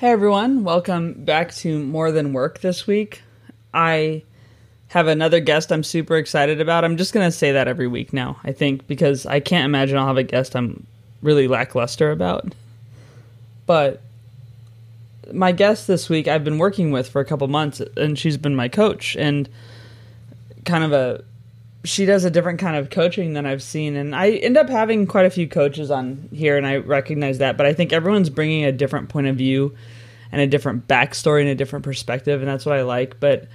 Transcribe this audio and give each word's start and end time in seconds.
Hey 0.00 0.12
everyone, 0.12 0.64
welcome 0.64 1.12
back 1.12 1.52
to 1.56 1.78
More 1.78 2.10
Than 2.10 2.32
Work 2.32 2.60
this 2.60 2.86
week. 2.86 3.20
I 3.74 4.22
have 4.88 5.08
another 5.08 5.40
guest 5.40 5.70
I'm 5.70 5.82
super 5.82 6.16
excited 6.16 6.58
about. 6.58 6.86
I'm 6.86 6.96
just 6.96 7.12
going 7.12 7.26
to 7.26 7.30
say 7.30 7.52
that 7.52 7.68
every 7.68 7.86
week 7.86 8.14
now, 8.14 8.40
I 8.42 8.52
think, 8.52 8.86
because 8.86 9.26
I 9.26 9.40
can't 9.40 9.66
imagine 9.66 9.98
I'll 9.98 10.06
have 10.06 10.16
a 10.16 10.22
guest 10.22 10.56
I'm 10.56 10.86
really 11.20 11.48
lackluster 11.48 12.12
about. 12.12 12.54
But 13.66 14.00
my 15.34 15.52
guest 15.52 15.86
this 15.86 16.08
week 16.08 16.28
I've 16.28 16.44
been 16.44 16.56
working 16.56 16.92
with 16.92 17.06
for 17.06 17.20
a 17.20 17.26
couple 17.26 17.46
months, 17.48 17.82
and 17.94 18.18
she's 18.18 18.38
been 18.38 18.56
my 18.56 18.68
coach, 18.68 19.16
and 19.16 19.50
kind 20.64 20.82
of 20.82 20.94
a 20.94 21.22
she 21.84 22.04
does 22.04 22.24
a 22.24 22.30
different 22.30 22.58
kind 22.58 22.76
of 22.76 22.90
coaching 22.90 23.32
than 23.32 23.46
I've 23.46 23.62
seen, 23.62 23.96
and 23.96 24.14
I 24.14 24.30
end 24.30 24.56
up 24.56 24.68
having 24.68 25.06
quite 25.06 25.24
a 25.24 25.30
few 25.30 25.48
coaches 25.48 25.90
on 25.90 26.28
here, 26.32 26.56
and 26.56 26.66
I 26.66 26.76
recognize 26.76 27.38
that. 27.38 27.56
But 27.56 27.66
I 27.66 27.72
think 27.72 27.92
everyone's 27.92 28.28
bringing 28.28 28.64
a 28.64 28.72
different 28.72 29.08
point 29.08 29.28
of 29.28 29.36
view 29.36 29.74
and 30.30 30.40
a 30.42 30.46
different 30.46 30.86
backstory 30.86 31.40
and 31.40 31.48
a 31.48 31.54
different 31.54 31.84
perspective, 31.84 32.40
and 32.40 32.48
that's 32.48 32.66
what 32.66 32.76
I 32.76 32.82
like. 32.82 33.18
But 33.18 33.48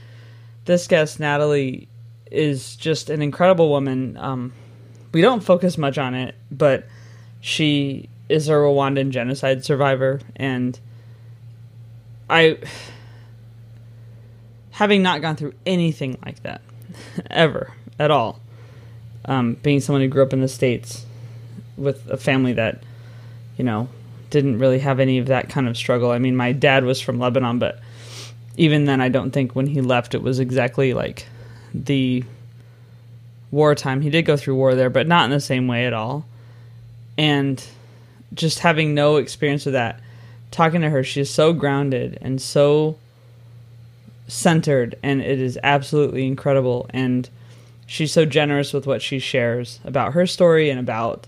this 0.65 0.87
guest, 0.87 1.19
Natalie, 1.19 1.87
is 2.31 2.75
just 2.75 3.11
an 3.11 3.21
incredible 3.21 3.69
woman. 3.69 4.17
Um, 4.17 4.53
we 5.11 5.21
don't 5.21 5.43
focus 5.43 5.77
much 5.77 5.99
on 5.99 6.15
it, 6.15 6.33
but 6.49 6.87
she 7.41 8.09
is 8.27 8.49
a 8.49 8.53
Rwandan 8.53 9.11
genocide 9.11 9.63
survivor, 9.63 10.19
and 10.35 10.79
I, 12.27 12.57
having 14.71 15.03
not 15.03 15.21
gone 15.21 15.35
through 15.35 15.53
anything 15.67 16.17
like 16.25 16.41
that 16.41 16.61
ever 17.29 17.71
at 17.99 18.11
all. 18.11 18.39
Um, 19.25 19.55
being 19.63 19.79
someone 19.79 20.01
who 20.01 20.07
grew 20.07 20.23
up 20.23 20.33
in 20.33 20.41
the 20.41 20.47
states 20.47 21.05
with 21.77 22.09
a 22.09 22.17
family 22.17 22.53
that, 22.53 22.83
you 23.57 23.63
know, 23.63 23.89
didn't 24.29 24.59
really 24.59 24.79
have 24.79 24.99
any 24.99 25.17
of 25.17 25.27
that 25.27 25.49
kind 25.49 25.67
of 25.67 25.77
struggle. 25.77 26.11
I 26.11 26.19
mean, 26.19 26.35
my 26.35 26.51
dad 26.51 26.83
was 26.83 27.01
from 27.01 27.19
Lebanon, 27.19 27.59
but 27.59 27.79
even 28.57 28.85
then, 28.85 29.01
I 29.01 29.09
don't 29.09 29.31
think 29.31 29.55
when 29.55 29.67
he 29.67 29.81
left 29.81 30.13
it 30.13 30.21
was 30.21 30.39
exactly 30.39 30.93
like 30.93 31.27
the 31.73 32.23
wartime. 33.51 34.01
He 34.01 34.09
did 34.09 34.23
go 34.23 34.37
through 34.37 34.55
war 34.55 34.75
there, 34.75 34.89
but 34.89 35.07
not 35.07 35.25
in 35.25 35.31
the 35.31 35.39
same 35.39 35.67
way 35.67 35.85
at 35.85 35.93
all. 35.93 36.25
And 37.17 37.63
just 38.33 38.59
having 38.59 38.93
no 38.93 39.15
experience 39.15 39.65
with 39.65 39.73
that, 39.73 39.99
talking 40.51 40.81
to 40.81 40.89
her, 40.89 41.03
she 41.03 41.21
is 41.21 41.29
so 41.29 41.53
grounded 41.53 42.17
and 42.21 42.41
so 42.41 42.97
centered, 44.27 44.97
and 45.03 45.21
it 45.21 45.39
is 45.39 45.57
absolutely 45.63 46.25
incredible. 46.25 46.87
And 46.89 47.29
she's 47.85 48.11
so 48.11 48.25
generous 48.25 48.73
with 48.73 48.87
what 48.87 49.01
she 49.01 49.19
shares 49.19 49.79
about 49.83 50.13
her 50.13 50.25
story 50.25 50.69
and 50.69 50.79
about 50.79 51.27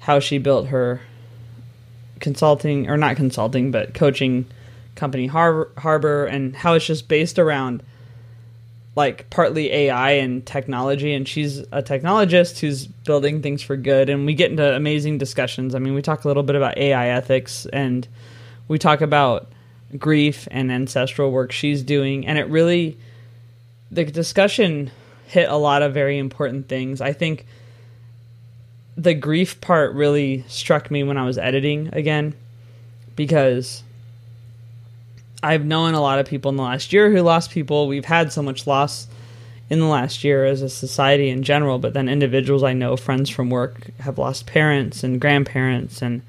how 0.00 0.20
she 0.20 0.38
built 0.38 0.68
her 0.68 1.00
consulting 2.20 2.88
or 2.88 2.96
not 2.96 3.16
consulting 3.16 3.70
but 3.70 3.94
coaching 3.94 4.46
company 4.94 5.26
Har- 5.26 5.68
Harbor 5.78 6.26
and 6.26 6.54
how 6.54 6.74
it's 6.74 6.86
just 6.86 7.08
based 7.08 7.38
around 7.38 7.82
like 8.98 9.30
partly 9.30 9.72
AI 9.72 10.10
and 10.10 10.44
technology. 10.44 11.14
And 11.14 11.26
she's 11.26 11.60
a 11.70 11.82
technologist 11.82 12.58
who's 12.58 12.86
building 12.86 13.40
things 13.40 13.62
for 13.62 13.76
good. 13.76 14.10
And 14.10 14.26
we 14.26 14.34
get 14.34 14.50
into 14.50 14.74
amazing 14.74 15.18
discussions. 15.18 15.76
I 15.76 15.78
mean, 15.78 15.94
we 15.94 16.02
talk 16.02 16.24
a 16.24 16.28
little 16.28 16.42
bit 16.42 16.56
about 16.56 16.76
AI 16.76 17.08
ethics 17.08 17.64
and 17.72 18.08
we 18.66 18.76
talk 18.76 19.00
about 19.00 19.52
grief 19.96 20.48
and 20.50 20.72
ancestral 20.72 21.30
work 21.30 21.52
she's 21.52 21.82
doing. 21.84 22.26
And 22.26 22.38
it 22.38 22.48
really 22.48 22.98
the 23.90 24.04
discussion 24.04 24.90
hit 25.28 25.48
a 25.48 25.56
lot 25.56 25.82
of 25.82 25.94
very 25.94 26.18
important 26.18 26.68
things. 26.68 27.00
I 27.00 27.12
think 27.12 27.46
the 28.96 29.14
grief 29.14 29.60
part 29.60 29.94
really 29.94 30.44
struck 30.48 30.90
me 30.90 31.04
when 31.04 31.16
I 31.16 31.24
was 31.24 31.38
editing 31.38 31.90
again 31.92 32.34
because 33.14 33.82
I've 35.42 35.64
known 35.64 35.94
a 35.94 36.00
lot 36.00 36.18
of 36.18 36.26
people 36.26 36.48
in 36.48 36.56
the 36.56 36.62
last 36.62 36.92
year 36.92 37.10
who 37.10 37.20
lost 37.20 37.50
people. 37.50 37.86
We've 37.86 38.04
had 38.04 38.32
so 38.32 38.42
much 38.42 38.66
loss 38.66 39.06
in 39.70 39.80
the 39.80 39.86
last 39.86 40.24
year 40.24 40.46
as 40.46 40.62
a 40.62 40.68
society 40.68 41.28
in 41.28 41.42
general, 41.42 41.78
but 41.78 41.92
then 41.92 42.08
individuals 42.08 42.62
I 42.62 42.72
know, 42.72 42.96
friends 42.96 43.28
from 43.28 43.50
work, 43.50 43.90
have 44.00 44.18
lost 44.18 44.46
parents 44.46 45.04
and 45.04 45.20
grandparents, 45.20 46.00
and 46.00 46.22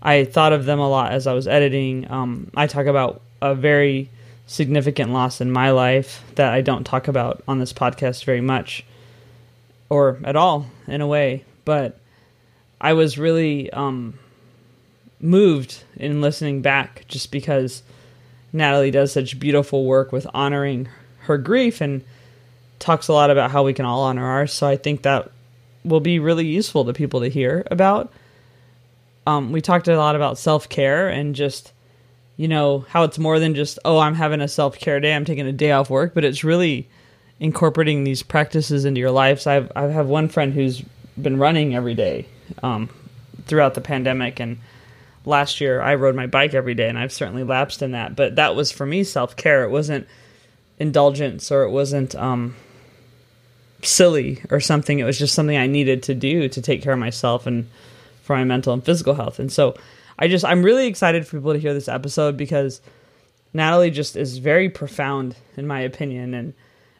I 0.00 0.24
thought 0.24 0.52
of 0.52 0.64
them 0.64 0.78
a 0.78 0.88
lot 0.88 1.12
as 1.12 1.26
I 1.26 1.32
was 1.32 1.48
editing. 1.48 2.10
Um, 2.10 2.50
I 2.54 2.66
talk 2.66 2.86
about 2.86 3.22
a 3.42 3.54
very 3.54 4.08
significant 4.50 5.12
loss 5.12 5.40
in 5.40 5.48
my 5.48 5.70
life 5.70 6.24
that 6.34 6.52
I 6.52 6.60
don't 6.60 6.82
talk 6.82 7.06
about 7.06 7.40
on 7.46 7.60
this 7.60 7.72
podcast 7.72 8.24
very 8.24 8.40
much 8.40 8.84
or 9.88 10.18
at 10.24 10.34
all 10.34 10.66
in 10.88 11.00
a 11.00 11.06
way, 11.06 11.44
but 11.64 12.00
I 12.80 12.94
was 12.94 13.16
really 13.16 13.72
um, 13.72 14.18
moved 15.20 15.84
in 15.94 16.20
listening 16.20 16.62
back 16.62 17.04
just 17.06 17.30
because 17.30 17.84
Natalie 18.52 18.90
does 18.90 19.12
such 19.12 19.38
beautiful 19.38 19.84
work 19.84 20.10
with 20.10 20.26
honoring 20.34 20.88
her 21.20 21.38
grief 21.38 21.80
and 21.80 22.02
talks 22.80 23.06
a 23.06 23.12
lot 23.12 23.30
about 23.30 23.52
how 23.52 23.62
we 23.62 23.72
can 23.72 23.84
all 23.84 24.02
honor 24.02 24.26
ours. 24.26 24.52
So 24.52 24.66
I 24.66 24.76
think 24.76 25.02
that 25.02 25.30
will 25.84 26.00
be 26.00 26.18
really 26.18 26.46
useful 26.46 26.84
to 26.86 26.92
people 26.92 27.20
to 27.20 27.28
hear 27.28 27.64
about. 27.70 28.12
Um, 29.28 29.52
we 29.52 29.60
talked 29.60 29.86
a 29.86 29.96
lot 29.96 30.16
about 30.16 30.38
self 30.38 30.68
care 30.68 31.08
and 31.08 31.36
just 31.36 31.72
you 32.40 32.48
know, 32.48 32.86
how 32.88 33.02
it's 33.02 33.18
more 33.18 33.38
than 33.38 33.54
just, 33.54 33.78
oh, 33.84 33.98
I'm 33.98 34.14
having 34.14 34.40
a 34.40 34.48
self 34.48 34.78
care 34.78 34.98
day, 34.98 35.12
I'm 35.14 35.26
taking 35.26 35.46
a 35.46 35.52
day 35.52 35.72
off 35.72 35.90
work, 35.90 36.14
but 36.14 36.24
it's 36.24 36.42
really 36.42 36.88
incorporating 37.38 38.02
these 38.02 38.22
practices 38.22 38.86
into 38.86 38.98
your 38.98 39.10
life. 39.10 39.40
So 39.40 39.54
I've, 39.54 39.72
I 39.76 39.82
have 39.88 40.06
one 40.06 40.30
friend 40.30 40.54
who's 40.54 40.82
been 41.20 41.38
running 41.38 41.74
every 41.74 41.92
day 41.92 42.24
um, 42.62 42.88
throughout 43.44 43.74
the 43.74 43.82
pandemic. 43.82 44.40
And 44.40 44.56
last 45.26 45.60
year 45.60 45.82
I 45.82 45.96
rode 45.96 46.14
my 46.14 46.26
bike 46.26 46.54
every 46.54 46.72
day, 46.72 46.88
and 46.88 46.98
I've 46.98 47.12
certainly 47.12 47.44
lapsed 47.44 47.82
in 47.82 47.90
that. 47.90 48.16
But 48.16 48.36
that 48.36 48.56
was 48.56 48.72
for 48.72 48.86
me 48.86 49.04
self 49.04 49.36
care. 49.36 49.62
It 49.64 49.70
wasn't 49.70 50.08
indulgence 50.78 51.52
or 51.52 51.64
it 51.64 51.70
wasn't 51.70 52.14
um, 52.14 52.56
silly 53.82 54.40
or 54.48 54.60
something. 54.60 54.98
It 54.98 55.04
was 55.04 55.18
just 55.18 55.34
something 55.34 55.58
I 55.58 55.66
needed 55.66 56.04
to 56.04 56.14
do 56.14 56.48
to 56.48 56.62
take 56.62 56.80
care 56.80 56.94
of 56.94 56.98
myself 56.98 57.46
and 57.46 57.68
for 58.22 58.34
my 58.34 58.44
mental 58.44 58.72
and 58.72 58.82
physical 58.82 59.12
health. 59.12 59.38
And 59.38 59.52
so 59.52 59.76
I 60.20 60.28
just 60.28 60.44
I'm 60.44 60.62
really 60.62 60.86
excited 60.86 61.26
for 61.26 61.38
people 61.38 61.54
to 61.54 61.58
hear 61.58 61.74
this 61.74 61.88
episode 61.88 62.36
because 62.36 62.80
Natalie 63.52 63.90
just 63.90 64.16
is 64.16 64.38
very 64.38 64.68
profound 64.68 65.34
in 65.56 65.66
my 65.66 65.80
opinion 65.80 66.34
and 66.34 66.54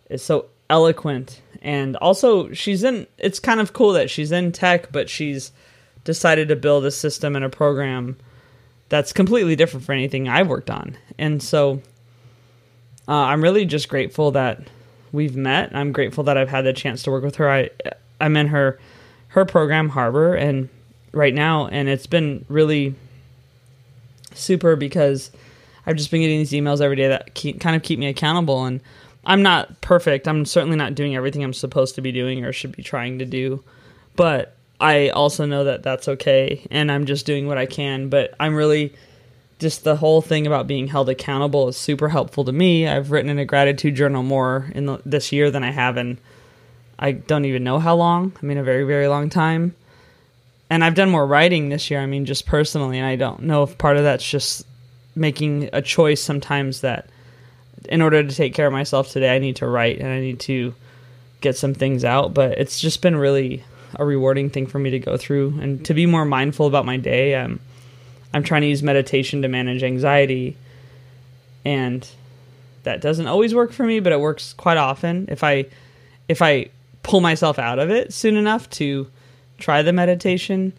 is 0.09 0.23
so 0.23 0.47
eloquent 0.69 1.43
and 1.63 1.97
also 1.97 2.53
she's 2.53 2.83
in 2.83 3.07
it's 3.19 3.39
kind 3.39 3.61
of 3.61 3.73
cool 3.73 3.93
that 3.93 4.09
she's 4.09 4.33
in 4.33 4.53
tech 4.53 4.91
but 4.93 5.11
she's 5.11 5.53
decided 6.05 6.49
to 6.49 6.57
build 6.57 6.85
a 6.85 6.91
system 6.91 7.37
and 7.37 7.45
a 7.45 7.49
program 7.49 8.17
that's 8.89 9.13
completely 9.13 9.57
different 9.57 9.87
from 9.87 9.95
anything 9.95 10.29
I've 10.29 10.49
worked 10.49 10.71
on. 10.71 10.97
And 11.19 11.43
so 11.43 11.81
uh, 13.09 13.13
I'm 13.13 13.43
really 13.43 13.65
just 13.65 13.89
grateful 13.89 14.33
that 14.33 14.61
we've 15.13 15.37
met. 15.37 15.75
I'm 15.75 15.93
grateful 15.93 16.25
that 16.25 16.37
I've 16.37 16.49
had 16.49 16.63
the 16.63 16.73
chance 16.73 17.05
to 17.05 17.11
work 17.11 17.25
with 17.25 17.37
her. 17.37 17.51
I 17.51 17.71
I'm 18.21 18.37
in 18.37 18.49
her 18.49 18.79
her 19.29 19.45
program 19.45 19.89
Harbor 19.89 20.35
and 20.35 20.69
right 21.13 21.35
now 21.35 21.67
and 21.69 21.89
it's 21.89 22.07
been 22.07 22.45
really 22.49 22.95
super 24.35 24.77
because 24.77 25.31
I've 25.87 25.97
just 25.97 26.11
been 26.11 26.21
getting 26.21 26.39
these 26.39 26.53
emails 26.53 26.81
every 26.81 26.97
day 26.97 27.09
that 27.09 27.35
keep, 27.35 27.61
kind 27.61 27.77
of 27.77 27.83
keep 27.83 27.99
me 27.99 28.07
accountable. 28.07 28.65
And 28.65 28.81
I'm 29.25 29.43
not 29.43 29.81
perfect. 29.81 30.29
I'm 30.29 30.45
certainly 30.45 30.77
not 30.77 30.95
doing 30.95 31.17
everything 31.17 31.43
I'm 31.43 31.53
supposed 31.53 31.95
to 31.97 32.01
be 32.01 32.13
doing 32.13 32.45
or 32.45 32.53
should 32.53 32.77
be 32.77 32.83
trying 32.83 33.19
to 33.19 33.25
do. 33.25 33.63
But 34.17 34.57
I 34.81 35.09
also 35.11 35.45
know 35.45 35.65
that 35.65 35.83
that's 35.83 36.09
okay. 36.09 36.67
And 36.71 36.91
I'm 36.91 37.07
just 37.07 37.27
doing 37.27 37.47
what 37.47 37.59
I 37.59 37.67
can. 37.67 38.09
But 38.09 38.35
I'm 38.41 38.55
really 38.55 38.95
just 39.59 39.85
the 39.85 39.97
whole 39.97 40.23
thing 40.23 40.47
about 40.47 40.67
being 40.67 40.87
held 40.87 41.09
accountable 41.09 41.69
is 41.69 41.77
super 41.77 42.09
helpful 42.09 42.45
to 42.45 42.53
me. 42.53 42.89
I've 42.89 43.11
written 43.11 43.31
in 43.31 43.39
a 43.39 43.45
gratitude 43.45 43.95
journal 43.95 44.23
more 44.23 44.71
in 44.75 44.87
the, 44.87 45.03
this 45.05 45.33
year 45.33 45.51
than 45.51 45.63
I 45.63 45.71
have 45.71 45.97
in 45.97 46.19
I 46.99 47.13
don't 47.13 47.47
even 47.47 47.65
know 47.65 47.79
how 47.79 47.97
long. 47.97 48.33
I 48.43 48.47
mean, 48.47 48.59
a 48.59 48.63
very, 48.63 48.85
very 48.85 49.09
long 49.09 49.31
time 49.31 49.75
and 50.71 50.85
I've 50.85 50.95
done 50.95 51.11
more 51.11 51.27
writing 51.27 51.69
this 51.69 51.91
year. 51.91 52.01
I 52.01 52.07
mean, 52.07 52.25
just 52.25 52.47
personally, 52.47 52.99
and 52.99 53.07
I 53.07 53.17
don't 53.17 53.43
know 53.43 53.65
if 53.65 53.77
part 53.77 53.97
of 53.97 54.05
that's 54.05 54.29
just 54.29 54.65
making 55.17 55.69
a 55.73 55.83
choice 55.83 56.23
sometimes 56.23 56.83
that 56.83 57.09
in 57.89 58.01
order 58.01 58.23
to 58.23 58.35
take 58.35 58.55
care 58.55 58.69
of 58.69 58.73
myself 58.73 59.11
today, 59.11 59.35
I 59.35 59.41
need 59.41 59.57
to 59.57 59.67
write 59.67 59.99
and 59.99 60.09
I 60.09 60.21
need 60.21 60.39
to 60.41 60.73
get 61.41 61.57
some 61.57 61.75
things 61.75 62.05
out. 62.05 62.33
But 62.33 62.59
it's 62.59 62.81
just 62.81 63.03
been 63.03 63.17
really 63.17 63.65
a 63.97 64.05
rewarding 64.05 64.49
thing 64.49 64.69
for 64.69 64.79
me 64.79 64.91
to 64.91 65.01
go 65.01 65.17
through 65.17 65.59
and 65.61 65.85
to 65.87 65.93
be 65.93 66.07
more 66.07 66.25
mindful 66.25 66.69
about 66.69 66.87
my 66.87 66.97
day. 66.97 67.35
Um, 67.35 67.59
I'm 68.33 68.45
trying 68.45 68.63
to 68.63 68.69
use 68.69 68.83
meditation 68.83 69.43
to 69.43 69.49
manage 69.49 69.83
anxiety, 69.83 70.57
and 71.65 72.09
that 72.85 73.01
doesn't 73.01 73.27
always 73.27 73.57
work 73.57 73.73
for 73.73 73.85
me, 73.85 73.99
but 73.99 74.13
it 74.13 74.21
works 74.21 74.53
quite 74.53 74.77
often 74.77 75.27
if 75.29 75.43
I 75.43 75.67
if 76.29 76.41
I 76.43 76.69
pull 77.03 77.21
myself 77.21 77.59
out 77.59 77.81
of 77.81 77.91
it 77.91 78.13
soon 78.13 78.37
enough 78.37 78.71
to 78.71 79.09
try 79.61 79.83
the 79.83 79.93
meditation, 79.93 80.73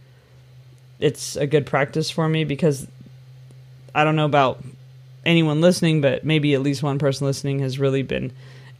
it's 0.99 1.35
a 1.35 1.47
good 1.47 1.65
practice 1.65 2.09
for 2.09 2.27
me 2.27 2.43
because 2.43 2.87
I 3.93 4.03
don't 4.03 4.15
know 4.15 4.25
about 4.25 4.63
anyone 5.25 5.61
listening, 5.61 6.01
but 6.01 6.23
maybe 6.23 6.53
at 6.53 6.61
least 6.61 6.83
one 6.83 6.99
person 6.99 7.27
listening 7.27 7.59
has 7.59 7.79
really 7.79 8.03
been 8.03 8.31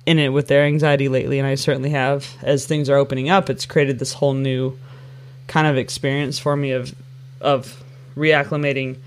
in 0.05 0.19
it 0.19 0.29
with 0.29 0.47
their 0.47 0.63
anxiety 0.63 1.07
lately, 1.07 1.37
and 1.37 1.47
I 1.47 1.55
certainly 1.55 1.91
have. 1.91 2.27
As 2.41 2.65
things 2.65 2.89
are 2.89 2.97
opening 2.97 3.29
up, 3.29 3.49
it's 3.49 3.65
created 3.65 3.99
this 3.99 4.13
whole 4.13 4.33
new 4.33 4.77
kind 5.47 5.67
of 5.67 5.77
experience 5.77 6.39
for 6.39 6.55
me 6.55 6.71
of 6.71 6.95
of 7.41 7.83
reacclimating 8.15 8.97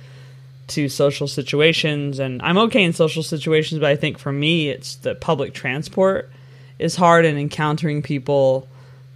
to 0.67 0.89
social 0.89 1.29
situations 1.29 2.19
and 2.19 2.41
I'm 2.43 2.59
okay 2.59 2.83
in 2.83 2.93
social 2.93 3.23
situations, 3.23 3.81
but 3.81 3.91
I 3.91 3.97
think 3.97 4.19
for 4.19 4.33
me 4.33 4.69
it's 4.69 4.97
the 4.97 5.15
public 5.15 5.55
transport 5.55 6.31
is 6.79 6.97
hard 6.97 7.25
and 7.25 7.39
encountering 7.39 8.03
people 8.03 8.67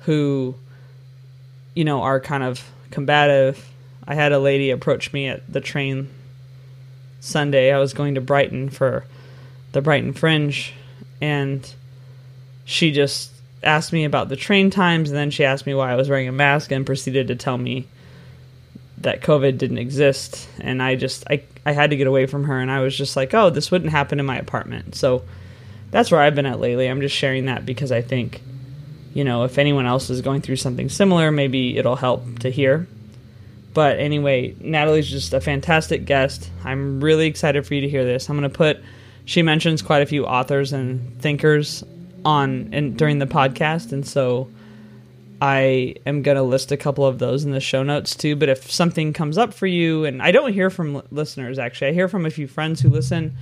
who 0.00 0.54
you 1.78 1.84
know 1.84 2.02
are 2.02 2.19
kind 2.19 2.42
of 2.42 2.69
combative. 2.90 3.70
I 4.04 4.16
had 4.16 4.32
a 4.32 4.40
lady 4.40 4.70
approach 4.70 5.12
me 5.12 5.28
at 5.28 5.50
the 5.50 5.60
train 5.60 6.08
Sunday. 7.20 7.72
I 7.72 7.78
was 7.78 7.94
going 7.94 8.16
to 8.16 8.20
Brighton 8.20 8.69
for 8.69 9.04
the 9.70 9.80
Brighton 9.80 10.12
Fringe 10.12 10.72
and 11.20 11.72
she 12.64 12.90
just 12.90 13.30
asked 13.62 13.92
me 13.92 14.04
about 14.04 14.28
the 14.28 14.34
train 14.34 14.70
times 14.70 15.10
and 15.10 15.16
then 15.16 15.30
she 15.30 15.44
asked 15.44 15.66
me 15.66 15.75
why 15.75 15.92
I 15.92 15.94
was 15.94 16.08
wearing 16.08 16.26
a 16.26 16.32
mask 16.32 16.72
and 16.72 16.84
proceeded 16.84 17.28
to 17.28 17.36
tell 17.36 17.58
me 17.58 17.86
that 18.98 19.22
COVID 19.22 19.56
didn't 19.56 19.78
exist. 19.78 20.48
And 20.58 20.82
I 20.82 20.96
just 20.96 21.22
I 21.31 21.44
I 21.64 21.70
had 21.70 21.90
to 21.90 21.96
get 21.96 22.08
away 22.08 22.26
from 22.26 22.42
her 22.44 22.58
and 22.58 22.72
I 22.72 22.81
was 22.81 22.96
just 22.96 23.14
like, 23.14 23.32
"Oh, 23.34 23.50
this 23.50 23.70
wouldn't 23.70 23.92
happen 23.92 24.19
in 24.19 24.26
my 24.26 24.36
apartment." 24.36 24.96
So 24.96 25.22
that's 25.92 26.10
where 26.10 26.22
I've 26.22 26.34
been 26.34 26.46
at 26.46 26.58
lately. 26.58 26.88
I'm 26.88 27.00
just 27.00 27.14
sharing 27.14 27.44
that 27.44 27.64
because 27.64 27.92
I 27.92 28.02
think 28.02 28.40
you 29.19 29.25
know, 29.25 29.43
if 29.43 29.59
anyone 29.59 29.85
else 29.85 30.11
is 30.11 30.20
going 30.20 30.43
through 30.43 30.55
something 30.55 30.88
similar, 30.88 31.32
maybe 31.32 31.76
it'll 31.76 31.97
help 31.97 32.38
to 32.38 32.50
hear. 32.50 32.87
But 33.75 33.99
anyway, 33.99 34.55
Natalie's 34.61 35.11
just 35.11 35.35
a 35.35 35.41
fantastic 35.41 36.05
guest. 36.05 36.49
I'm 36.65 37.00
really 37.00 37.26
excited 37.26 37.67
for 37.67 37.75
you 37.75 37.81
to 37.81 37.88
hear 37.88 38.05
this. 38.05 38.31
I'm 38.31 38.38
going 38.38 38.49
to 38.49 38.56
put 38.56 38.79
she 39.25 39.43
mentions 39.43 39.82
quite 39.82 40.03
a 40.03 40.06
few 40.06 40.25
authors 40.25 40.73
and 40.73 41.20
thinkers 41.20 41.82
on 42.25 42.70
and 42.73 42.97
during 42.97 43.19
the 43.19 43.26
podcast 43.26 43.91
and 43.91 44.06
so 44.06 44.49
I 45.43 45.97
am 46.06 46.23
going 46.23 46.37
to 46.37 46.43
list 46.44 46.70
a 46.70 46.76
couple 46.76 47.05
of 47.05 47.19
those 47.19 47.44
in 47.44 47.50
the 47.50 47.61
show 47.61 47.82
notes 47.82 48.15
too. 48.15 48.37
But 48.37 48.49
if 48.49 48.70
something 48.70 49.12
comes 49.12 49.37
up 49.37 49.53
for 49.53 49.67
you, 49.67 50.05
and 50.05 50.23
I 50.23 50.31
don't 50.31 50.53
hear 50.53 50.70
from 50.70 51.03
listeners 51.11 51.59
actually, 51.59 51.88
I 51.88 51.93
hear 51.93 52.09
from 52.09 52.25
a 52.25 52.31
few 52.31 52.47
friends 52.47 52.81
who 52.81 52.88
listen, 52.88 53.37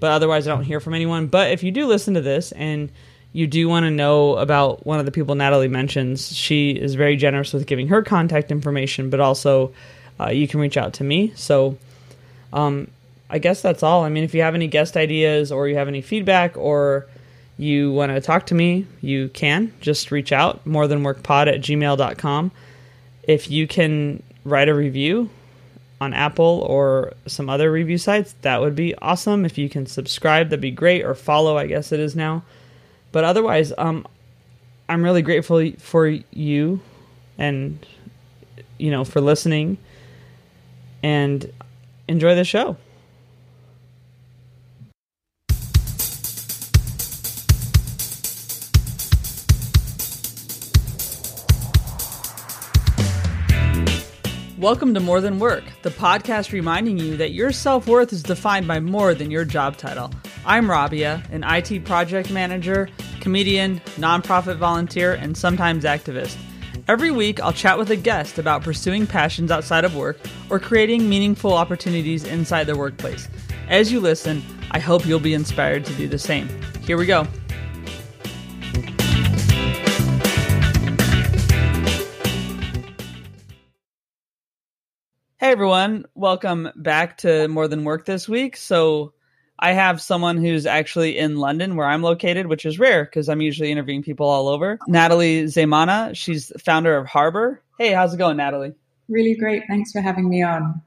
but 0.00 0.12
otherwise 0.12 0.48
I 0.48 0.54
don't 0.54 0.64
hear 0.64 0.80
from 0.80 0.94
anyone. 0.94 1.26
But 1.26 1.50
if 1.50 1.62
you 1.62 1.72
do 1.72 1.86
listen 1.86 2.14
to 2.14 2.22
this 2.22 2.52
and 2.52 2.90
you 3.32 3.46
do 3.46 3.68
want 3.68 3.84
to 3.84 3.90
know 3.90 4.36
about 4.36 4.84
one 4.84 4.98
of 4.98 5.06
the 5.06 5.12
people 5.12 5.34
Natalie 5.34 5.68
mentions, 5.68 6.34
she 6.34 6.72
is 6.72 6.94
very 6.94 7.16
generous 7.16 7.52
with 7.52 7.66
giving 7.66 7.88
her 7.88 8.02
contact 8.02 8.50
information, 8.50 9.10
but 9.10 9.20
also 9.20 9.72
uh, 10.18 10.30
you 10.30 10.48
can 10.48 10.60
reach 10.60 10.76
out 10.76 10.94
to 10.94 11.04
me. 11.04 11.32
So 11.36 11.78
um, 12.52 12.90
I 13.28 13.38
guess 13.38 13.62
that's 13.62 13.82
all. 13.82 14.02
I 14.04 14.08
mean, 14.08 14.24
if 14.24 14.34
you 14.34 14.42
have 14.42 14.54
any 14.54 14.66
guest 14.66 14.96
ideas 14.96 15.52
or 15.52 15.68
you 15.68 15.76
have 15.76 15.88
any 15.88 16.02
feedback 16.02 16.56
or 16.56 17.06
you 17.56 17.92
want 17.92 18.10
to 18.10 18.20
talk 18.20 18.46
to 18.46 18.54
me, 18.54 18.86
you 19.00 19.28
can 19.28 19.72
just 19.80 20.10
reach 20.10 20.32
out, 20.32 20.66
more 20.66 20.88
than 20.88 21.02
work 21.02 21.22
pod 21.22 21.46
at 21.46 21.60
gmail.com. 21.60 22.50
If 23.22 23.50
you 23.50 23.68
can 23.68 24.22
write 24.44 24.68
a 24.68 24.74
review 24.74 25.30
on 26.00 26.14
Apple 26.14 26.64
or 26.66 27.12
some 27.26 27.48
other 27.48 27.70
review 27.70 27.98
sites, 27.98 28.34
that 28.40 28.60
would 28.60 28.74
be 28.74 28.94
awesome. 28.96 29.44
If 29.44 29.58
you 29.58 29.68
can 29.68 29.86
subscribe, 29.86 30.48
that'd 30.48 30.60
be 30.60 30.70
great, 30.70 31.04
or 31.04 31.14
follow, 31.14 31.56
I 31.56 31.66
guess 31.66 31.92
it 31.92 32.00
is 32.00 32.16
now. 32.16 32.42
But 33.12 33.24
otherwise, 33.24 33.72
um, 33.76 34.06
I'm 34.88 35.02
really 35.02 35.22
grateful 35.22 35.72
for 35.78 36.06
you 36.06 36.80
and, 37.38 37.84
you 38.78 38.90
know, 38.90 39.04
for 39.04 39.20
listening 39.20 39.78
and 41.02 41.52
enjoy 42.06 42.36
the 42.36 42.44
show. 42.44 42.76
Welcome 54.56 54.92
to 54.92 55.00
More 55.00 55.22
Than 55.22 55.38
Work, 55.38 55.64
the 55.82 55.90
podcast 55.90 56.52
reminding 56.52 56.98
you 56.98 57.16
that 57.16 57.32
your 57.32 57.50
self 57.50 57.88
worth 57.88 58.12
is 58.12 58.22
defined 58.22 58.68
by 58.68 58.78
more 58.78 59.14
than 59.14 59.30
your 59.30 59.46
job 59.46 59.78
title. 59.78 60.12
I'm 60.46 60.70
Rabia, 60.70 61.22
an 61.30 61.44
IT 61.44 61.84
project 61.84 62.30
manager, 62.30 62.88
comedian, 63.20 63.80
nonprofit 63.96 64.56
volunteer, 64.56 65.12
and 65.12 65.36
sometimes 65.36 65.84
activist. 65.84 66.34
Every 66.88 67.10
week, 67.10 67.40
I'll 67.40 67.52
chat 67.52 67.76
with 67.76 67.90
a 67.90 67.96
guest 67.96 68.38
about 68.38 68.62
pursuing 68.62 69.06
passions 69.06 69.50
outside 69.50 69.84
of 69.84 69.94
work 69.94 70.18
or 70.48 70.58
creating 70.58 71.10
meaningful 71.10 71.52
opportunities 71.52 72.24
inside 72.24 72.64
the 72.64 72.76
workplace. 72.76 73.28
As 73.68 73.92
you 73.92 74.00
listen, 74.00 74.42
I 74.70 74.78
hope 74.78 75.04
you'll 75.04 75.20
be 75.20 75.34
inspired 75.34 75.84
to 75.84 75.92
do 75.94 76.08
the 76.08 76.18
same. 76.18 76.48
Here 76.80 76.96
we 76.96 77.04
go. 77.04 77.26
Hey 85.36 85.52
everyone, 85.52 86.06
welcome 86.14 86.70
back 86.76 87.18
to 87.18 87.48
More 87.48 87.68
Than 87.68 87.84
Work 87.84 88.04
this 88.06 88.28
week. 88.28 88.56
So, 88.56 89.14
I 89.60 89.72
have 89.72 90.00
someone 90.00 90.38
who's 90.38 90.64
actually 90.64 91.18
in 91.18 91.36
London 91.36 91.76
where 91.76 91.86
I'm 91.86 92.02
located, 92.02 92.46
which 92.46 92.64
is 92.64 92.78
rare 92.78 93.04
because 93.04 93.28
I'm 93.28 93.42
usually 93.42 93.70
interviewing 93.70 94.02
people 94.02 94.26
all 94.26 94.48
over. 94.48 94.78
Natalie 94.88 95.44
Zeymana, 95.44 96.16
she's 96.16 96.50
founder 96.58 96.96
of 96.96 97.06
Harbor. 97.06 97.62
Hey, 97.78 97.92
how's 97.92 98.14
it 98.14 98.16
going, 98.16 98.38
Natalie? 98.38 98.72
Really 99.08 99.34
great. 99.34 99.64
Thanks 99.68 99.92
for 99.92 100.00
having 100.00 100.28
me 100.28 100.42
on. 100.42 100.80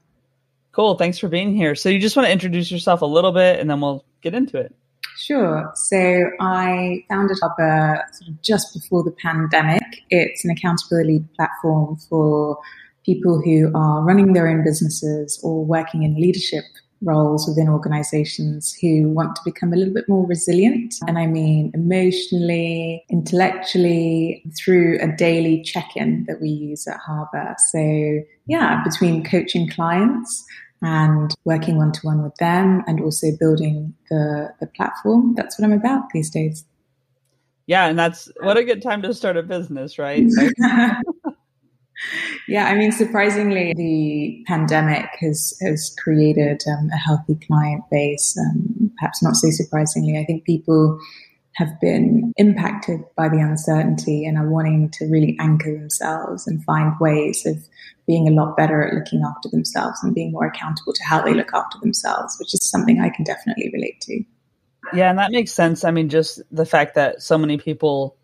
Cool. 0.72 0.96
Thanks 0.96 1.18
for 1.18 1.28
being 1.28 1.54
here. 1.54 1.76
So, 1.76 1.88
you 1.88 2.00
just 2.00 2.16
want 2.16 2.26
to 2.26 2.32
introduce 2.32 2.70
yourself 2.70 3.02
a 3.02 3.06
little 3.06 3.30
bit 3.30 3.60
and 3.60 3.70
then 3.70 3.80
we'll 3.80 4.04
get 4.22 4.34
into 4.34 4.58
it. 4.58 4.74
Sure. 5.16 5.70
So 5.74 6.24
I 6.40 7.04
founded 7.08 7.38
Harbor 7.40 8.02
sort 8.12 8.30
of 8.30 8.42
just 8.42 8.74
before 8.74 9.04
the 9.04 9.12
pandemic. 9.12 9.82
It's 10.10 10.44
an 10.44 10.50
accountability 10.50 11.24
platform 11.36 11.96
for 12.08 12.58
people 13.06 13.40
who 13.44 13.70
are 13.74 14.02
running 14.02 14.32
their 14.32 14.48
own 14.48 14.64
businesses 14.64 15.38
or 15.44 15.64
working 15.64 16.02
in 16.02 16.16
leadership 16.16 16.64
roles 17.02 17.46
within 17.48 17.68
organizations 17.68 18.74
who 18.80 19.08
want 19.08 19.36
to 19.36 19.42
become 19.44 19.72
a 19.72 19.76
little 19.76 19.94
bit 19.94 20.08
more 20.08 20.26
resilient. 20.26 20.94
And 21.06 21.18
I 21.18 21.26
mean 21.26 21.70
emotionally, 21.74 23.04
intellectually, 23.10 24.44
through 24.56 24.98
a 25.00 25.08
daily 25.08 25.62
check 25.62 25.96
in 25.96 26.24
that 26.26 26.40
we 26.40 26.48
use 26.48 26.86
at 26.86 26.98
Harbor. 26.98 27.54
So, 27.70 28.20
yeah, 28.46 28.82
between 28.84 29.24
coaching 29.24 29.68
clients 29.68 30.44
and 30.82 31.34
working 31.44 31.76
one 31.76 31.92
to 31.92 32.00
one 32.02 32.22
with 32.22 32.34
them 32.36 32.82
and 32.86 33.00
also 33.00 33.28
building 33.38 33.94
the, 34.10 34.52
the 34.60 34.66
platform, 34.66 35.34
that's 35.36 35.58
what 35.58 35.64
I'm 35.64 35.72
about 35.72 36.10
these 36.12 36.30
days. 36.30 36.64
Yeah, 37.66 37.86
and 37.86 37.98
that's 37.98 38.30
what 38.40 38.58
a 38.58 38.64
good 38.64 38.82
time 38.82 39.00
to 39.02 39.14
start 39.14 39.38
a 39.38 39.42
business, 39.42 39.98
right? 39.98 40.26
Yeah, 42.48 42.66
I 42.66 42.74
mean, 42.74 42.92
surprisingly, 42.92 43.72
the 43.74 44.44
pandemic 44.46 45.08
has 45.20 45.56
has 45.62 45.94
created 46.02 46.62
um, 46.68 46.90
a 46.92 46.96
healthy 46.96 47.36
client 47.46 47.84
base. 47.90 48.36
Um, 48.38 48.90
perhaps 48.98 49.22
not 49.22 49.36
so 49.36 49.50
surprisingly, 49.50 50.18
I 50.18 50.24
think 50.24 50.44
people 50.44 50.98
have 51.56 51.80
been 51.80 52.32
impacted 52.36 53.00
by 53.16 53.28
the 53.28 53.38
uncertainty 53.38 54.24
and 54.24 54.36
are 54.36 54.48
wanting 54.48 54.90
to 54.90 55.06
really 55.06 55.36
anchor 55.38 55.72
themselves 55.72 56.46
and 56.48 56.64
find 56.64 56.92
ways 57.00 57.46
of 57.46 57.56
being 58.06 58.26
a 58.26 58.32
lot 58.32 58.56
better 58.56 58.82
at 58.82 58.94
looking 58.94 59.22
after 59.22 59.48
themselves 59.48 60.02
and 60.02 60.14
being 60.14 60.32
more 60.32 60.46
accountable 60.46 60.92
to 60.92 61.04
how 61.04 61.22
they 61.22 61.32
look 61.32 61.54
after 61.54 61.78
themselves, 61.78 62.36
which 62.38 62.52
is 62.52 62.68
something 62.68 63.00
I 63.00 63.08
can 63.08 63.24
definitely 63.24 63.70
relate 63.72 64.00
to. 64.02 64.24
Yeah, 64.92 65.10
and 65.10 65.18
that 65.18 65.30
makes 65.30 65.52
sense. 65.52 65.84
I 65.84 65.90
mean, 65.92 66.08
just 66.08 66.42
the 66.50 66.66
fact 66.66 66.96
that 66.96 67.22
so 67.22 67.38
many 67.38 67.56
people 67.56 68.16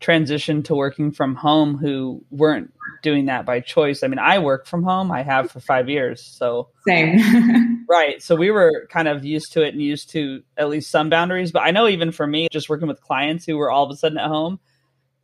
transition 0.00 0.62
to 0.64 0.74
working 0.74 1.10
from 1.10 1.34
home 1.34 1.76
who 1.76 2.22
weren't 2.30 2.72
doing 3.02 3.26
that 3.26 3.46
by 3.46 3.60
choice. 3.60 4.02
I 4.02 4.08
mean, 4.08 4.18
I 4.18 4.38
work 4.38 4.66
from 4.66 4.82
home. 4.82 5.10
I 5.10 5.22
have 5.22 5.50
for 5.50 5.60
five 5.60 5.88
years. 5.88 6.22
So 6.22 6.68
same. 6.86 7.86
right. 7.88 8.22
So 8.22 8.36
we 8.36 8.50
were 8.50 8.86
kind 8.90 9.08
of 9.08 9.24
used 9.24 9.52
to 9.52 9.62
it 9.62 9.72
and 9.72 9.82
used 9.82 10.10
to 10.10 10.42
at 10.56 10.68
least 10.68 10.90
some 10.90 11.08
boundaries. 11.08 11.52
But 11.52 11.60
I 11.60 11.70
know 11.70 11.88
even 11.88 12.12
for 12.12 12.26
me, 12.26 12.48
just 12.52 12.68
working 12.68 12.88
with 12.88 13.00
clients 13.00 13.46
who 13.46 13.56
were 13.56 13.70
all 13.70 13.84
of 13.84 13.90
a 13.90 13.96
sudden 13.96 14.18
at 14.18 14.28
home, 14.28 14.60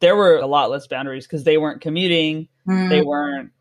there 0.00 0.16
were 0.16 0.36
a 0.36 0.46
lot 0.46 0.70
less 0.70 0.86
boundaries 0.86 1.26
because 1.26 1.44
they 1.44 1.58
weren't 1.58 1.80
commuting, 1.80 2.48
mm. 2.66 2.88
they 2.88 3.02
weren't 3.02 3.52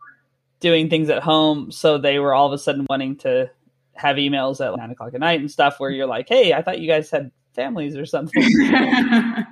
doing 0.60 0.90
things 0.90 1.10
at 1.10 1.22
home. 1.22 1.72
So 1.72 1.98
they 1.98 2.20
were 2.20 2.34
all 2.34 2.48
of 2.48 2.54
a 2.54 2.58
sudden 2.58 2.86
wanting 2.90 3.18
to 3.18 3.52
have 3.94 4.16
emails 4.16 4.66
at 4.66 4.76
nine 4.78 4.92
o'clock 4.92 5.14
at 5.14 5.20
night 5.20 5.40
and 5.40 5.52
stuff 5.52 5.80
where 5.80 5.90
you're 5.90 6.08
like, 6.08 6.30
hey, 6.30 6.54
I 6.54 6.62
thought 6.62 6.80
you 6.80 6.88
guys 6.88 7.12
had 7.12 7.32
families 7.54 7.98
or 7.98 8.06
something. 8.06 8.44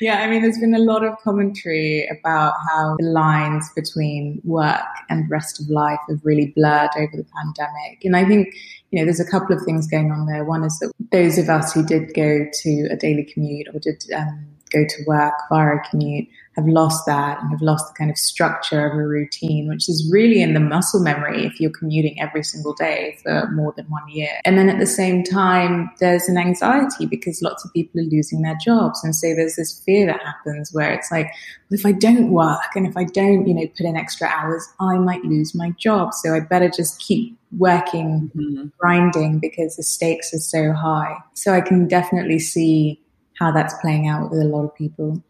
yeah, 0.00 0.20
I 0.20 0.28
mean, 0.28 0.42
there's 0.42 0.58
been 0.58 0.74
a 0.74 0.80
lot 0.80 1.04
of 1.04 1.16
commentary 1.22 2.08
about 2.08 2.54
how 2.68 2.96
the 2.98 3.06
lines 3.06 3.70
between 3.74 4.40
work 4.44 4.80
and 5.08 5.30
rest 5.30 5.60
of 5.60 5.68
life 5.68 5.98
have 6.08 6.20
really 6.24 6.52
blurred 6.56 6.90
over 6.96 7.16
the 7.16 7.26
pandemic. 7.36 8.04
And 8.04 8.16
I 8.16 8.26
think, 8.26 8.54
you 8.90 8.98
know, 8.98 9.04
there's 9.04 9.20
a 9.20 9.30
couple 9.30 9.56
of 9.56 9.62
things 9.64 9.86
going 9.86 10.10
on 10.10 10.26
there. 10.26 10.44
One 10.44 10.64
is 10.64 10.78
that 10.80 10.92
those 11.12 11.38
of 11.38 11.48
us 11.48 11.72
who 11.72 11.84
did 11.84 12.14
go 12.14 12.46
to 12.52 12.88
a 12.90 12.96
daily 12.96 13.24
commute 13.24 13.68
or 13.72 13.78
did 13.78 14.04
um, 14.14 14.46
go 14.72 14.84
to 14.84 15.04
work 15.06 15.34
via 15.50 15.76
a 15.76 15.80
commute 15.90 16.28
have 16.56 16.66
lost 16.66 17.06
that 17.06 17.40
and 17.40 17.50
have 17.50 17.62
lost 17.62 17.88
the 17.88 17.94
kind 17.96 18.10
of 18.10 18.18
structure 18.18 18.86
of 18.86 18.92
a 18.92 19.06
routine, 19.06 19.68
which 19.68 19.88
is 19.88 20.08
really 20.12 20.42
in 20.42 20.54
the 20.54 20.60
muscle 20.60 21.00
memory 21.00 21.46
if 21.46 21.58
you're 21.58 21.70
commuting 21.70 22.20
every 22.20 22.42
single 22.42 22.74
day 22.74 23.16
for 23.22 23.50
more 23.52 23.72
than 23.76 23.86
one 23.86 24.06
year. 24.08 24.40
And 24.44 24.58
then 24.58 24.68
at 24.68 24.78
the 24.78 24.86
same 24.86 25.24
time, 25.24 25.90
there's 25.98 26.28
an 26.28 26.36
anxiety 26.36 27.06
because 27.06 27.40
lots 27.42 27.64
of 27.64 27.72
people 27.72 28.00
are 28.00 28.04
losing 28.04 28.42
their 28.42 28.56
jobs. 28.62 29.02
And 29.02 29.16
so 29.16 29.34
there's 29.34 29.56
this 29.56 29.80
fear 29.80 30.06
that 30.06 30.20
happens 30.22 30.70
where 30.72 30.92
it's 30.92 31.10
like, 31.10 31.26
well, 31.70 31.78
if 31.78 31.86
I 31.86 31.92
don't 31.92 32.30
work 32.30 32.76
and 32.76 32.86
if 32.86 32.96
I 32.96 33.04
don't, 33.04 33.46
you 33.46 33.54
know, 33.54 33.66
put 33.68 33.86
in 33.86 33.96
extra 33.96 34.28
hours, 34.28 34.68
I 34.78 34.98
might 34.98 35.24
lose 35.24 35.54
my 35.54 35.70
job. 35.78 36.12
So 36.12 36.34
I 36.34 36.40
better 36.40 36.68
just 36.68 37.00
keep 37.00 37.38
working, 37.56 38.30
mm-hmm. 38.36 38.66
grinding 38.78 39.38
because 39.38 39.76
the 39.76 39.82
stakes 39.82 40.34
are 40.34 40.38
so 40.38 40.72
high. 40.72 41.16
So 41.34 41.54
I 41.54 41.62
can 41.62 41.88
definitely 41.88 42.38
see 42.38 43.01
how 43.42 43.50
that's 43.50 43.74
playing 43.80 44.06
out 44.06 44.30
with 44.30 44.40
a 44.40 44.44
lot 44.44 44.64
of 44.64 44.74
people. 44.74 45.22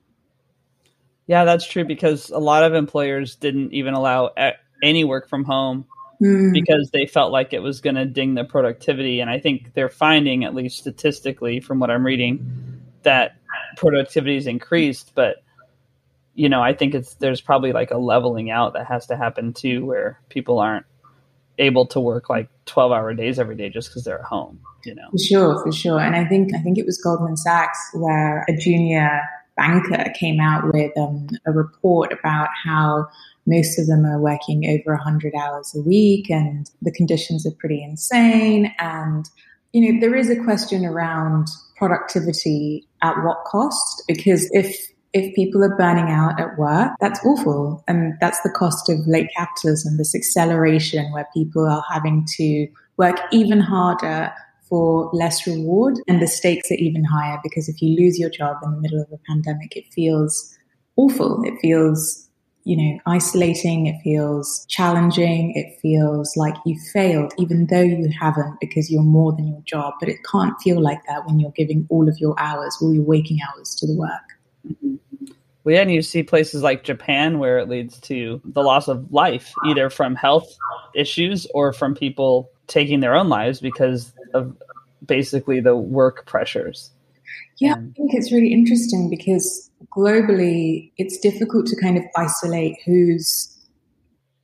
Yeah, 1.26 1.44
that's 1.44 1.66
true 1.66 1.84
because 1.84 2.28
a 2.30 2.38
lot 2.38 2.62
of 2.62 2.74
employers 2.74 3.36
didn't 3.36 3.72
even 3.72 3.94
allow 3.94 4.32
any 4.82 5.04
work 5.04 5.28
from 5.30 5.44
home 5.44 5.86
mm. 6.20 6.52
because 6.52 6.90
they 6.92 7.06
felt 7.06 7.32
like 7.32 7.54
it 7.54 7.60
was 7.60 7.80
going 7.80 7.94
to 7.94 8.04
ding 8.04 8.34
the 8.34 8.44
productivity. 8.44 9.20
And 9.20 9.30
I 9.30 9.38
think 9.38 9.72
they're 9.72 9.88
finding, 9.88 10.44
at 10.44 10.54
least 10.54 10.78
statistically, 10.78 11.60
from 11.60 11.78
what 11.78 11.90
I'm 11.90 12.04
reading, 12.04 12.82
that 13.02 13.36
productivity 13.76 14.36
is 14.36 14.46
increased. 14.46 15.12
But 15.14 15.36
you 16.34 16.48
know, 16.48 16.62
I 16.62 16.74
think 16.74 16.94
it's 16.94 17.14
there's 17.14 17.40
probably 17.40 17.72
like 17.72 17.92
a 17.92 17.98
leveling 17.98 18.50
out 18.50 18.74
that 18.74 18.86
has 18.86 19.06
to 19.06 19.16
happen 19.16 19.54
too, 19.54 19.86
where 19.86 20.20
people 20.28 20.58
aren't 20.58 20.86
able 21.58 21.86
to 21.86 22.00
work 22.00 22.28
like 22.28 22.48
12 22.66 22.92
hour 22.92 23.14
days 23.14 23.38
every 23.38 23.56
day 23.56 23.68
just 23.68 23.88
because 23.88 24.04
they're 24.04 24.18
at 24.18 24.24
home 24.24 24.60
you 24.84 24.94
know 24.94 25.08
for 25.10 25.18
sure 25.18 25.62
for 25.62 25.72
sure 25.72 26.00
and 26.00 26.16
i 26.16 26.24
think 26.24 26.54
i 26.54 26.58
think 26.58 26.78
it 26.78 26.86
was 26.86 27.00
goldman 27.02 27.36
sachs 27.36 27.78
where 27.94 28.44
a 28.48 28.56
junior 28.56 29.20
banker 29.56 30.12
came 30.18 30.40
out 30.40 30.72
with 30.72 30.96
um, 30.96 31.28
a 31.46 31.52
report 31.52 32.12
about 32.12 32.48
how 32.64 33.06
most 33.46 33.78
of 33.78 33.86
them 33.86 34.04
are 34.04 34.20
working 34.20 34.64
over 34.66 34.94
100 34.96 35.34
hours 35.34 35.74
a 35.76 35.82
week 35.82 36.30
and 36.30 36.70
the 36.80 36.92
conditions 36.92 37.46
are 37.46 37.54
pretty 37.58 37.82
insane. 37.82 38.72
And, 38.78 39.28
you 39.72 39.92
know, 39.92 40.00
there 40.00 40.14
is 40.14 40.30
a 40.30 40.42
question 40.42 40.84
around 40.84 41.48
productivity 41.76 42.86
at 43.02 43.16
what 43.24 43.44
cost? 43.46 44.02
Because 44.06 44.48
if 44.52 44.91
if 45.12 45.34
people 45.34 45.62
are 45.62 45.76
burning 45.76 46.10
out 46.10 46.40
at 46.40 46.56
work, 46.58 46.92
that's 47.00 47.24
awful. 47.24 47.84
And 47.86 48.14
that's 48.20 48.40
the 48.40 48.50
cost 48.50 48.88
of 48.88 49.06
late 49.06 49.28
capitalism, 49.36 49.98
this 49.98 50.14
acceleration 50.14 51.12
where 51.12 51.28
people 51.34 51.66
are 51.66 51.84
having 51.90 52.26
to 52.36 52.66
work 52.96 53.18
even 53.30 53.60
harder 53.60 54.32
for 54.68 55.10
less 55.12 55.46
reward 55.46 55.98
and 56.08 56.22
the 56.22 56.26
stakes 56.26 56.70
are 56.70 56.76
even 56.76 57.04
higher 57.04 57.38
because 57.42 57.68
if 57.68 57.82
you 57.82 57.94
lose 57.94 58.18
your 58.18 58.30
job 58.30 58.56
in 58.62 58.70
the 58.70 58.80
middle 58.80 59.02
of 59.02 59.12
a 59.12 59.18
pandemic, 59.28 59.76
it 59.76 59.84
feels 59.92 60.56
awful. 60.96 61.42
It 61.44 61.52
feels, 61.60 62.26
you 62.64 62.76
know, 62.78 62.98
isolating. 63.04 63.86
It 63.86 64.00
feels 64.02 64.64
challenging. 64.70 65.52
It 65.54 65.78
feels 65.82 66.34
like 66.38 66.54
you 66.64 66.78
failed, 66.90 67.34
even 67.36 67.66
though 67.66 67.82
you 67.82 68.08
haven't 68.18 68.60
because 68.60 68.90
you're 68.90 69.02
more 69.02 69.32
than 69.32 69.48
your 69.48 69.62
job. 69.66 69.92
But 70.00 70.08
it 70.08 70.18
can't 70.30 70.58
feel 70.62 70.80
like 70.80 71.00
that 71.06 71.26
when 71.26 71.38
you're 71.38 71.50
giving 71.50 71.86
all 71.90 72.08
of 72.08 72.16
your 72.18 72.34
hours, 72.38 72.78
all 72.80 72.94
your 72.94 73.04
waking 73.04 73.40
hours 73.46 73.74
to 73.74 73.86
the 73.86 73.94
work. 73.94 74.08
Mm-hmm. 74.66 74.94
Well, 75.64 75.74
yeah, 75.74 75.82
and 75.82 75.92
you 75.92 76.02
see 76.02 76.22
places 76.22 76.62
like 76.62 76.82
Japan 76.82 77.38
where 77.38 77.58
it 77.58 77.68
leads 77.68 78.00
to 78.00 78.40
the 78.44 78.62
loss 78.62 78.88
of 78.88 79.12
life, 79.12 79.52
either 79.66 79.90
from 79.90 80.16
health 80.16 80.56
issues 80.94 81.46
or 81.54 81.72
from 81.72 81.94
people 81.94 82.50
taking 82.66 83.00
their 83.00 83.14
own 83.14 83.28
lives 83.28 83.60
because 83.60 84.12
of 84.34 84.56
basically 85.06 85.60
the 85.60 85.76
work 85.76 86.26
pressures. 86.26 86.90
Yeah, 87.58 87.74
I 87.74 87.92
think 87.96 88.14
it's 88.14 88.32
really 88.32 88.52
interesting 88.52 89.08
because 89.08 89.70
globally 89.96 90.90
it's 90.96 91.18
difficult 91.18 91.66
to 91.66 91.80
kind 91.80 91.96
of 91.96 92.04
isolate 92.16 92.76
who's 92.84 93.48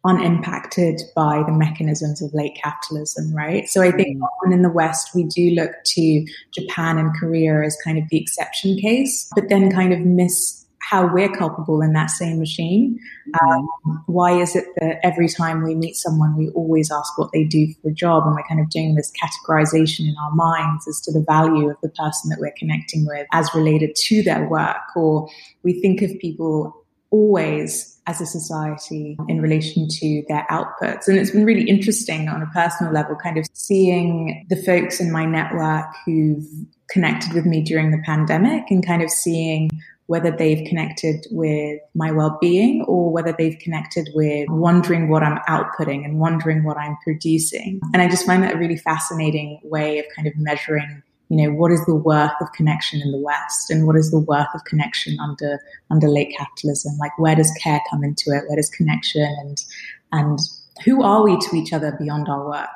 unimpacted 0.04 1.02
by 1.16 1.42
the 1.44 1.52
mechanisms 1.52 2.22
of 2.22 2.32
late 2.32 2.56
capitalism, 2.62 3.34
right? 3.34 3.68
So 3.68 3.82
I 3.82 3.90
think 3.90 4.18
mm. 4.18 4.22
often 4.22 4.52
in 4.52 4.62
the 4.62 4.70
West 4.70 5.10
we 5.14 5.24
do 5.24 5.50
look 5.50 5.72
to 5.84 6.26
Japan 6.54 6.98
and 6.98 7.12
Korea 7.18 7.62
as 7.64 7.76
kind 7.84 7.98
of 7.98 8.04
the 8.08 8.20
exception 8.20 8.78
case, 8.78 9.28
but 9.34 9.48
then 9.48 9.72
kind 9.72 9.92
of 9.92 10.00
miss 10.00 10.57
how 10.88 11.12
we're 11.12 11.28
culpable 11.28 11.82
in 11.82 11.92
that 11.92 12.08
same 12.08 12.38
machine. 12.38 12.98
Um, 13.42 13.68
why 14.06 14.40
is 14.40 14.56
it 14.56 14.64
that 14.80 14.98
every 15.02 15.28
time 15.28 15.62
we 15.62 15.74
meet 15.74 15.96
someone, 15.96 16.34
we 16.34 16.48
always 16.50 16.90
ask 16.90 17.18
what 17.18 17.30
they 17.32 17.44
do 17.44 17.74
for 17.74 17.90
a 17.90 17.92
job, 17.92 18.24
and 18.24 18.34
we're 18.34 18.48
kind 18.48 18.60
of 18.60 18.70
doing 18.70 18.94
this 18.94 19.12
categorization 19.22 20.00
in 20.00 20.14
our 20.24 20.34
minds 20.34 20.88
as 20.88 21.00
to 21.02 21.12
the 21.12 21.22
value 21.28 21.68
of 21.68 21.76
the 21.82 21.90
person 21.90 22.30
that 22.30 22.38
we're 22.40 22.54
connecting 22.58 23.06
with 23.06 23.26
as 23.32 23.50
related 23.54 23.94
to 23.96 24.22
their 24.22 24.48
work, 24.48 24.76
or 24.96 25.28
we 25.62 25.78
think 25.80 26.00
of 26.00 26.10
people 26.20 26.74
always 27.10 28.00
as 28.06 28.22
a 28.22 28.26
society 28.26 29.18
in 29.28 29.42
relation 29.42 29.86
to 29.90 30.22
their 30.28 30.46
outputs. 30.50 31.06
And 31.06 31.18
it's 31.18 31.30
been 31.30 31.44
really 31.44 31.68
interesting 31.68 32.28
on 32.28 32.40
a 32.42 32.46
personal 32.46 32.92
level, 32.92 33.14
kind 33.16 33.36
of 33.36 33.46
seeing 33.52 34.46
the 34.48 34.56
folks 34.56 35.00
in 35.00 35.12
my 35.12 35.26
network 35.26 35.86
who've 36.06 36.46
connected 36.88 37.34
with 37.34 37.44
me 37.44 37.62
during 37.62 37.90
the 37.90 38.02
pandemic 38.06 38.64
and 38.70 38.86
kind 38.86 39.02
of 39.02 39.10
seeing 39.10 39.70
whether 40.08 40.30
they've 40.30 40.66
connected 40.66 41.26
with 41.30 41.80
my 41.94 42.10
well-being 42.10 42.82
or 42.88 43.12
whether 43.12 43.34
they've 43.36 43.58
connected 43.58 44.08
with 44.14 44.48
wondering 44.48 45.10
what 45.10 45.22
I'm 45.22 45.38
outputting 45.46 46.02
and 46.02 46.18
wondering 46.18 46.64
what 46.64 46.78
I'm 46.78 46.96
producing. 47.04 47.78
And 47.92 48.00
I 48.00 48.08
just 48.08 48.24
find 48.24 48.42
that 48.42 48.54
a 48.54 48.58
really 48.58 48.78
fascinating 48.78 49.60
way 49.64 49.98
of 49.98 50.06
kind 50.16 50.26
of 50.26 50.32
measuring, 50.36 51.02
you 51.28 51.36
know, 51.36 51.54
what 51.54 51.70
is 51.70 51.84
the 51.84 51.94
worth 51.94 52.32
of 52.40 52.50
connection 52.52 53.02
in 53.02 53.12
the 53.12 53.18
West 53.18 53.70
and 53.70 53.86
what 53.86 53.96
is 53.96 54.10
the 54.10 54.18
worth 54.18 54.48
of 54.54 54.64
connection 54.64 55.18
under 55.20 55.60
under 55.90 56.08
late 56.08 56.34
capitalism? 56.36 56.96
Like 56.98 57.16
where 57.18 57.36
does 57.36 57.52
care 57.62 57.80
come 57.90 58.02
into 58.02 58.30
it? 58.30 58.44
Where 58.48 58.56
does 58.56 58.70
connection 58.70 59.36
and 59.40 59.62
and 60.10 60.38
who 60.86 61.02
are 61.02 61.22
we 61.22 61.36
to 61.38 61.56
each 61.56 61.74
other 61.74 61.94
beyond 62.00 62.28
our 62.30 62.46
work? 62.46 62.68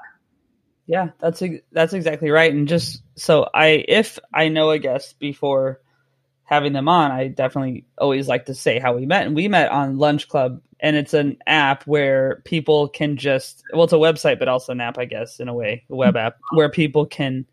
Yeah, 0.86 1.08
that's 1.18 1.42
that's 1.70 1.94
exactly 1.94 2.30
right. 2.30 2.52
And 2.52 2.68
just 2.68 3.02
so 3.16 3.48
I, 3.54 3.84
if 3.88 4.18
I 4.34 4.48
know 4.48 4.70
a 4.70 4.78
guest 4.78 5.18
before 5.18 5.80
having 6.52 6.74
them 6.74 6.86
on, 6.86 7.10
I 7.10 7.28
definitely 7.28 7.86
always 7.96 8.28
like 8.28 8.44
to 8.44 8.54
say 8.54 8.78
how 8.78 8.94
we 8.94 9.06
met. 9.06 9.26
And 9.26 9.34
we 9.34 9.48
met 9.48 9.70
on 9.70 9.96
Lunch 9.96 10.28
Club, 10.28 10.60
and 10.80 10.96
it's 10.96 11.14
an 11.14 11.38
app 11.46 11.84
where 11.84 12.42
people 12.44 12.88
can 12.88 13.16
just, 13.16 13.64
well, 13.72 13.84
it's 13.84 13.94
a 13.94 13.96
website, 13.96 14.38
but 14.38 14.48
also 14.48 14.72
an 14.72 14.80
app, 14.82 14.98
I 14.98 15.06
guess, 15.06 15.40
in 15.40 15.48
a 15.48 15.54
way, 15.54 15.84
a 15.88 15.96
web 15.96 16.14
app 16.14 16.36
where 16.50 16.68
people 16.68 17.06
can 17.06 17.46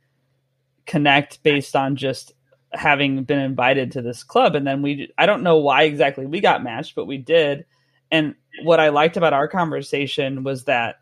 connect 0.86 1.42
based 1.44 1.78
on 1.78 1.96
just 1.96 2.34
having 2.74 3.24
been 3.24 3.40
invited 3.40 3.94
to 3.94 4.02
this 4.02 4.22
club. 4.22 4.54
And 4.54 4.68
then 4.68 4.82
we, 4.82 5.14
I 5.18 5.26
don't 5.26 5.44
know 5.44 5.60
why 5.60 5.84
exactly 5.84 6.26
we 6.26 6.42
got 6.42 6.62
matched, 6.62 6.94
but 6.94 7.06
we 7.06 7.18
did. 7.18 7.66
And 8.12 8.36
what 8.64 8.82
I 8.82 8.90
liked 8.90 9.16
about 9.16 9.32
our 9.32 9.48
conversation 9.48 10.44
was 10.44 10.66
that 10.66 10.98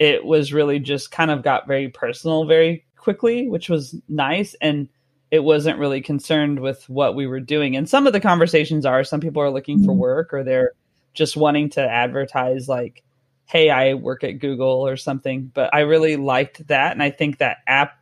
it 0.00 0.24
was 0.24 0.52
really 0.52 0.80
just 0.80 1.12
kind 1.12 1.30
of 1.30 1.44
got 1.44 1.68
very 1.68 1.90
personal 1.90 2.44
very 2.44 2.86
quickly, 2.96 3.48
which 3.48 3.68
was 3.68 3.94
nice. 4.08 4.56
And 4.60 4.88
it 5.30 5.44
wasn't 5.44 5.78
really 5.78 6.00
concerned 6.00 6.60
with 6.60 6.88
what 6.88 7.14
we 7.14 7.26
were 7.26 7.40
doing. 7.40 7.76
And 7.76 7.88
some 7.88 8.06
of 8.06 8.12
the 8.12 8.20
conversations 8.20 8.84
are 8.84 9.04
some 9.04 9.20
people 9.20 9.42
are 9.42 9.50
looking 9.50 9.84
for 9.84 9.92
mm-hmm. 9.92 10.00
work 10.00 10.34
or 10.34 10.42
they're 10.42 10.72
just 11.14 11.36
wanting 11.36 11.70
to 11.70 11.80
advertise 11.80 12.68
like, 12.68 13.02
hey, 13.46 13.70
I 13.70 13.94
work 13.94 14.24
at 14.24 14.38
Google 14.38 14.86
or 14.86 14.96
something. 14.96 15.50
But 15.54 15.72
I 15.74 15.80
really 15.80 16.16
liked 16.16 16.66
that. 16.68 16.92
And 16.92 17.02
I 17.02 17.10
think 17.10 17.38
that 17.38 17.58
app 17.66 17.98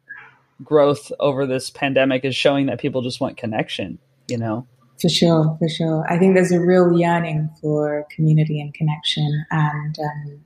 growth 0.62 1.12
over 1.20 1.46
this 1.46 1.70
pandemic 1.70 2.24
is 2.24 2.34
showing 2.34 2.66
that 2.66 2.80
people 2.80 3.02
just 3.02 3.20
want 3.20 3.36
connection, 3.36 3.98
you 4.28 4.38
know? 4.38 4.66
For 5.00 5.08
sure, 5.08 5.56
for 5.58 5.68
sure. 5.68 6.04
I 6.10 6.18
think 6.18 6.34
there's 6.34 6.50
a 6.50 6.60
real 6.60 6.98
yearning 6.98 7.48
for 7.60 8.06
community 8.10 8.60
and 8.60 8.74
connection. 8.74 9.46
And 9.50 9.96
um, 9.98 10.40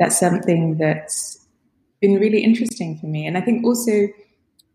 that's 0.00 0.18
something 0.18 0.78
that's 0.78 1.46
been 2.00 2.14
really 2.14 2.42
interesting 2.42 2.98
for 2.98 3.06
me. 3.06 3.26
And 3.26 3.36
I 3.36 3.40
think 3.40 3.64
also, 3.64 4.08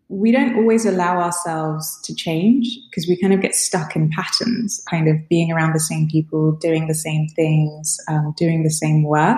we 0.10 0.32
don't 0.32 0.56
always 0.56 0.86
allow 0.86 1.20
ourselves 1.20 2.02
to 2.02 2.16
change 2.16 2.68
because 2.90 3.08
we 3.08 3.16
kind 3.16 3.32
of 3.32 3.42
get 3.42 3.54
stuck 3.54 3.96
in 3.96 4.10
patterns, 4.10 4.84
kind 4.90 5.08
of 5.08 5.16
being 5.30 5.52
around 5.52 5.74
the 5.74 5.80
same 5.80 6.10
people, 6.10 6.54
doing 6.54 6.88
the 6.88 6.96
same 6.96 7.28
things, 7.30 7.96
um, 8.08 8.34
doing 8.36 8.64
the 8.64 8.72
same 8.72 9.04
work. 9.04 9.38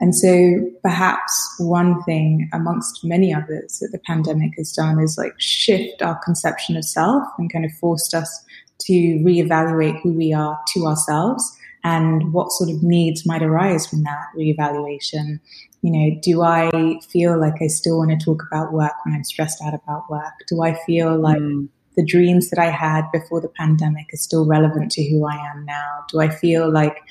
And 0.00 0.14
so 0.14 0.70
perhaps 0.82 1.56
one 1.58 2.00
thing 2.04 2.48
amongst 2.52 3.04
many 3.04 3.34
others 3.34 3.80
that 3.80 3.90
the 3.90 3.98
pandemic 3.98 4.52
has 4.56 4.72
done 4.72 5.00
is 5.00 5.18
like 5.18 5.34
shift 5.38 6.00
our 6.00 6.18
conception 6.22 6.76
of 6.76 6.84
self 6.84 7.24
and 7.36 7.52
kind 7.52 7.64
of 7.64 7.72
forced 7.72 8.14
us 8.14 8.44
to 8.82 8.92
reevaluate 8.92 10.00
who 10.00 10.12
we 10.12 10.32
are 10.32 10.60
to 10.74 10.86
ourselves 10.86 11.58
and 11.84 12.32
what 12.32 12.50
sort 12.50 12.70
of 12.70 12.82
needs 12.82 13.26
might 13.26 13.42
arise 13.42 13.86
from 13.86 14.02
that 14.02 14.26
reevaluation 14.36 15.38
you 15.84 15.90
know, 15.90 16.18
do 16.22 16.40
I 16.40 16.98
feel 17.10 17.38
like 17.38 17.60
I 17.60 17.66
still 17.66 17.98
want 17.98 18.10
to 18.10 18.24
talk 18.24 18.42
about 18.50 18.72
work 18.72 18.92
when 19.04 19.14
I'm 19.14 19.22
stressed 19.22 19.60
out 19.62 19.74
about 19.74 20.08
work? 20.08 20.32
Do 20.48 20.62
I 20.62 20.82
feel 20.86 21.20
like 21.20 21.36
mm. 21.36 21.68
the 21.94 22.06
dreams 22.06 22.48
that 22.48 22.58
I 22.58 22.70
had 22.70 23.04
before 23.12 23.42
the 23.42 23.50
pandemic 23.50 24.06
are 24.14 24.16
still 24.16 24.46
relevant 24.46 24.92
to 24.92 25.06
who 25.06 25.26
I 25.26 25.34
am 25.34 25.66
now? 25.66 26.06
Do 26.08 26.20
I 26.20 26.30
feel 26.30 26.72
like 26.72 27.02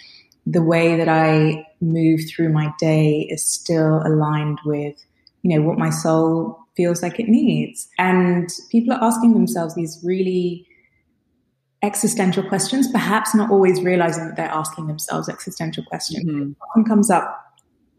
the 0.48 0.63
way 0.63 0.98
that 0.98 1.08
I 1.08 1.68
move 1.82 2.22
through 2.27 2.51
my 2.51 2.74
day 2.80 3.27
is 3.30 3.46
still 3.46 4.01
aligned 4.03 4.58
with, 4.65 4.96
you 5.44 5.56
know, 5.56 5.63
what 5.63 5.77
my 5.77 5.92
soul 5.92 6.58
feels 6.75 7.03
like 7.03 7.20
it 7.20 7.30
needs? 7.30 7.88
And 8.00 8.50
people 8.72 8.96
are 8.96 9.03
asking 9.03 9.36
themselves 9.36 9.75
these 9.75 10.01
really 10.03 10.65
existential 11.83 12.43
questions, 12.43 12.89
perhaps 12.91 13.35
not 13.35 13.51
always 13.51 13.81
realizing 13.81 14.25
that 14.25 14.37
they're 14.37 14.45
asking 14.45 14.87
themselves 14.87 15.27
existential 15.27 15.83
questions. 15.83 16.23
Mm-hmm. 16.25 16.51
It 16.51 16.57
often 16.69 16.85
comes 16.85 17.11
up, 17.11 17.39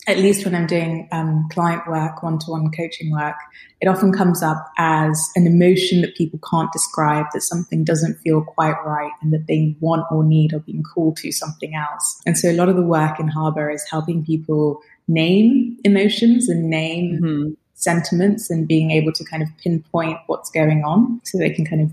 at 0.08 0.18
least 0.18 0.44
when 0.44 0.54
I'm 0.54 0.66
doing 0.66 1.06
um, 1.12 1.46
client 1.52 1.86
work, 1.86 2.22
one 2.22 2.38
to 2.38 2.50
one 2.50 2.70
coaching 2.70 3.12
work, 3.12 3.36
it 3.80 3.86
often 3.86 4.10
comes 4.10 4.42
up 4.42 4.72
as 4.78 5.30
an 5.36 5.46
emotion 5.46 6.00
that 6.00 6.16
people 6.16 6.40
can't 6.50 6.72
describe, 6.72 7.26
that 7.34 7.42
something 7.42 7.84
doesn't 7.84 8.16
feel 8.20 8.42
quite 8.42 8.76
right, 8.86 9.12
and 9.20 9.32
that 9.34 9.46
they 9.48 9.76
want 9.80 10.06
or 10.10 10.24
need 10.24 10.54
or 10.54 10.60
being 10.60 10.82
called 10.82 11.18
to 11.18 11.30
something 11.30 11.74
else. 11.74 12.20
And 12.24 12.38
so 12.38 12.50
a 12.50 12.56
lot 12.56 12.70
of 12.70 12.76
the 12.76 12.82
work 12.82 13.20
in 13.20 13.28
Harbor 13.28 13.70
is 13.70 13.84
helping 13.90 14.24
people 14.24 14.80
name 15.08 15.76
emotions 15.84 16.48
and 16.48 16.70
name 16.70 17.20
mm-hmm. 17.20 17.50
sentiments 17.74 18.50
and 18.50 18.66
being 18.66 18.90
able 18.90 19.12
to 19.12 19.24
kind 19.24 19.42
of 19.42 19.50
pinpoint 19.58 20.18
what's 20.26 20.50
going 20.50 20.84
on 20.84 21.20
so 21.24 21.36
they 21.36 21.50
can 21.50 21.66
kind 21.66 21.82
of 21.82 21.90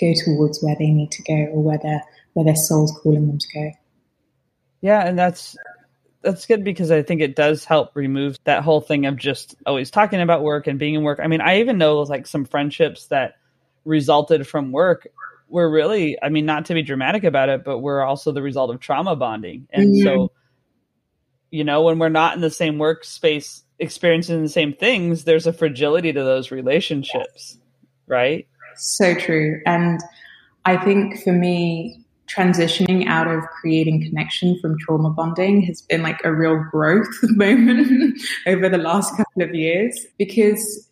go 0.00 0.12
towards 0.24 0.62
where 0.62 0.76
they 0.78 0.90
need 0.90 1.10
to 1.12 1.22
go 1.22 1.34
or 1.52 1.62
where 1.62 1.78
their 1.78 2.02
where 2.34 2.44
their 2.44 2.56
soul's 2.56 2.92
calling 3.02 3.26
them 3.26 3.38
to 3.38 3.48
go. 3.54 3.70
Yeah, 4.80 5.06
and 5.06 5.18
that's 5.18 5.56
that's 6.22 6.46
good 6.46 6.64
because 6.64 6.90
I 6.90 7.02
think 7.02 7.20
it 7.20 7.36
does 7.36 7.64
help 7.64 7.94
remove 7.94 8.38
that 8.44 8.64
whole 8.64 8.80
thing 8.80 9.06
of 9.06 9.16
just 9.16 9.54
always 9.66 9.90
talking 9.90 10.20
about 10.20 10.42
work 10.42 10.66
and 10.66 10.78
being 10.78 10.94
in 10.94 11.02
work. 11.02 11.20
I 11.22 11.26
mean, 11.26 11.40
I 11.40 11.60
even 11.60 11.78
know 11.78 12.00
like 12.00 12.26
some 12.26 12.44
friendships 12.44 13.06
that 13.06 13.34
resulted 13.84 14.46
from 14.46 14.72
work 14.72 15.06
were 15.48 15.70
really, 15.70 16.16
I 16.22 16.30
mean, 16.30 16.46
not 16.46 16.66
to 16.66 16.74
be 16.74 16.82
dramatic 16.82 17.24
about 17.24 17.48
it, 17.48 17.64
but 17.64 17.78
were 17.78 18.02
also 18.02 18.32
the 18.32 18.42
result 18.42 18.70
of 18.70 18.80
trauma 18.80 19.14
bonding. 19.14 19.68
And 19.70 19.96
so, 19.96 20.32
you 21.50 21.64
know, 21.64 21.82
when 21.82 21.98
we're 21.98 22.08
not 22.08 22.34
in 22.34 22.40
the 22.40 22.50
same 22.50 22.76
workspace 22.76 23.62
experiencing 23.78 24.42
the 24.42 24.48
same 24.48 24.72
things, 24.72 25.24
there's 25.24 25.46
a 25.46 25.52
fragility 25.52 26.12
to 26.12 26.24
those 26.24 26.50
relationships, 26.50 27.58
right? 28.06 28.48
So 28.76 29.14
true. 29.14 29.60
And 29.66 30.00
I 30.64 30.76
think 30.76 31.22
for 31.22 31.32
me, 31.32 32.04
transitioning 32.26 33.06
out 33.06 33.26
of 33.26 33.42
creating 33.60 34.02
connection 34.02 34.58
from 34.60 34.78
trauma 34.78 35.10
bonding 35.10 35.62
has 35.62 35.82
been 35.82 36.02
like 36.02 36.20
a 36.24 36.32
real 36.32 36.56
growth 36.70 37.14
moment 37.22 38.18
over 38.46 38.68
the 38.68 38.78
last 38.78 39.16
couple 39.16 39.42
of 39.42 39.54
years 39.54 40.06
because 40.18 40.88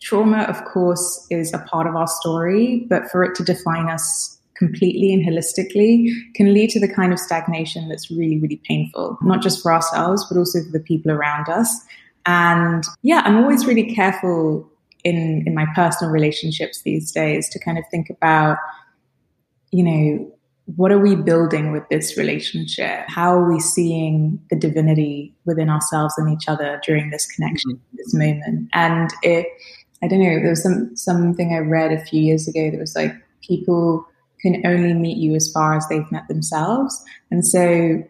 trauma, 0.00 0.42
of 0.42 0.64
course, 0.64 1.26
is 1.30 1.52
a 1.54 1.58
part 1.58 1.86
of 1.86 1.94
our 1.94 2.08
story, 2.08 2.86
but 2.88 3.08
for 3.10 3.22
it 3.22 3.34
to 3.36 3.44
define 3.44 3.88
us 3.88 4.38
completely 4.56 5.12
and 5.14 5.24
holistically 5.24 6.10
can 6.34 6.52
lead 6.52 6.70
to 6.70 6.80
the 6.80 6.92
kind 6.92 7.12
of 7.12 7.18
stagnation 7.18 7.88
that's 7.88 8.10
really, 8.10 8.38
really 8.40 8.60
painful, 8.64 9.16
not 9.22 9.40
just 9.40 9.62
for 9.62 9.72
ourselves, 9.72 10.26
but 10.28 10.36
also 10.36 10.60
for 10.64 10.70
the 10.72 10.80
people 10.80 11.12
around 11.12 11.48
us. 11.48 11.72
And 12.26 12.84
yeah, 13.02 13.22
I'm 13.24 13.36
always 13.36 13.64
really 13.64 13.94
careful 13.94 14.68
in 15.04 15.44
in 15.46 15.54
my 15.54 15.66
personal 15.74 16.12
relationships 16.12 16.82
these 16.82 17.12
days 17.12 17.48
to 17.50 17.58
kind 17.58 17.78
of 17.78 17.84
think 17.90 18.10
about 18.10 18.58
you 19.70 19.84
know 19.84 20.32
what 20.76 20.92
are 20.92 20.98
we 20.98 21.16
building 21.16 21.72
with 21.72 21.88
this 21.88 22.18
relationship? 22.18 23.06
How 23.08 23.32
are 23.32 23.50
we 23.50 23.58
seeing 23.58 24.38
the 24.50 24.56
divinity 24.56 25.34
within 25.46 25.70
ourselves 25.70 26.12
and 26.18 26.30
each 26.30 26.46
other 26.46 26.78
during 26.84 27.08
this 27.08 27.24
connection 27.24 27.72
mm-hmm. 27.72 27.96
this 27.96 28.14
moment? 28.14 28.68
And 28.74 29.10
it 29.22 29.46
i 30.02 30.06
don't 30.06 30.22
know 30.22 30.38
there 30.40 30.50
was 30.50 30.62
some 30.62 30.94
something 30.94 31.52
i 31.52 31.58
read 31.58 31.90
a 31.90 32.04
few 32.04 32.22
years 32.22 32.46
ago 32.46 32.70
that 32.70 32.78
was 32.78 32.94
like 32.94 33.12
people 33.42 34.06
can 34.40 34.64
only 34.66 34.94
meet 34.94 35.16
you 35.16 35.34
as 35.34 35.50
far 35.50 35.76
as 35.76 35.86
they've 35.88 36.10
met 36.12 36.28
themselves. 36.28 37.02
And 37.30 37.46
so 37.46 38.02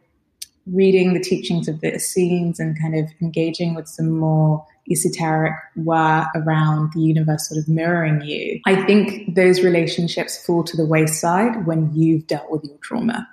reading 0.66 1.14
the 1.14 1.20
teachings 1.20 1.68
of 1.68 1.80
the 1.80 1.94
Essenes 1.94 2.60
and 2.60 2.78
kind 2.78 2.94
of 2.94 3.10
engaging 3.22 3.74
with 3.74 3.88
some 3.88 4.10
more 4.10 4.66
esoteric 4.90 5.52
were 5.76 6.26
around 6.34 6.92
the 6.94 7.00
universe 7.00 7.48
sort 7.48 7.58
of 7.58 7.68
mirroring 7.68 8.20
you, 8.22 8.60
I 8.66 8.84
think 8.84 9.34
those 9.34 9.62
relationships 9.62 10.44
fall 10.44 10.64
to 10.64 10.76
the 10.76 10.86
wayside 10.86 11.66
when 11.66 11.92
you've 11.94 12.26
dealt 12.26 12.50
with 12.50 12.64
your 12.64 12.78
trauma 12.82 13.28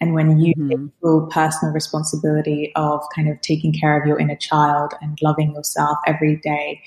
and 0.00 0.14
when 0.14 0.38
you 0.38 0.54
mm-hmm. 0.54 0.68
take 0.68 0.92
full 1.00 1.26
personal 1.26 1.74
responsibility 1.74 2.72
of 2.76 3.02
kind 3.14 3.28
of 3.28 3.40
taking 3.40 3.72
care 3.72 4.00
of 4.00 4.06
your 4.06 4.18
inner 4.18 4.36
child 4.36 4.92
and 5.00 5.18
loving 5.22 5.54
yourself 5.54 5.98
every 6.06 6.36
day 6.36 6.80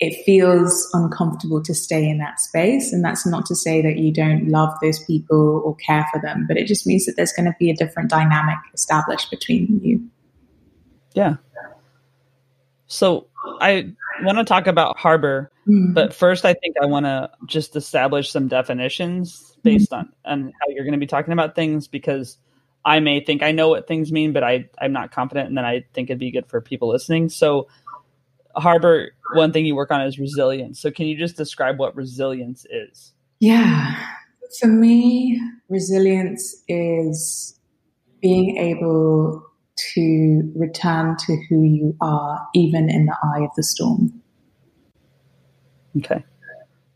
it 0.00 0.24
feels 0.24 0.88
uncomfortable 0.92 1.62
to 1.62 1.74
stay 1.74 2.08
in 2.08 2.18
that 2.18 2.38
space. 2.38 2.92
And 2.92 3.04
that's 3.04 3.26
not 3.26 3.46
to 3.46 3.56
say 3.56 3.82
that 3.82 3.96
you 3.96 4.12
don't 4.12 4.48
love 4.48 4.72
those 4.80 5.02
people 5.04 5.60
or 5.64 5.74
care 5.74 6.06
for 6.12 6.20
them, 6.20 6.44
but 6.46 6.56
it 6.56 6.66
just 6.66 6.86
means 6.86 7.04
that 7.06 7.16
there's 7.16 7.32
going 7.32 7.46
to 7.46 7.56
be 7.58 7.70
a 7.70 7.74
different 7.74 8.08
dynamic 8.08 8.58
established 8.72 9.30
between 9.30 9.80
you. 9.82 10.08
Yeah. 11.14 11.36
So 12.86 13.26
I 13.60 13.92
want 14.22 14.38
to 14.38 14.44
talk 14.44 14.66
about 14.66 14.98
harbor, 14.98 15.50
mm-hmm. 15.66 15.92
but 15.92 16.12
first 16.12 16.44
I 16.44 16.54
think 16.54 16.76
I 16.80 16.86
want 16.86 17.06
to 17.06 17.30
just 17.46 17.76
establish 17.76 18.30
some 18.30 18.48
definitions 18.48 19.56
based 19.62 19.90
mm-hmm. 19.90 20.10
on, 20.30 20.46
on 20.46 20.52
how 20.60 20.68
you're 20.68 20.84
going 20.84 20.92
to 20.92 20.98
be 20.98 21.06
talking 21.06 21.32
about 21.32 21.54
things 21.54 21.88
because 21.88 22.36
I 22.84 23.00
may 23.00 23.24
think 23.24 23.42
I 23.42 23.52
know 23.52 23.68
what 23.68 23.86
things 23.86 24.10
mean, 24.12 24.32
but 24.32 24.42
I, 24.42 24.68
I'm 24.80 24.92
not 24.92 25.12
confident. 25.12 25.48
And 25.48 25.56
then 25.56 25.64
I 25.64 25.84
think 25.92 26.10
it'd 26.10 26.18
be 26.18 26.30
good 26.30 26.46
for 26.46 26.60
people 26.60 26.88
listening. 26.88 27.28
So 27.28 27.68
Harbor, 28.58 29.10
one 29.34 29.52
thing 29.52 29.66
you 29.66 29.74
work 29.74 29.90
on 29.90 30.02
is 30.02 30.18
resilience. 30.18 30.80
So, 30.80 30.90
can 30.90 31.06
you 31.06 31.16
just 31.16 31.36
describe 31.36 31.78
what 31.78 31.94
resilience 31.96 32.66
is? 32.70 33.12
Yeah. 33.40 33.96
For 34.60 34.66
me, 34.66 35.40
resilience 35.68 36.62
is 36.68 37.58
being 38.20 38.56
able 38.56 39.44
to 39.94 40.52
return 40.56 41.16
to 41.26 41.36
who 41.48 41.62
you 41.62 41.96
are, 42.00 42.46
even 42.54 42.90
in 42.90 43.06
the 43.06 43.16
eye 43.22 43.42
of 43.42 43.50
the 43.56 43.62
storm. 43.62 44.12
Okay. 45.96 46.24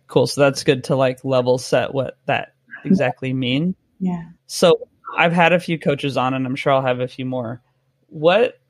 Cool. 0.07 0.27
So, 0.27 0.41
that's 0.41 0.65
good 0.65 0.85
to 0.85 0.97
like 0.97 1.25
level 1.25 1.59
set 1.59 1.95
what 1.95 2.19
that 2.27 2.55
exactly 2.85 3.33
mean. 3.33 3.75
Yeah. 4.01 4.25
So, 4.47 4.89
I've 5.17 5.33
had 5.33 5.53
a 5.53 5.61
few 5.61 5.79
coaches 5.79 6.17
on, 6.17 6.35
and 6.35 6.47
I'm 6.47 6.57
sure 6.57 6.73
I'll 6.73 6.83
have 6.83 7.01
a 7.01 7.09
few 7.09 7.25
more. 7.25 7.63
What 8.09 8.61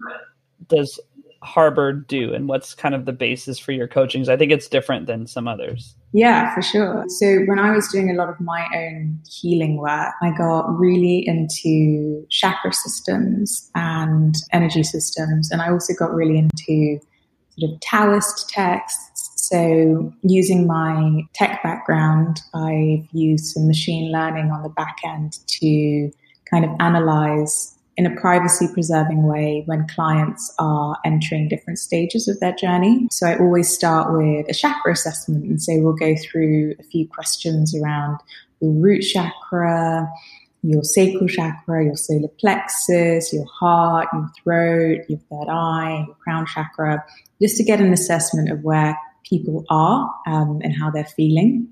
does 0.68 1.00
Harbor 1.42 1.92
do 1.92 2.32
and 2.34 2.48
what's 2.48 2.74
kind 2.74 2.94
of 2.94 3.04
the 3.04 3.12
basis 3.12 3.58
for 3.58 3.72
your 3.72 3.88
coachings? 3.88 4.28
I 4.28 4.36
think 4.36 4.52
it's 4.52 4.68
different 4.68 5.06
than 5.06 5.26
some 5.26 5.48
others. 5.48 5.96
Yeah, 6.14 6.54
for 6.54 6.60
sure. 6.60 7.04
So 7.08 7.38
when 7.46 7.58
I 7.58 7.70
was 7.70 7.88
doing 7.88 8.10
a 8.10 8.14
lot 8.14 8.28
of 8.28 8.38
my 8.38 8.66
own 8.74 9.18
healing 9.26 9.78
work, 9.78 10.12
I 10.20 10.30
got 10.36 10.66
really 10.78 11.26
into 11.26 12.26
chakra 12.28 12.72
systems 12.72 13.70
and 13.74 14.34
energy 14.52 14.82
systems. 14.82 15.50
And 15.50 15.62
I 15.62 15.70
also 15.70 15.94
got 15.98 16.12
really 16.12 16.36
into 16.36 17.00
sort 17.58 17.72
of 17.72 17.80
Taoist 17.80 18.50
texts. 18.50 19.30
So 19.36 20.12
using 20.22 20.66
my 20.66 21.22
tech 21.34 21.62
background, 21.62 22.40
I've 22.54 23.06
used 23.12 23.46
some 23.46 23.66
machine 23.66 24.12
learning 24.12 24.50
on 24.50 24.62
the 24.62 24.68
back 24.68 24.98
end 25.04 25.38
to 25.46 26.10
kind 26.50 26.66
of 26.66 26.70
analyze 26.78 27.78
in 28.04 28.12
a 28.12 28.20
privacy 28.20 28.66
preserving 28.72 29.22
way 29.22 29.62
when 29.66 29.86
clients 29.86 30.52
are 30.58 30.96
entering 31.04 31.48
different 31.48 31.78
stages 31.78 32.26
of 32.26 32.38
their 32.40 32.54
journey. 32.54 33.06
So 33.12 33.26
I 33.28 33.38
always 33.38 33.72
start 33.72 34.12
with 34.12 34.48
a 34.48 34.54
chakra 34.54 34.92
assessment 34.92 35.44
and 35.44 35.62
say 35.62 35.78
we'll 35.78 35.92
go 35.92 36.14
through 36.16 36.74
a 36.80 36.82
few 36.82 37.06
questions 37.08 37.74
around 37.76 38.18
your 38.60 38.72
root 38.72 39.02
chakra, 39.02 40.10
your 40.62 40.82
sacral 40.82 41.28
chakra, 41.28 41.84
your 41.84 41.96
solar 41.96 42.28
plexus, 42.40 43.32
your 43.32 43.46
heart, 43.46 44.08
your 44.12 44.30
throat, 44.42 45.00
your 45.08 45.18
third 45.30 45.48
eye, 45.48 46.04
your 46.06 46.16
crown 46.16 46.46
chakra, 46.46 47.04
just 47.40 47.56
to 47.56 47.64
get 47.64 47.80
an 47.80 47.92
assessment 47.92 48.50
of 48.50 48.62
where 48.62 48.98
people 49.24 49.64
are 49.70 50.12
um, 50.26 50.60
and 50.64 50.74
how 50.76 50.90
they're 50.90 51.04
feeling 51.04 51.68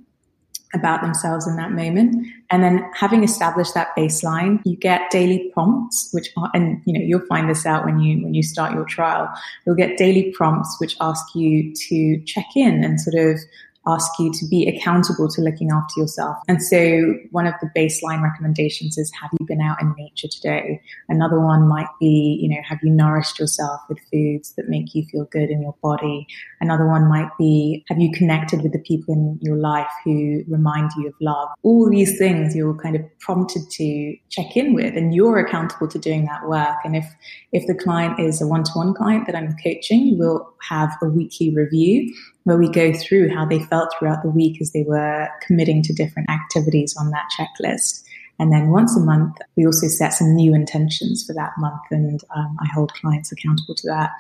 about 0.75 1.03
themselves 1.03 1.47
in 1.47 1.57
that 1.57 1.73
moment. 1.73 2.27
And 2.51 2.63
then 2.63 2.89
having 2.95 3.25
established 3.25 3.75
that 3.75 3.89
baseline, 3.97 4.61
you 4.65 4.77
get 4.77 5.11
daily 5.11 5.51
prompts, 5.53 6.09
which 6.13 6.31
are, 6.37 6.51
and 6.55 6.81
you 6.85 6.93
know, 6.93 7.01
you'll 7.01 7.27
find 7.27 7.49
this 7.49 7.67
out 7.67 7.85
when 7.85 8.01
you, 8.01 8.23
when 8.23 8.35
you 8.35 8.43
start 8.43 8.73
your 8.73 8.85
trial, 8.85 9.29
you'll 9.67 9.77
get 9.77 9.99
daily 9.99 10.33
prompts, 10.33 10.77
which 10.81 10.97
ask 11.01 11.35
you 11.35 11.73
to 11.89 12.21
check 12.25 12.47
in 12.55 12.85
and 12.85 13.01
sort 13.01 13.17
of 13.17 13.41
ask 13.87 14.11
you 14.19 14.31
to 14.33 14.47
be 14.49 14.69
accountable 14.69 15.29
to 15.29 15.40
looking 15.40 15.71
after 15.71 16.01
yourself. 16.01 16.37
And 16.49 16.62
so 16.62 17.14
one 17.31 17.47
of 17.47 17.55
the 17.61 17.71
baseline 17.77 18.23
recommendations 18.23 18.99
is 18.99 19.11
have 19.21 19.31
you 19.38 19.47
been 19.47 19.61
out 19.61 19.81
in 19.81 19.95
nature 19.97 20.29
today? 20.29 20.81
Another 21.09 21.40
one 21.40 21.66
might 21.66 21.88
be, 21.99 22.38
you 22.43 22.49
know, 22.49 22.62
have 22.69 22.79
you 22.83 22.90
nourished 22.90 23.38
yourself 23.38 23.81
with 23.88 23.99
foods 24.12 24.53
that 24.57 24.69
make 24.69 24.95
you 24.95 25.05
feel 25.11 25.25
good 25.25 25.51
in 25.51 25.62
your 25.62 25.75
body? 25.83 26.27
Another 26.61 26.87
one 26.87 27.09
might 27.09 27.31
be 27.38 27.85
have 27.88 27.99
you 27.99 28.11
connected 28.12 28.62
with 28.62 28.73
the 28.73 28.79
people 28.81 29.14
in 29.14 29.38
your 29.40 29.57
life 29.57 29.90
who 30.05 30.45
remind 30.47 30.90
you 30.99 31.09
of 31.09 31.14
love? 31.21 31.49
All 31.62 31.88
these 31.88 32.19
things 32.19 32.55
you're 32.55 32.75
kind 32.75 32.97
of 32.97 33.03
prompted 33.21 33.62
to 33.71 34.16
check 34.29 34.57
in 34.57 34.75
with 34.75 34.95
and 34.95 35.14
you're 35.14 35.38
accountable 35.38 35.88
to 35.88 35.99
doing 35.99 36.27
that 36.27 36.47
work. 36.47 36.77
And 36.85 36.97
if 36.97 37.07
if 37.53 37.66
the 37.66 37.75
client 37.75 38.21
is 38.21 38.40
a 38.40 38.47
one-to-one 38.47 38.95
client 38.95 39.27
that 39.27 39.35
I'm 39.35 39.57
coaching, 39.64 40.19
we'll 40.19 40.49
have 40.69 40.90
a 41.03 41.07
weekly 41.07 41.55
review 41.55 42.14
where 42.44 42.59
we 42.59 42.68
go 42.68 42.92
through 42.92 43.35
how 43.35 43.44
they 43.44 43.61
felt 43.64 43.92
throughout 43.98 44.22
the 44.22 44.31
week 44.31 44.61
as 44.61 44.72
they 44.72 44.85
were 44.87 45.29
committing 45.46 45.83
to 45.83 45.92
different 45.92 46.31
activities 46.31 46.94
on 46.98 47.11
that 47.11 47.29
checklist. 47.38 48.03
And 48.38 48.50
then 48.50 48.70
once 48.70 48.96
a 48.96 49.00
month, 49.00 49.37
we 49.57 49.66
also 49.66 49.87
set 49.87 50.14
some 50.14 50.35
new 50.35 50.55
intentions 50.55 51.24
for 51.26 51.35
that 51.35 51.53
month, 51.59 51.83
and 51.90 52.22
um, 52.35 52.57
I 52.59 52.66
hold 52.72 52.94
clients 52.94 53.31
accountable 53.31 53.74
to 53.74 53.87
that. 53.88 54.12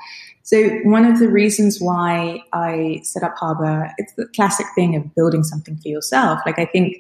So 0.42 0.68
one 0.82 1.06
of 1.06 1.18
the 1.18 1.28
reasons 1.28 1.80
why 1.80 2.42
I 2.52 3.00
set 3.02 3.22
up 3.22 3.34
Harbor, 3.38 3.90
it's 3.96 4.12
the 4.14 4.26
classic 4.34 4.66
thing 4.74 4.94
of 4.94 5.14
building 5.14 5.42
something 5.42 5.76
for 5.78 5.88
yourself. 5.88 6.40
Like 6.44 6.58
I 6.58 6.66
think 6.66 6.98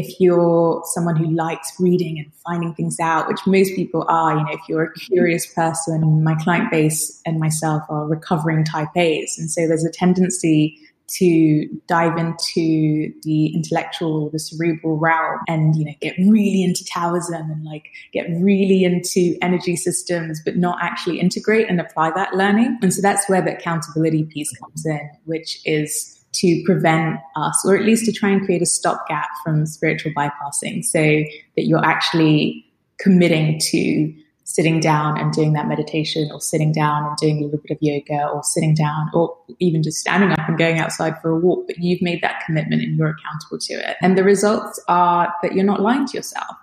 if 0.00 0.18
you're 0.18 0.82
someone 0.86 1.16
who 1.16 1.30
likes 1.30 1.72
reading 1.78 2.18
and 2.18 2.32
finding 2.46 2.74
things 2.74 2.98
out, 3.00 3.28
which 3.28 3.40
most 3.46 3.74
people 3.76 4.04
are, 4.08 4.36
you 4.36 4.42
know, 4.44 4.52
if 4.52 4.60
you're 4.68 4.84
a 4.84 4.88
mm-hmm. 4.88 5.12
curious 5.12 5.52
person, 5.52 6.24
my 6.24 6.34
client 6.36 6.70
base 6.70 7.20
and 7.26 7.38
myself 7.38 7.82
are 7.90 8.06
recovering 8.06 8.64
type 8.64 8.88
A's. 8.96 9.36
And 9.38 9.50
so 9.50 9.68
there's 9.68 9.84
a 9.84 9.90
tendency 9.90 10.78
to 11.18 11.68
dive 11.88 12.16
into 12.16 13.12
the 13.24 13.46
intellectual, 13.52 14.30
the 14.30 14.38
cerebral 14.38 14.96
realm 14.96 15.40
and, 15.48 15.74
you 15.74 15.84
know, 15.84 15.94
get 16.00 16.14
really 16.18 16.62
into 16.62 16.84
Taoism 16.84 17.50
and 17.50 17.64
like 17.64 17.90
get 18.12 18.28
really 18.40 18.84
into 18.84 19.36
energy 19.42 19.74
systems, 19.76 20.40
but 20.44 20.56
not 20.56 20.78
actually 20.80 21.18
integrate 21.18 21.68
and 21.68 21.80
apply 21.80 22.12
that 22.12 22.34
learning. 22.34 22.78
And 22.80 22.94
so 22.94 23.02
that's 23.02 23.28
where 23.28 23.42
the 23.42 23.56
accountability 23.56 24.24
piece 24.24 24.56
comes 24.58 24.86
in, 24.86 25.10
which 25.24 25.60
is 25.64 26.19
to 26.32 26.62
prevent 26.64 27.18
us, 27.36 27.64
or 27.66 27.76
at 27.76 27.84
least 27.84 28.04
to 28.04 28.12
try 28.12 28.28
and 28.28 28.44
create 28.44 28.62
a 28.62 28.66
stopgap 28.66 29.28
from 29.42 29.66
spiritual 29.66 30.12
bypassing 30.12 30.84
so 30.84 31.00
that 31.00 31.66
you're 31.66 31.84
actually 31.84 32.64
committing 32.98 33.58
to 33.58 34.14
sitting 34.44 34.80
down 34.80 35.18
and 35.18 35.32
doing 35.32 35.52
that 35.52 35.68
meditation 35.68 36.28
or 36.32 36.40
sitting 36.40 36.72
down 36.72 37.06
and 37.06 37.16
doing 37.16 37.38
a 37.38 37.44
little 37.44 37.60
bit 37.60 37.70
of 37.70 37.78
yoga 37.80 38.26
or 38.28 38.42
sitting 38.42 38.74
down 38.74 39.08
or 39.14 39.36
even 39.60 39.82
just 39.82 39.98
standing 39.98 40.32
up 40.32 40.48
and 40.48 40.58
going 40.58 40.78
outside 40.78 41.20
for 41.22 41.30
a 41.30 41.38
walk, 41.38 41.66
but 41.68 41.78
you've 41.78 42.02
made 42.02 42.20
that 42.22 42.42
commitment 42.44 42.82
and 42.82 42.96
you're 42.98 43.10
accountable 43.10 43.58
to 43.58 43.74
it. 43.74 43.96
And 44.02 44.18
the 44.18 44.24
results 44.24 44.82
are 44.88 45.32
that 45.42 45.54
you're 45.54 45.64
not 45.64 45.80
lying 45.80 46.06
to 46.06 46.16
yourself. 46.16 46.56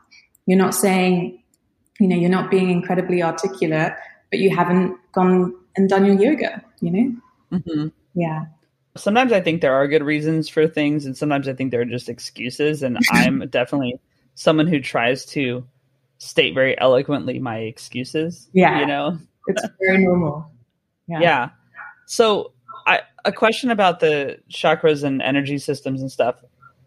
You're 0.46 0.58
not 0.58 0.76
saying, 0.76 1.42
you 2.00 2.08
know, 2.08 2.16
you're 2.16 2.30
not 2.30 2.52
being 2.52 2.70
incredibly 2.70 3.24
articulate, 3.24 3.94
but 4.32 4.40
you 4.40 4.54
haven't 4.54 4.98
gone 5.14 5.56
and 5.78 5.88
done 5.88 6.06
your 6.06 6.16
yoga, 6.16 6.62
you 6.82 6.92
know? 6.92 7.58
Mm-hmm. 7.58 7.88
Yeah. 8.16 8.46
Sometimes 8.98 9.32
I 9.32 9.42
think 9.42 9.62
there 9.62 9.74
are 9.74 9.88
good 9.88 10.04
reasons 10.04 10.50
for 10.50 10.68
things, 10.68 11.06
and 11.06 11.16
sometimes 11.18 11.48
I 11.48 11.54
think 11.54 11.72
they're 11.72 11.86
just 11.86 12.10
excuses. 12.10 12.84
And 12.84 12.98
I'm 13.12 13.48
definitely 13.50 14.00
someone 14.36 14.68
who 14.68 14.80
tries 14.80 15.26
to 15.28 15.66
state 16.18 16.54
very 16.54 16.80
eloquently 16.80 17.40
my 17.40 17.58
excuses. 17.60 18.50
Yeah. 18.54 18.80
You 18.80 18.86
know, 18.86 19.20
it's 19.48 19.64
very 19.80 20.04
normal. 20.04 20.52
Yeah. 21.08 21.20
yeah. 21.20 21.50
So, 22.06 22.54
I, 22.86 23.02
a 23.26 23.32
question 23.32 23.72
about 23.72 24.00
the 24.00 24.40
chakras 24.50 25.04
and 25.04 25.22
energy 25.22 25.58
systems 25.58 26.02
and 26.02 26.12
stuff, 26.12 26.36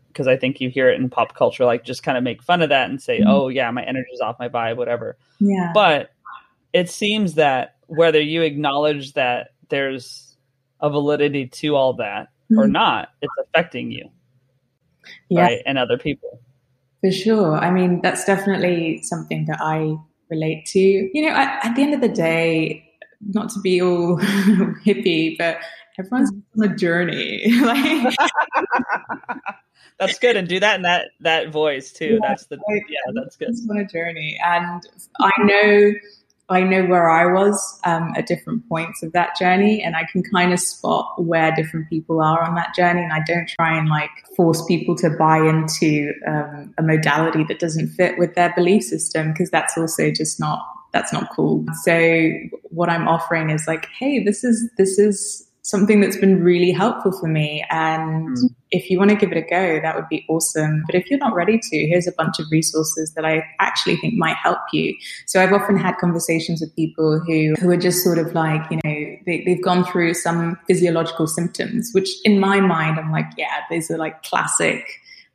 because 0.09 0.27
I 0.27 0.37
think 0.37 0.61
you 0.61 0.71
hear 0.71 0.89
it 0.91 1.01
in 1.01 1.11
pop 1.11 1.35
culture, 1.35 1.65
like 1.65 1.85
just 1.85 2.03
kind 2.03 2.17
of 2.19 2.25
make 2.25 2.43
fun 2.43 2.63
of 2.63 2.71
that 2.71 2.91
and 2.91 3.01
say, 3.01 3.21
mm-hmm. 3.21 3.29
oh, 3.29 3.49
yeah, 3.49 3.71
my 3.71 3.83
energy's 3.83 4.21
off 4.21 4.39
my 4.39 4.49
vibe, 4.49 4.77
whatever. 4.77 5.17
Yeah. 5.39 5.73
But 5.75 6.11
it 6.73 6.91
seems 6.91 7.35
that 7.35 7.77
whether 7.87 8.21
you 8.21 8.43
acknowledge 8.43 9.15
that 9.15 9.49
there's 9.69 10.30
a 10.83 10.91
validity 10.91 11.47
to 11.47 11.77
all 11.77 11.95
that 11.95 12.29
mm-hmm. 12.51 12.59
or 12.59 12.69
not, 12.69 13.09
it's 13.23 13.33
affecting 13.41 13.91
you. 13.91 14.11
Yeah. 15.29 15.43
Right. 15.43 15.63
And 15.67 15.79
other 15.79 15.99
people. 15.99 16.41
For 17.01 17.11
sure. 17.11 17.57
I 17.57 17.71
mean, 17.71 18.01
that's 18.03 18.25
definitely 18.25 19.03
something 19.03 19.47
that 19.47 19.59
I 19.61 19.97
relate 20.29 20.67
to. 20.67 20.81
You 20.81 21.23
know, 21.23 21.35
at, 21.35 21.65
at 21.65 21.77
the 21.77 21.83
end 21.83 21.95
of 21.95 22.01
the 22.01 22.09
day, 22.09 22.91
not 23.21 23.51
to 23.51 23.61
be 23.61 23.81
all 23.81 24.19
hippie, 24.85 25.37
but 25.39 25.59
everyone's 25.99 26.31
on 26.59 26.71
a 26.71 26.75
journey. 26.77 27.51
like, 27.61 28.15
that's 29.99 30.19
good, 30.19 30.37
and 30.37 30.49
do 30.49 30.61
that 30.61 30.77
in 30.77 30.83
that 30.83 31.07
that 31.21 31.51
voice 31.51 31.93
too. 31.93 32.19
Yeah, 32.23 32.29
that's 32.29 32.47
the 32.47 32.57
like, 32.57 32.85
yeah, 32.89 33.13
that's 33.15 33.37
good. 33.37 33.55
On 33.69 33.77
a 33.79 33.87
journey, 33.87 34.39
and 34.43 34.83
I 35.21 35.31
know 35.39 35.93
I 36.51 36.63
know 36.63 36.85
where 36.85 37.09
I 37.09 37.33
was 37.33 37.81
um, 37.85 38.13
at 38.17 38.27
different 38.27 38.69
points 38.69 39.03
of 39.03 39.13
that 39.13 39.37
journey, 39.39 39.83
and 39.83 39.95
I 39.95 40.05
can 40.05 40.23
kind 40.23 40.53
of 40.53 40.59
spot 40.59 41.23
where 41.23 41.55
different 41.55 41.89
people 41.89 42.21
are 42.21 42.43
on 42.43 42.57
that 42.57 42.75
journey. 42.75 43.03
And 43.03 43.13
I 43.13 43.21
don't 43.27 43.49
try 43.49 43.79
and 43.79 43.89
like 43.89 44.11
force 44.37 44.65
people 44.67 44.97
to 44.97 45.11
buy 45.11 45.39
into 45.39 46.13
um, 46.27 46.75
a 46.77 46.83
modality 46.83 47.45
that 47.45 47.61
doesn't 47.61 47.89
fit 47.89 48.19
with 48.19 48.35
their 48.35 48.53
belief 48.55 48.83
system 48.83 49.33
because 49.33 49.51
that's 49.51 49.79
also 49.79 50.11
just 50.11 50.41
not 50.41 50.67
that's 50.93 51.13
not 51.13 51.31
cool. 51.35 51.65
So 51.85 52.33
what 52.71 52.89
I'm 52.89 53.07
offering 53.07 53.51
is 53.51 53.67
like, 53.67 53.87
hey, 53.99 54.23
this 54.23 54.43
is 54.43 54.69
this 54.77 54.99
is 54.99 55.50
something 55.71 56.01
that's 56.01 56.17
been 56.17 56.43
really 56.43 56.73
helpful 56.73 57.13
for 57.13 57.29
me. 57.29 57.65
And 57.71 58.37
mm. 58.37 58.55
if 58.71 58.91
you 58.91 58.99
want 58.99 59.11
to 59.11 59.17
give 59.17 59.31
it 59.31 59.39
a 59.39 59.43
go, 59.43 59.81
that 59.81 59.95
would 59.95 60.09
be 60.09 60.25
awesome. 60.29 60.83
But 60.87 60.97
if 60.97 61.09
you're 61.09 61.19
not 61.21 61.33
ready 61.33 61.59
to, 61.59 61.77
here's 61.87 62.09
a 62.09 62.13
bunch 62.13 62.41
of 62.41 62.47
resources 62.51 63.13
that 63.15 63.25
I 63.25 63.45
actually 63.61 63.97
think 63.97 64.15
might 64.15 64.37
help 64.37 64.59
you. 64.73 64.97
So 65.27 65.41
I've 65.41 65.53
often 65.53 65.77
had 65.77 65.97
conversations 65.99 66.61
with 66.61 66.75
people 66.75 67.21
who, 67.25 67.55
who 67.61 67.71
are 67.71 67.77
just 67.77 68.03
sort 68.03 68.19
of 68.19 68.35
like, 68.35 68.63
you 68.71 68.81
know, 68.85 69.17
they, 69.27 69.45
they've 69.47 69.63
gone 69.63 69.85
through 69.85 70.15
some 70.15 70.59
physiological 70.67 71.29
symptoms, 71.29 71.91
which 71.93 72.11
in 72.25 72.41
my 72.41 72.61
mind, 72.61 72.99
I'm 72.99 73.13
like, 73.13 73.27
yeah, 73.39 73.61
these 73.71 73.91
are 73.91 73.99
like 73.99 74.23
classic 74.25 74.85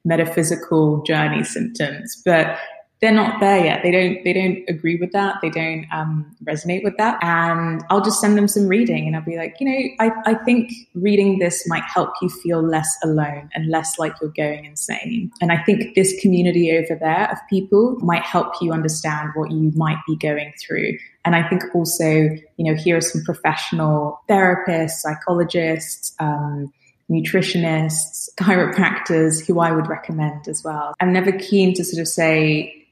metaphysical 0.03 1.01
journey 1.03 1.43
symptoms. 1.43 2.21
But 2.25 2.57
they're 3.05 3.13
not 3.13 3.39
there 3.39 3.63
yet. 3.63 3.83
They 3.83 3.91
don't 3.91 4.23
they 4.23 4.33
don't 4.33 4.63
agree 4.67 4.95
with 4.95 5.11
that. 5.11 5.35
They 5.39 5.51
don't 5.51 5.85
um, 5.93 6.35
resonate 6.43 6.83
with 6.83 6.97
that. 6.97 7.23
And 7.23 7.83
I'll 7.91 8.03
just 8.03 8.19
send 8.19 8.35
them 8.35 8.47
some 8.47 8.67
reading, 8.67 9.05
and 9.05 9.15
I'll 9.15 9.23
be 9.23 9.37
like, 9.37 9.57
you 9.59 9.67
know, 9.67 9.89
I, 9.99 10.31
I 10.31 10.33
think 10.33 10.71
reading 10.95 11.37
this 11.37 11.67
might 11.67 11.83
help 11.83 12.09
you 12.19 12.29
feel 12.29 12.63
less 12.63 12.97
alone 13.03 13.51
and 13.53 13.69
less 13.69 13.99
like 13.99 14.13
you're 14.19 14.33
going 14.35 14.65
insane. 14.65 15.31
And 15.39 15.51
I 15.51 15.61
think 15.61 15.93
this 15.93 16.19
community 16.19 16.75
over 16.75 16.97
there 16.99 17.31
of 17.31 17.37
people 17.47 17.95
might 17.99 18.23
help 18.23 18.53
you 18.59 18.71
understand 18.71 19.29
what 19.35 19.51
you 19.51 19.71
might 19.75 19.99
be 20.07 20.15
going 20.15 20.51
through. 20.59 20.97
And 21.25 21.35
I 21.35 21.47
think 21.47 21.63
also, 21.75 22.05
you 22.05 22.39
know, 22.57 22.73
here 22.73 22.97
are 22.97 23.01
some 23.01 23.23
professional 23.23 24.19
therapists, 24.27 25.01
psychologists. 25.01 26.15
Um, 26.19 26.73
nutritionists, 27.07 28.29
chiropractors 28.39 29.45
who 29.45 29.59
I 29.59 29.71
would 29.71 29.85
recommend 29.85 30.47
as 30.47 30.63
well. 30.63 30.95
I'm 30.99 31.13
never 31.13 31.31
keen 31.31 31.75
to 31.75 31.83
sort 31.83 32.01
of 32.01 32.07
say, 32.07 32.84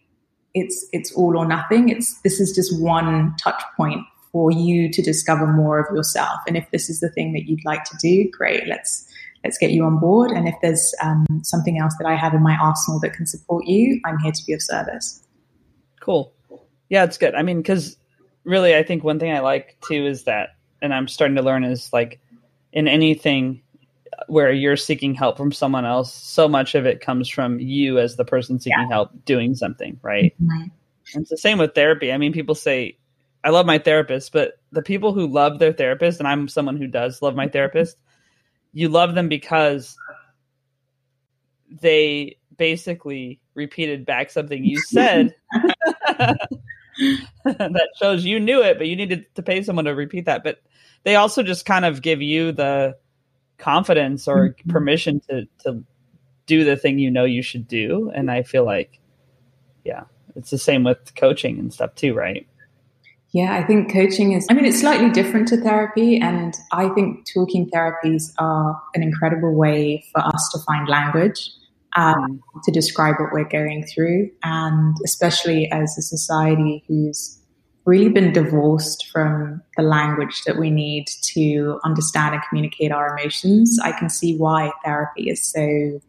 it's 0.54 0.86
it's 0.92 1.12
all 1.14 1.38
or 1.38 1.46
nothing. 1.46 1.90
It's 1.90 2.20
this 2.22 2.40
is 2.40 2.54
just 2.54 2.80
one 2.82 3.36
touch 3.38 3.62
point 3.76 4.02
for 4.32 4.52
you 4.52 4.92
to 4.92 5.02
discover 5.02 5.48
more 5.48 5.80
of 5.80 5.96
yourself. 5.96 6.40
And 6.48 6.58
if 6.58 6.70
this 6.72 6.90
is 6.90 7.00
the 7.00 7.10
thing 7.10 7.34
that 7.34 7.48
you'd 7.48 7.64
like 7.66 7.84
to 7.86 7.98
do, 8.02 8.30
great. 8.32 8.68
Let's 8.68 9.08
let's 9.44 9.58
get 9.58 9.72
you 9.72 9.84
on 9.86 10.00
board. 10.00 10.32
And 10.32 10.48
if 10.48 10.56
there's 10.62 10.94
um, 11.04 11.26
something 11.44 11.80
else 11.80 11.96
that 12.00 12.08
I 12.08 12.16
have 12.16 12.34
in 12.34 12.42
my 12.42 12.58
arsenal 12.62 13.00
that 13.02 13.14
can 13.14 13.26
support 13.26 13.66
you, 13.66 14.00
I'm 14.06 14.18
here 14.20 14.32
to 14.32 14.46
be 14.46 14.54
of 14.54 14.62
service. 14.62 15.22
Cool. 16.00 16.34
Yeah, 16.90 17.04
it's 17.04 17.18
good. 17.18 17.36
I 17.36 17.42
mean, 17.44 17.58
because 17.58 17.98
really, 18.44 18.76
I 18.76 18.84
think 18.84 19.04
one 19.04 19.20
thing 19.20 19.32
I 19.32 19.40
like 19.40 19.78
too 19.82 20.06
is 20.06 20.24
that, 20.24 20.50
and 20.82 20.94
I'm 20.94 21.08
starting 21.08 21.36
to 21.36 21.42
learn 21.42 21.64
is 21.64 21.92
like 21.92 22.20
in 22.72 22.88
anything 22.88 23.62
where 24.28 24.52
you're 24.52 24.78
seeking 24.78 25.14
help 25.14 25.38
from 25.38 25.52
someone 25.52 25.86
else, 25.86 26.14
so 26.14 26.48
much 26.48 26.76
of 26.76 26.86
it 26.86 27.02
comes 27.02 27.30
from 27.30 27.60
you 27.60 28.00
as 28.00 28.16
the 28.16 28.26
person 28.26 28.60
seeking 28.60 28.80
yeah. 28.80 28.88
help 28.90 29.12
doing 29.26 29.56
something, 29.56 30.00
right? 30.02 30.34
Mm-hmm. 30.42 30.68
And 31.14 31.22
it's 31.22 31.30
the 31.30 31.38
same 31.38 31.58
with 31.58 31.76
therapy. 31.76 32.12
I 32.12 32.18
mean, 32.18 32.34
people 32.34 32.56
say, 32.56 32.98
I 33.44 33.50
love 33.50 33.66
my 33.66 33.78
therapist, 33.78 34.32
but 34.32 34.54
the 34.72 34.82
people 34.82 35.14
who 35.14 35.28
love 35.28 35.60
their 35.60 35.74
therapist, 35.74 36.20
and 36.20 36.28
I'm 36.28 36.48
someone 36.48 36.78
who 36.78 36.88
does 36.88 37.22
love 37.22 37.36
my 37.36 37.48
therapist, 37.48 37.98
you 38.72 38.90
love 38.90 39.16
them 39.16 39.30
because 39.30 39.98
they 41.82 42.38
basically 42.58 43.40
repeated 43.56 44.06
back 44.06 44.30
something 44.32 44.64
you 44.64 44.80
said 44.80 45.36
that 47.46 47.90
shows 48.00 48.24
you 48.24 48.40
knew 48.40 48.62
it, 48.62 48.78
but 48.78 48.88
you 48.88 48.96
needed 48.96 49.26
to 49.36 49.44
pay 49.44 49.62
someone 49.64 49.86
to 49.86 49.96
repeat 49.96 50.26
that. 50.26 50.44
But 50.44 50.60
they 51.04 51.16
also 51.16 51.44
just 51.44 51.66
kind 51.66 51.86
of 51.86 52.02
give 52.02 52.22
you 52.22 52.52
the 52.52 52.96
confidence 53.58 54.28
or 54.28 54.50
mm-hmm. 54.50 54.70
permission 54.70 55.20
to 55.30 55.48
to 55.60 55.84
do 56.46 56.64
the 56.64 56.76
thing 56.76 57.00
you 57.00 57.10
know 57.10 57.26
you 57.26 57.42
should 57.42 57.68
do. 57.68 58.12
And 58.14 58.30
i 58.30 58.44
feel 58.44 58.66
like 58.66 59.00
yeah 59.84 60.04
it's 60.36 60.50
the 60.50 60.58
same 60.58 60.84
with 60.84 61.16
coaching 61.16 61.60
and 61.60 61.74
stuff 61.74 61.96
too 61.96 62.14
right? 62.14 62.48
Yeah 63.32 63.56
i 63.56 63.64
think 63.64 63.92
coaching 63.92 64.34
is 64.34 64.46
i 64.50 64.54
mean 64.54 64.66
it's 64.66 64.80
slightly 64.80 65.10
different 65.10 65.48
to 65.50 65.58
therapy. 65.58 66.20
And 66.20 66.56
i 66.72 66.90
think 66.90 67.28
talking 67.34 67.70
therapies 67.70 68.34
are 68.38 68.82
an 68.96 69.04
incredible 69.04 69.54
way 69.56 70.04
for 70.14 70.22
us 70.26 70.50
to 70.54 70.60
find 70.66 70.88
language 70.88 71.50
um, 71.96 72.42
to 72.64 72.72
describe 72.72 73.16
what 73.20 73.32
we're 73.32 73.48
going 73.48 73.86
through. 73.86 74.30
And 74.44 74.96
especially 75.06 75.70
as 75.72 75.98
a 75.98 76.02
society 76.02 76.84
who's 76.88 77.40
really 77.86 78.10
been 78.10 78.32
divorced 78.32 79.10
from 79.12 79.62
the 79.76 79.84
language 79.84 80.44
that 80.46 80.58
we 80.58 80.70
need 80.70 81.08
to 81.22 81.80
understand 81.84 82.34
and 82.34 82.44
communicate 82.48 82.92
our 82.92 83.18
emotions. 83.18 83.80
I 83.84 83.92
can 83.92 84.10
see 84.10 84.38
why 84.38 84.72
therapy 84.84 85.30
is 85.30 85.44
so 85.44 86.00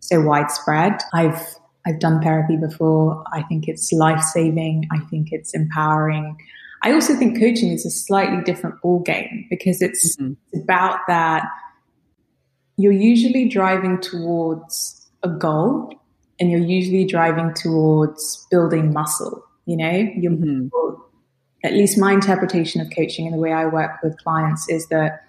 so 0.00 0.20
widespread. 0.20 1.00
I've 1.12 1.40
I've 1.86 1.98
done 1.98 2.22
therapy 2.22 2.56
before. 2.56 3.24
I 3.32 3.42
think 3.42 3.66
it's 3.66 3.92
life 3.92 4.22
saving. 4.22 4.86
I 4.92 5.00
think 5.10 5.28
it's 5.32 5.54
empowering. 5.54 6.36
I 6.82 6.92
also 6.92 7.16
think 7.16 7.38
coaching 7.38 7.72
is 7.72 7.84
a 7.84 7.90
slightly 7.90 8.42
different 8.44 8.80
ball 8.80 9.00
game 9.00 9.46
because 9.50 9.82
it's 9.82 10.16
mm-hmm. 10.16 10.60
about 10.60 11.00
that 11.08 11.44
you're 12.76 12.92
usually 12.92 13.48
driving 13.48 14.00
towards 14.00 15.10
a 15.24 15.28
goal 15.28 15.92
and 16.38 16.48
you're 16.48 16.60
usually 16.60 17.04
driving 17.04 17.52
towards 17.54 18.46
building 18.52 18.92
muscle. 18.92 19.44
You 19.66 19.76
know, 19.78 20.08
you're 20.16 20.32
mm-hmm 20.32 20.68
at 21.64 21.72
least 21.72 21.98
my 21.98 22.12
interpretation 22.12 22.80
of 22.80 22.88
coaching 22.94 23.26
and 23.26 23.34
the 23.34 23.38
way 23.38 23.52
I 23.52 23.66
work 23.66 24.02
with 24.02 24.16
clients 24.22 24.68
is 24.68 24.86
that 24.88 25.24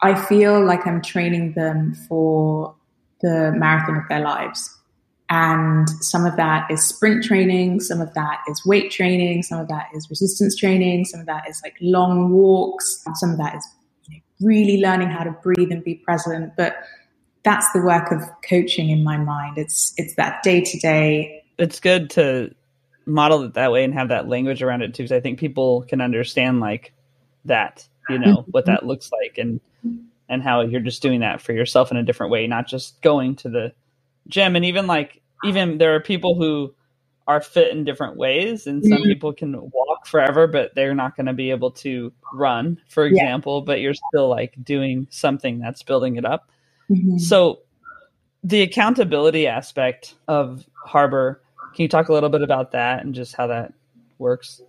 I 0.00 0.14
feel 0.14 0.64
like 0.64 0.86
I'm 0.86 1.02
training 1.02 1.54
them 1.54 1.94
for 2.08 2.74
the 3.20 3.52
marathon 3.56 3.96
of 3.96 4.04
their 4.08 4.20
lives. 4.20 4.74
And 5.30 5.88
some 6.00 6.24
of 6.24 6.36
that 6.36 6.70
is 6.70 6.82
sprint 6.82 7.24
training, 7.24 7.80
some 7.80 8.00
of 8.00 8.14
that 8.14 8.40
is 8.48 8.64
weight 8.64 8.90
training, 8.90 9.42
some 9.42 9.58
of 9.58 9.68
that 9.68 9.88
is 9.94 10.08
resistance 10.08 10.56
training, 10.56 11.04
some 11.04 11.20
of 11.20 11.26
that 11.26 11.48
is 11.48 11.60
like 11.62 11.76
long 11.80 12.30
walks, 12.32 13.04
some 13.16 13.32
of 13.32 13.38
that 13.38 13.56
is 13.56 13.66
really 14.40 14.80
learning 14.80 15.08
how 15.08 15.24
to 15.24 15.32
breathe 15.42 15.70
and 15.70 15.84
be 15.84 15.96
present. 15.96 16.52
But 16.56 16.76
that's 17.42 17.70
the 17.72 17.82
work 17.82 18.10
of 18.10 18.22
coaching 18.48 18.88
in 18.90 19.04
my 19.04 19.16
mind. 19.18 19.58
It's 19.58 19.92
it's 19.96 20.14
that 20.14 20.42
day 20.42 20.62
to 20.62 20.78
day. 20.78 21.44
It's 21.58 21.80
good 21.80 22.08
to 22.10 22.54
model 23.08 23.42
it 23.42 23.54
that 23.54 23.72
way 23.72 23.84
and 23.84 23.94
have 23.94 24.08
that 24.08 24.28
language 24.28 24.62
around 24.62 24.82
it 24.82 24.94
too, 24.94 25.02
because 25.02 25.12
I 25.12 25.20
think 25.20 25.38
people 25.38 25.82
can 25.82 26.00
understand 26.00 26.60
like 26.60 26.92
that, 27.44 27.86
you 28.08 28.18
know, 28.18 28.44
what 28.50 28.66
that 28.66 28.86
looks 28.86 29.10
like 29.12 29.38
and 29.38 29.60
and 30.28 30.42
how 30.42 30.60
you're 30.60 30.80
just 30.80 31.02
doing 31.02 31.20
that 31.20 31.40
for 31.40 31.52
yourself 31.52 31.90
in 31.90 31.96
a 31.96 32.02
different 32.02 32.30
way, 32.30 32.46
not 32.46 32.68
just 32.68 33.00
going 33.00 33.34
to 33.36 33.48
the 33.48 33.72
gym. 34.28 34.56
And 34.56 34.64
even 34.64 34.86
like 34.86 35.22
even 35.44 35.78
there 35.78 35.94
are 35.94 36.00
people 36.00 36.34
who 36.34 36.74
are 37.26 37.40
fit 37.40 37.72
in 37.72 37.84
different 37.84 38.16
ways 38.16 38.66
and 38.66 38.82
some 38.82 38.92
mm-hmm. 38.98 39.02
people 39.02 39.32
can 39.34 39.52
walk 39.52 40.06
forever 40.06 40.46
but 40.46 40.74
they're 40.74 40.94
not 40.94 41.14
going 41.14 41.26
to 41.26 41.34
be 41.34 41.50
able 41.50 41.70
to 41.70 42.10
run 42.32 42.80
for 42.88 43.04
example 43.04 43.58
yeah. 43.58 43.64
but 43.66 43.80
you're 43.80 43.92
still 43.92 44.28
like 44.28 44.54
doing 44.64 45.06
something 45.10 45.58
that's 45.58 45.82
building 45.82 46.16
it 46.16 46.24
up 46.24 46.50
Mm-hmm. 46.90 47.18
So, 47.18 47.60
the 48.42 48.62
accountability 48.62 49.46
aspect 49.46 50.14
of 50.26 50.64
Harbor, 50.84 51.42
can 51.78 51.84
you 51.84 51.88
talk 51.88 52.08
a 52.08 52.12
little 52.12 52.28
bit 52.28 52.42
about 52.42 52.72
that 52.72 53.04
and 53.04 53.14
just 53.14 53.36
how 53.36 53.46
that 53.46 53.72
works? 54.18 54.60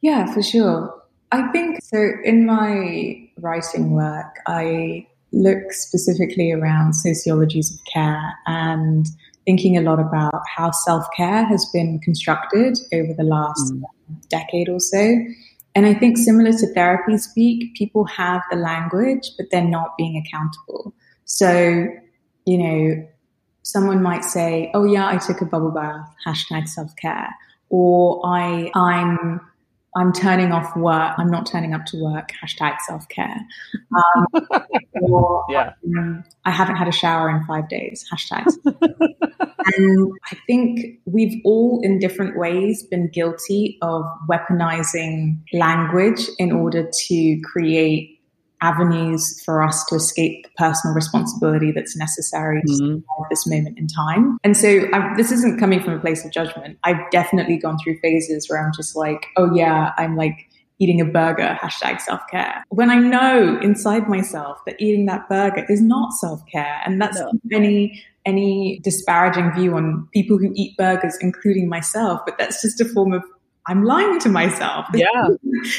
Yeah, 0.00 0.32
for 0.32 0.42
sure. 0.42 1.02
I 1.30 1.46
think 1.52 1.78
so. 1.82 2.08
In 2.24 2.46
my 2.46 3.28
writing 3.38 3.90
work, 3.90 4.38
I 4.46 5.06
look 5.30 5.70
specifically 5.74 6.50
around 6.50 6.94
sociologies 6.94 7.74
of 7.74 7.80
care 7.92 8.32
and 8.46 9.06
thinking 9.44 9.76
a 9.76 9.82
lot 9.82 10.00
about 10.00 10.40
how 10.56 10.70
self 10.70 11.04
care 11.14 11.44
has 11.44 11.66
been 11.66 11.98
constructed 11.98 12.78
over 12.94 13.12
the 13.12 13.24
last 13.24 13.74
mm. 13.74 13.82
decade 14.30 14.70
or 14.70 14.80
so. 14.80 15.18
And 15.74 15.84
I 15.84 15.92
think 15.92 16.16
similar 16.16 16.52
to 16.52 16.72
therapy 16.72 17.18
speak, 17.18 17.74
people 17.74 18.06
have 18.06 18.40
the 18.50 18.56
language, 18.56 19.32
but 19.36 19.48
they're 19.50 19.62
not 19.62 19.98
being 19.98 20.16
accountable. 20.16 20.94
So, 21.26 21.88
you 22.46 22.56
know, 22.56 23.06
someone 23.68 24.02
might 24.02 24.24
say, 24.24 24.70
"Oh 24.74 24.84
yeah, 24.84 25.06
I 25.06 25.18
took 25.18 25.40
a 25.40 25.44
bubble 25.44 25.70
bath." 25.70 26.08
Hashtag 26.26 26.68
self 26.68 26.96
care, 26.96 27.28
or 27.68 28.20
I 28.24 28.70
I'm 28.74 29.40
I'm 29.96 30.12
turning 30.12 30.52
off 30.52 30.74
work. 30.76 31.14
I'm 31.18 31.30
not 31.30 31.46
turning 31.46 31.74
up 31.74 31.84
to 31.86 32.02
work. 32.02 32.30
Hashtag 32.42 32.78
self 32.86 33.08
care. 33.08 33.40
Um, 33.94 34.26
or 35.02 35.44
yeah. 35.50 35.72
um, 35.96 36.24
I 36.44 36.50
haven't 36.50 36.76
had 36.76 36.88
a 36.88 36.92
shower 36.92 37.28
in 37.28 37.44
five 37.46 37.68
days. 37.68 38.06
Hashtag. 38.12 38.46
and 39.76 40.12
I 40.30 40.36
think 40.46 41.00
we've 41.04 41.40
all, 41.44 41.80
in 41.82 41.98
different 41.98 42.38
ways, 42.38 42.84
been 42.84 43.10
guilty 43.10 43.78
of 43.82 44.04
weaponizing 44.30 45.38
language 45.52 46.28
in 46.38 46.52
order 46.52 46.88
to 47.06 47.40
create 47.44 48.17
avenues 48.60 49.42
for 49.44 49.62
us 49.62 49.84
to 49.86 49.94
escape 49.94 50.44
the 50.44 50.50
personal 50.56 50.94
responsibility 50.94 51.70
that's 51.72 51.96
necessary 51.96 52.62
mm-hmm. 52.68 52.96
at 52.96 53.30
this 53.30 53.46
moment 53.46 53.78
in 53.78 53.86
time. 53.86 54.38
And 54.44 54.56
so 54.56 54.86
I, 54.92 55.14
this 55.16 55.30
isn't 55.32 55.58
coming 55.58 55.82
from 55.82 55.94
a 55.94 56.00
place 56.00 56.24
of 56.24 56.32
judgment. 56.32 56.78
I've 56.84 57.10
definitely 57.10 57.58
gone 57.58 57.78
through 57.82 57.98
phases 58.00 58.48
where 58.48 58.64
I'm 58.64 58.72
just 58.76 58.96
like, 58.96 59.26
oh 59.36 59.54
yeah, 59.54 59.92
I'm 59.96 60.16
like 60.16 60.48
eating 60.80 61.00
a 61.00 61.04
burger, 61.04 61.58
hashtag 61.60 62.00
self 62.00 62.20
care. 62.30 62.64
When 62.68 62.90
I 62.90 62.98
know 62.98 63.58
inside 63.60 64.08
myself 64.08 64.58
that 64.66 64.76
eating 64.80 65.06
that 65.06 65.28
burger 65.28 65.64
is 65.68 65.80
not 65.80 66.12
self 66.12 66.40
care. 66.50 66.80
And 66.84 67.00
that's 67.00 67.18
no. 67.18 67.32
any 67.52 68.02
any 68.24 68.80
disparaging 68.82 69.52
view 69.54 69.74
on 69.74 70.06
people 70.12 70.36
who 70.36 70.52
eat 70.54 70.76
burgers, 70.76 71.16
including 71.20 71.68
myself, 71.68 72.20
but 72.26 72.36
that's 72.38 72.60
just 72.60 72.80
a 72.80 72.84
form 72.84 73.12
of 73.12 73.22
I'm 73.68 73.84
lying 73.84 74.18
to 74.20 74.28
myself. 74.28 74.86
Yeah. 74.94 75.06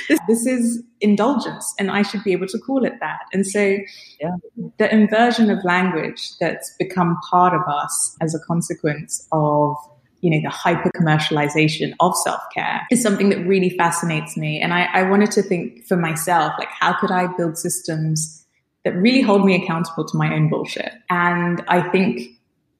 This, 0.10 0.19
this, 0.28 0.45
is 0.45 0.84
indulgence 0.99 1.73
and 1.80 1.89
I 1.89 2.02
should 2.02 2.23
be 2.23 2.34
able 2.34 2.47
to 2.47 2.60
call 2.60 2.84
it 2.84 2.93
that. 2.99 3.19
And 3.32 3.47
so 3.47 3.78
yeah. 4.19 4.36
the 4.78 4.93
inversion 4.93 5.49
of 5.49 5.63
language 5.63 6.32
that's 6.39 6.75
become 6.78 7.17
part 7.30 7.54
of 7.54 7.62
us 7.67 8.17
as 8.19 8.36
a 8.36 8.39
consequence 8.39 9.25
of 9.32 9.78
you 10.21 10.30
know 10.32 10.39
the 10.43 10.49
hyper 10.49 10.91
commercialization 10.97 11.93
of 12.02 12.15
self-care 12.17 12.82
is 12.91 13.02
something 13.02 13.30
that 13.30 13.39
really 13.45 13.69
fascinates 13.69 14.36
me 14.36 14.60
and 14.60 14.73
I, 14.73 14.86
I 14.93 15.04
wanted 15.04 15.32
to 15.32 15.41
think 15.41 15.86
for 15.88 15.95
myself 15.95 16.54
like 16.60 16.67
how 16.78 16.91
could 16.99 17.12
i 17.12 17.28
build 17.38 17.58
systems 17.58 18.45
that 18.84 18.95
really 18.95 19.21
hold 19.21 19.45
me 19.45 19.56
accountable 19.63 20.06
to 20.06 20.17
my 20.17 20.34
own 20.34 20.49
bullshit 20.49 20.91
and 21.10 21.63
i 21.69 21.82
think 21.89 22.38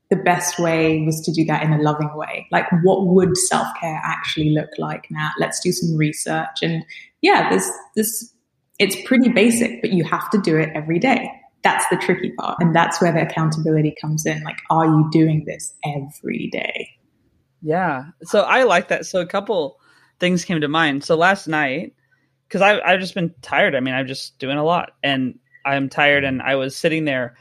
the 0.10 0.16
best 0.16 0.58
way 0.58 1.04
was 1.06 1.22
to 1.22 1.32
do 1.32 1.46
that 1.46 1.64
in 1.64 1.72
a 1.72 1.82
loving 1.82 2.12
way. 2.16 2.48
Like, 2.52 2.66
what 2.84 3.06
would 3.06 3.38
self 3.38 3.68
care 3.80 4.02
actually 4.04 4.50
look 4.52 4.70
like 4.78 5.06
now? 5.12 5.30
Let's 5.40 5.60
do 5.60 5.72
some 5.72 5.96
research. 5.96 6.64
And 6.64 6.84
yeah, 7.22 7.50
there's 7.50 7.70
this, 7.96 8.34
it's 8.80 8.96
pretty 9.06 9.30
basic, 9.30 9.82
but 9.82 9.92
you 9.92 10.04
have 10.06 10.30
to 10.32 10.42
do 10.42 10.58
it 10.58 10.70
every 10.74 11.00
day. 11.00 11.30
That's 11.64 11.86
the 11.90 11.98
tricky 11.98 12.32
part. 12.40 12.58
And 12.60 12.76
that's 12.76 13.02
where 13.02 13.12
the 13.12 13.22
accountability 13.22 13.96
comes 14.02 14.26
in. 14.26 14.42
Like, 14.44 14.60
are 14.70 14.86
you 14.86 15.10
doing 15.12 15.44
this 15.46 15.74
every 15.86 16.48
day? 16.52 16.90
Yeah. 17.62 18.06
So 18.24 18.42
I 18.42 18.64
like 18.64 18.88
that. 18.88 19.06
So 19.06 19.20
a 19.20 19.26
couple 19.26 19.78
things 20.20 20.46
came 20.46 20.62
to 20.62 20.68
mind. 20.68 21.04
So 21.04 21.16
last 21.16 21.48
night, 21.48 21.94
because 22.48 22.62
I've 22.62 23.00
just 23.00 23.14
been 23.14 23.34
tired. 23.42 23.76
I 23.76 23.80
mean, 23.80 23.94
I'm 23.94 24.08
just 24.08 24.40
doing 24.40 24.58
a 24.58 24.64
lot 24.64 24.94
and 25.04 25.38
I'm 25.66 25.88
tired. 25.88 26.24
And 26.24 26.42
I 26.42 26.56
was 26.56 26.76
sitting 26.76 27.06
there 27.06 27.36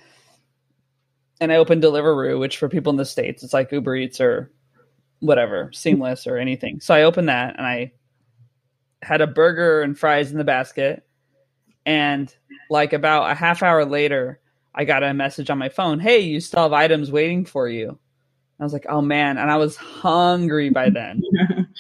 and 1.41 1.53
I 1.53 1.57
opened 1.57 1.83
Deliveroo, 1.83 2.39
which 2.39 2.59
for 2.59 2.69
people 2.69 2.91
in 2.91 2.97
the 2.97 3.05
states, 3.05 3.43
it's 3.43 3.53
like 3.53 3.73
Uber 3.73 3.97
Eats 3.97 4.21
or 4.21 4.51
whatever, 5.21 5.71
Seamless 5.73 6.27
or 6.27 6.37
anything. 6.37 6.81
So 6.81 6.95
I 6.95 7.03
opened 7.03 7.29
that 7.29 7.57
and 7.57 7.67
I 7.67 7.93
had 9.03 9.21
a 9.21 9.27
burger 9.27 9.83
and 9.83 9.99
fries 9.99 10.33
in 10.33 10.39
the 10.39 10.45
basket, 10.45 11.05
and 11.87 12.35
like 12.71 12.93
about 12.93 13.31
a 13.31 13.35
half 13.35 13.63
hour 13.63 13.85
later, 13.85 14.41
I 14.75 14.85
got 14.85 15.03
a 15.03 15.15
message 15.15 15.51
on 15.51 15.59
my 15.59 15.69
phone, 15.69 16.01
"Hey, 16.01 16.21
you 16.21 16.41
still 16.41 16.63
have 16.63 16.73
items 16.73 17.11
waiting 17.11 17.45
for 17.45 17.69
you." 17.69 17.99
I 18.61 18.65
was 18.65 18.73
like, 18.73 18.87
"Oh 18.89 19.01
man!" 19.01 19.39
And 19.39 19.51
I 19.51 19.57
was 19.57 19.77
hungry 19.77 20.71
by 20.71 20.91
then, 20.95 21.23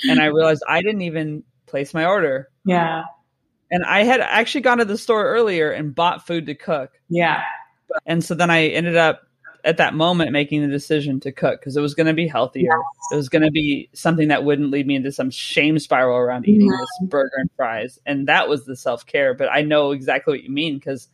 and 0.08 0.20
I 0.20 0.26
realized 0.26 0.62
I 0.68 0.80
didn't 0.82 1.02
even 1.02 1.42
place 1.66 1.92
my 1.92 2.06
order. 2.06 2.48
Yeah. 2.64 3.04
And 3.70 3.84
I 3.84 4.04
had 4.04 4.20
actually 4.20 4.62
gone 4.62 4.78
to 4.78 4.86
the 4.86 4.96
store 4.96 5.26
earlier 5.26 5.70
and 5.70 5.94
bought 5.94 6.26
food 6.26 6.46
to 6.46 6.54
cook. 6.54 6.92
Yeah. 7.10 7.42
And 8.06 8.24
so 8.24 8.34
then 8.34 8.50
I 8.50 8.68
ended 8.68 8.96
up 8.96 9.27
at 9.68 9.76
that 9.76 9.92
moment 9.92 10.32
making 10.32 10.62
the 10.62 10.68
decision 10.68 11.20
to 11.20 11.30
cook 11.30 11.60
because 11.60 11.76
it 11.76 11.82
was 11.82 11.94
going 11.94 12.06
to 12.06 12.14
be 12.14 12.26
healthier. 12.26 12.70
Yes. 12.70 13.12
It 13.12 13.16
was 13.16 13.28
going 13.28 13.42
to 13.42 13.50
be 13.50 13.90
something 13.92 14.28
that 14.28 14.42
wouldn't 14.42 14.70
lead 14.70 14.86
me 14.86 14.94
into 14.94 15.12
some 15.12 15.30
shame 15.30 15.78
spiral 15.78 16.16
around 16.16 16.48
eating 16.48 16.70
mm-hmm. 16.70 16.80
this 16.80 17.10
burger 17.10 17.36
and 17.36 17.50
fries. 17.54 17.98
And 18.06 18.28
that 18.28 18.48
was 18.48 18.64
the 18.64 18.74
self 18.74 19.04
care. 19.04 19.34
But 19.34 19.52
I 19.52 19.60
know 19.60 19.90
exactly 19.90 20.32
what 20.32 20.42
you 20.42 20.50
mean 20.50 20.78
because 20.78 21.08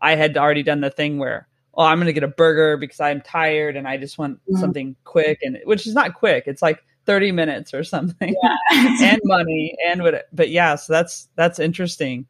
I 0.00 0.16
had 0.16 0.36
already 0.36 0.64
done 0.64 0.80
the 0.80 0.90
thing 0.90 1.18
where, 1.18 1.46
oh, 1.74 1.84
I'm 1.84 1.98
going 1.98 2.06
to 2.06 2.12
get 2.12 2.24
a 2.24 2.28
burger 2.28 2.76
because 2.76 2.98
I'm 2.98 3.20
tired 3.20 3.76
and 3.76 3.86
I 3.86 3.98
just 3.98 4.18
want 4.18 4.38
mm-hmm. 4.38 4.56
something 4.56 4.96
quick, 5.04 5.38
and 5.42 5.60
which 5.62 5.86
is 5.86 5.94
not 5.94 6.14
quick. 6.14 6.44
It's 6.48 6.60
like 6.60 6.80
30 7.06 7.30
minutes 7.30 7.72
or 7.72 7.84
something, 7.84 8.34
yeah. 8.42 8.56
and 9.00 9.20
money 9.24 9.76
and 9.88 10.02
what. 10.02 10.26
But 10.32 10.50
yeah, 10.50 10.74
so 10.74 10.92
that's 10.92 11.28
that's 11.36 11.60
interesting. 11.60 12.26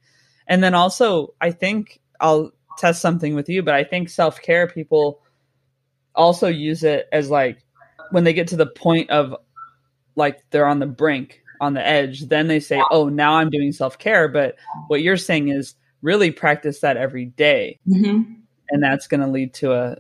And 0.46 0.62
then 0.62 0.74
also, 0.74 1.32
I 1.40 1.50
think 1.50 1.98
I'll 2.20 2.52
test 2.76 3.00
something 3.00 3.34
with 3.34 3.48
you, 3.48 3.62
but 3.62 3.72
I 3.72 3.84
think 3.84 4.10
self 4.10 4.42
care 4.42 4.66
people 4.66 5.22
also 6.14 6.48
use 6.48 6.82
it 6.84 7.08
as 7.12 7.30
like 7.30 7.58
when 8.10 8.24
they 8.24 8.32
get 8.32 8.48
to 8.48 8.56
the 8.56 8.66
point 8.66 9.10
of 9.10 9.34
like 10.16 10.42
they're 10.50 10.66
on 10.66 10.78
the 10.78 10.86
brink 10.86 11.42
on 11.60 11.74
the 11.74 11.86
edge 11.86 12.22
then 12.22 12.48
they 12.48 12.60
say 12.60 12.82
oh 12.90 13.08
now 13.08 13.34
i'm 13.34 13.50
doing 13.50 13.72
self-care 13.72 14.28
but 14.28 14.56
what 14.88 15.02
you're 15.02 15.16
saying 15.16 15.48
is 15.48 15.74
really 16.02 16.32
practice 16.32 16.80
that 16.80 16.96
every 16.96 17.26
day. 17.26 17.78
Mm-hmm. 17.88 18.32
and 18.70 18.82
that's 18.82 19.06
going 19.06 19.20
to 19.20 19.28
lead 19.28 19.54
to 19.54 19.72
a 19.72 19.96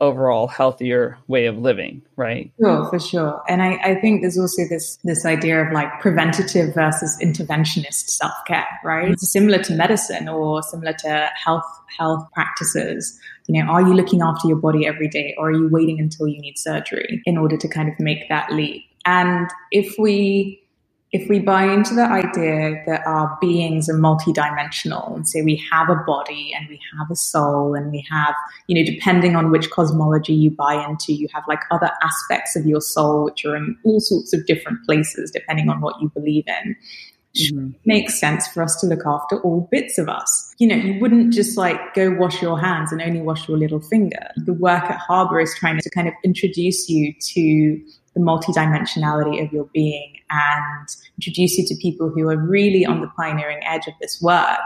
overall 0.00 0.46
healthier 0.46 1.18
way 1.26 1.46
of 1.46 1.58
living 1.58 2.02
right 2.14 2.52
sure 2.60 2.88
for 2.88 3.00
sure 3.00 3.42
and 3.48 3.60
I, 3.60 3.80
I 3.82 3.94
think 3.96 4.20
there's 4.20 4.38
also 4.38 4.62
this 4.70 4.96
this 5.02 5.26
idea 5.26 5.60
of 5.60 5.72
like 5.72 5.88
preventative 6.00 6.72
versus 6.72 7.18
interventionist 7.20 8.08
self-care 8.08 8.64
right 8.84 9.04
mm-hmm. 9.04 9.14
it's 9.14 9.32
similar 9.32 9.58
to 9.64 9.74
medicine 9.74 10.28
or 10.28 10.62
similar 10.62 10.92
to 11.00 11.30
health 11.34 11.66
health 11.98 12.28
practices 12.32 13.18
you 13.48 13.60
know, 13.60 13.68
are 13.70 13.80
you 13.80 13.94
looking 13.94 14.20
after 14.22 14.46
your 14.46 14.58
body 14.58 14.86
every 14.86 15.08
day 15.08 15.34
or 15.38 15.48
are 15.48 15.52
you 15.52 15.68
waiting 15.68 15.98
until 15.98 16.28
you 16.28 16.40
need 16.40 16.58
surgery 16.58 17.22
in 17.24 17.38
order 17.38 17.56
to 17.56 17.66
kind 17.66 17.88
of 17.88 17.98
make 17.98 18.28
that 18.28 18.52
leap? 18.52 18.84
And 19.04 19.50
if 19.72 19.94
we 19.98 20.62
if 21.10 21.26
we 21.26 21.38
buy 21.38 21.64
into 21.64 21.94
the 21.94 22.04
idea 22.04 22.82
that 22.86 23.00
our 23.06 23.38
beings 23.40 23.88
are 23.88 23.94
multidimensional 23.94 25.16
and 25.16 25.26
say 25.26 25.40
we 25.40 25.56
have 25.72 25.88
a 25.88 25.96
body 26.06 26.52
and 26.54 26.68
we 26.68 26.78
have 26.98 27.10
a 27.10 27.16
soul 27.16 27.74
and 27.74 27.90
we 27.90 28.06
have, 28.10 28.34
you 28.66 28.76
know, 28.76 28.84
depending 28.84 29.34
on 29.34 29.50
which 29.50 29.70
cosmology 29.70 30.34
you 30.34 30.50
buy 30.50 30.74
into, 30.74 31.14
you 31.14 31.26
have 31.32 31.44
like 31.48 31.60
other 31.70 31.90
aspects 32.02 32.56
of 32.56 32.66
your 32.66 32.82
soul 32.82 33.24
which 33.24 33.46
are 33.46 33.56
in 33.56 33.74
all 33.84 34.00
sorts 34.00 34.34
of 34.34 34.44
different 34.44 34.84
places 34.84 35.30
depending 35.30 35.70
on 35.70 35.80
what 35.80 35.98
you 36.02 36.10
believe 36.10 36.44
in. 36.46 36.76
Mm-hmm. 37.38 37.70
makes 37.84 38.18
sense 38.18 38.46
for 38.48 38.62
us 38.62 38.76
to 38.80 38.86
look 38.86 39.06
after 39.06 39.40
all 39.40 39.68
bits 39.70 39.98
of 39.98 40.08
us. 40.08 40.54
You 40.58 40.68
know, 40.68 40.76
you 40.76 41.00
wouldn't 41.00 41.32
just 41.32 41.56
like 41.56 41.94
go 41.94 42.10
wash 42.10 42.42
your 42.42 42.58
hands 42.58 42.92
and 42.92 43.00
only 43.00 43.20
wash 43.20 43.48
your 43.48 43.58
little 43.58 43.80
finger. 43.80 44.28
The 44.36 44.54
work 44.54 44.84
at 44.84 44.96
Harbour 44.96 45.40
is 45.40 45.54
trying 45.56 45.78
to 45.78 45.90
kind 45.90 46.08
of 46.08 46.14
introduce 46.24 46.88
you 46.88 47.14
to 47.20 47.80
the 48.14 48.20
multidimensionality 48.20 49.44
of 49.44 49.52
your 49.52 49.64
being 49.72 50.14
and 50.30 50.88
introduce 51.18 51.56
you 51.56 51.64
to 51.66 51.74
people 51.76 52.10
who 52.10 52.28
are 52.28 52.36
really 52.36 52.84
on 52.84 53.00
the 53.00 53.10
pioneering 53.16 53.60
edge 53.64 53.86
of 53.86 53.94
this 54.00 54.20
work 54.20 54.58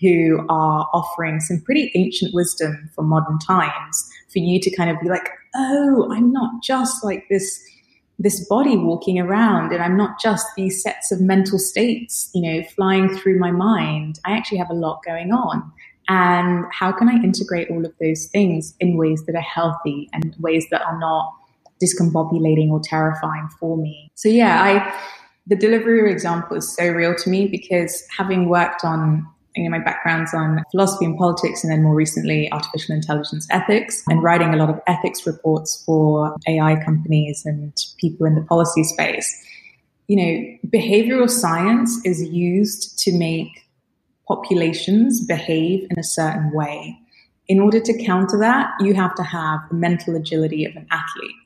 who 0.00 0.44
are 0.48 0.88
offering 0.92 1.40
some 1.40 1.60
pretty 1.62 1.90
ancient 1.94 2.34
wisdom 2.34 2.90
for 2.94 3.02
modern 3.02 3.38
times 3.38 4.10
for 4.30 4.38
you 4.38 4.60
to 4.60 4.74
kind 4.76 4.90
of 4.90 5.00
be 5.00 5.08
like, 5.08 5.30
oh, 5.54 6.10
I'm 6.12 6.32
not 6.32 6.62
just 6.62 7.02
like 7.02 7.24
this 7.30 7.62
this 8.18 8.46
body 8.48 8.76
walking 8.76 9.18
around 9.18 9.72
and 9.72 9.82
I'm 9.82 9.96
not 9.96 10.18
just 10.20 10.46
these 10.56 10.82
sets 10.82 11.12
of 11.12 11.20
mental 11.20 11.58
states, 11.58 12.30
you 12.34 12.42
know, 12.42 12.62
flying 12.74 13.14
through 13.14 13.38
my 13.38 13.50
mind. 13.50 14.20
I 14.24 14.32
actually 14.32 14.58
have 14.58 14.70
a 14.70 14.74
lot 14.74 15.00
going 15.04 15.32
on. 15.32 15.70
And 16.08 16.64
how 16.72 16.92
can 16.92 17.08
I 17.08 17.14
integrate 17.14 17.70
all 17.70 17.84
of 17.84 17.92
those 18.00 18.26
things 18.26 18.74
in 18.80 18.96
ways 18.96 19.24
that 19.26 19.34
are 19.34 19.40
healthy 19.40 20.08
and 20.12 20.34
ways 20.38 20.64
that 20.70 20.82
are 20.82 20.98
not 20.98 21.32
discombobulating 21.82 22.70
or 22.70 22.80
terrifying 22.82 23.48
for 23.60 23.76
me? 23.76 24.10
So 24.14 24.28
yeah, 24.28 24.62
I 24.62 24.94
the 25.48 25.56
delivery 25.56 26.10
example 26.10 26.56
is 26.56 26.74
so 26.74 26.88
real 26.88 27.14
to 27.14 27.30
me 27.30 27.46
because 27.46 28.04
having 28.16 28.48
worked 28.48 28.84
on 28.84 29.26
you 29.56 29.64
know, 29.64 29.70
my 29.70 29.82
background's 29.82 30.34
on 30.34 30.62
philosophy 30.70 31.06
and 31.06 31.16
politics, 31.16 31.64
and 31.64 31.72
then 31.72 31.82
more 31.82 31.94
recently, 31.94 32.50
artificial 32.52 32.94
intelligence 32.94 33.46
ethics, 33.50 34.02
and 34.08 34.22
writing 34.22 34.52
a 34.52 34.56
lot 34.56 34.68
of 34.68 34.80
ethics 34.86 35.26
reports 35.26 35.82
for 35.86 36.36
AI 36.46 36.76
companies 36.84 37.42
and 37.44 37.72
people 37.98 38.26
in 38.26 38.34
the 38.34 38.42
policy 38.42 38.84
space. 38.84 39.44
You 40.08 40.16
know, 40.16 40.68
behavioral 40.68 41.28
science 41.28 42.00
is 42.04 42.22
used 42.22 42.98
to 43.00 43.18
make 43.18 43.48
populations 44.28 45.24
behave 45.24 45.86
in 45.90 45.98
a 45.98 46.04
certain 46.04 46.52
way. 46.52 46.96
In 47.48 47.60
order 47.60 47.80
to 47.80 48.04
counter 48.04 48.38
that, 48.38 48.70
you 48.80 48.94
have 48.94 49.14
to 49.14 49.22
have 49.22 49.60
the 49.70 49.76
mental 49.76 50.16
agility 50.16 50.64
of 50.64 50.74
an 50.76 50.86
athlete. 50.90 51.36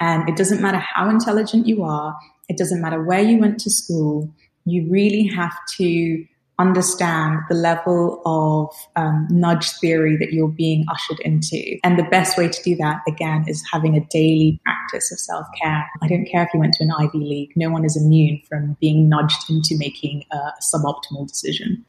And 0.00 0.28
it 0.28 0.36
doesn't 0.36 0.60
matter 0.60 0.78
how 0.78 1.08
intelligent 1.08 1.66
you 1.66 1.82
are, 1.82 2.16
it 2.48 2.56
doesn't 2.56 2.80
matter 2.80 3.02
where 3.02 3.22
you 3.22 3.38
went 3.38 3.58
to 3.60 3.70
school, 3.70 4.32
you 4.64 4.86
really 4.90 5.26
have 5.26 5.56
to 5.76 6.24
understand 6.58 7.40
the 7.48 7.54
level 7.54 8.22
of 8.24 8.74
um, 8.96 9.26
nudge 9.30 9.70
theory 9.80 10.16
that 10.18 10.32
you're 10.32 10.48
being 10.48 10.84
ushered 10.90 11.18
into. 11.20 11.78
And 11.82 11.98
the 11.98 12.04
best 12.04 12.38
way 12.38 12.48
to 12.48 12.62
do 12.62 12.76
that, 12.76 13.00
again, 13.08 13.44
is 13.48 13.62
having 13.72 13.96
a 13.96 14.04
daily 14.06 14.60
practice 14.64 15.10
of 15.10 15.18
self 15.18 15.46
care. 15.60 15.84
I 16.02 16.08
don't 16.08 16.26
care 16.26 16.42
if 16.44 16.50
you 16.54 16.60
went 16.60 16.74
to 16.74 16.84
an 16.84 16.92
Ivy 16.92 17.18
League, 17.18 17.52
no 17.56 17.70
one 17.70 17.84
is 17.84 17.96
immune 17.96 18.40
from 18.48 18.76
being 18.80 19.08
nudged 19.08 19.50
into 19.50 19.76
making 19.78 20.24
a 20.30 20.52
suboptimal 20.62 21.26
decision. 21.28 21.84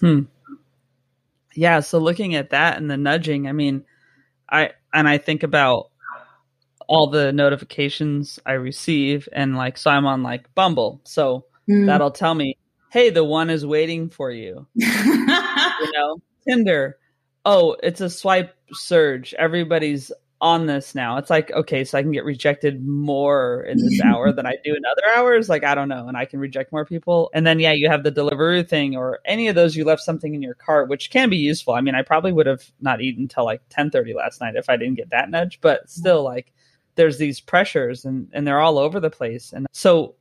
Hmm. 0.00 0.22
Yeah. 1.54 1.80
So 1.80 1.98
looking 1.98 2.34
at 2.34 2.50
that 2.50 2.76
and 2.76 2.90
the 2.90 2.96
nudging, 2.96 3.48
I 3.48 3.52
mean, 3.52 3.84
I, 4.50 4.70
and 4.92 5.08
I 5.08 5.18
think 5.18 5.42
about 5.42 5.90
all 6.88 7.10
the 7.10 7.32
notifications 7.32 8.38
I 8.46 8.52
receive 8.52 9.28
and 9.32 9.56
like, 9.56 9.76
so 9.76 9.90
I'm 9.90 10.06
on 10.06 10.22
like 10.22 10.52
Bumble. 10.54 11.00
So 11.04 11.44
mm. 11.68 11.86
that'll 11.86 12.12
tell 12.12 12.34
me 12.34 12.56
hey, 12.90 13.10
the 13.10 13.24
one 13.24 13.50
is 13.50 13.66
waiting 13.66 14.08
for 14.08 14.30
you. 14.30 14.66
you 14.74 15.92
know, 15.92 16.18
Tinder. 16.46 16.98
Oh, 17.44 17.76
it's 17.82 18.00
a 18.00 18.10
swipe 18.10 18.54
surge. 18.72 19.34
Everybody's 19.34 20.12
on 20.40 20.66
this 20.66 20.94
now. 20.94 21.16
It's 21.16 21.30
like, 21.30 21.50
okay, 21.50 21.84
so 21.84 21.98
I 21.98 22.02
can 22.02 22.12
get 22.12 22.24
rejected 22.24 22.86
more 22.86 23.62
in 23.64 23.78
this 23.78 24.00
hour 24.04 24.32
than 24.32 24.46
I 24.46 24.56
do 24.64 24.74
in 24.74 24.82
other 24.84 25.16
hours. 25.16 25.48
Like, 25.48 25.64
I 25.64 25.74
don't 25.74 25.88
know. 25.88 26.06
And 26.06 26.16
I 26.16 26.24
can 26.24 26.40
reject 26.40 26.72
more 26.72 26.84
people. 26.84 27.30
And 27.34 27.46
then, 27.46 27.58
yeah, 27.58 27.72
you 27.72 27.88
have 27.88 28.04
the 28.04 28.10
delivery 28.10 28.62
thing 28.62 28.96
or 28.96 29.20
any 29.24 29.48
of 29.48 29.54
those, 29.54 29.76
you 29.76 29.84
left 29.84 30.02
something 30.02 30.34
in 30.34 30.42
your 30.42 30.54
cart, 30.54 30.88
which 30.88 31.10
can 31.10 31.30
be 31.30 31.36
useful. 31.36 31.74
I 31.74 31.80
mean, 31.80 31.94
I 31.94 32.02
probably 32.02 32.32
would 32.32 32.46
have 32.46 32.70
not 32.80 33.00
eaten 33.00 33.24
until 33.24 33.44
like 33.44 33.60
1030 33.62 34.14
last 34.14 34.40
night 34.40 34.54
if 34.56 34.68
I 34.68 34.76
didn't 34.76 34.96
get 34.96 35.10
that 35.10 35.30
nudge, 35.30 35.60
but 35.60 35.80
mm-hmm. 35.80 36.00
still 36.00 36.22
like 36.22 36.52
there's 36.94 37.18
these 37.18 37.40
pressures 37.40 38.04
and, 38.04 38.28
and 38.32 38.46
they're 38.46 38.60
all 38.60 38.78
over 38.78 39.00
the 39.00 39.10
place. 39.10 39.52
And 39.52 39.66
so 39.72 40.14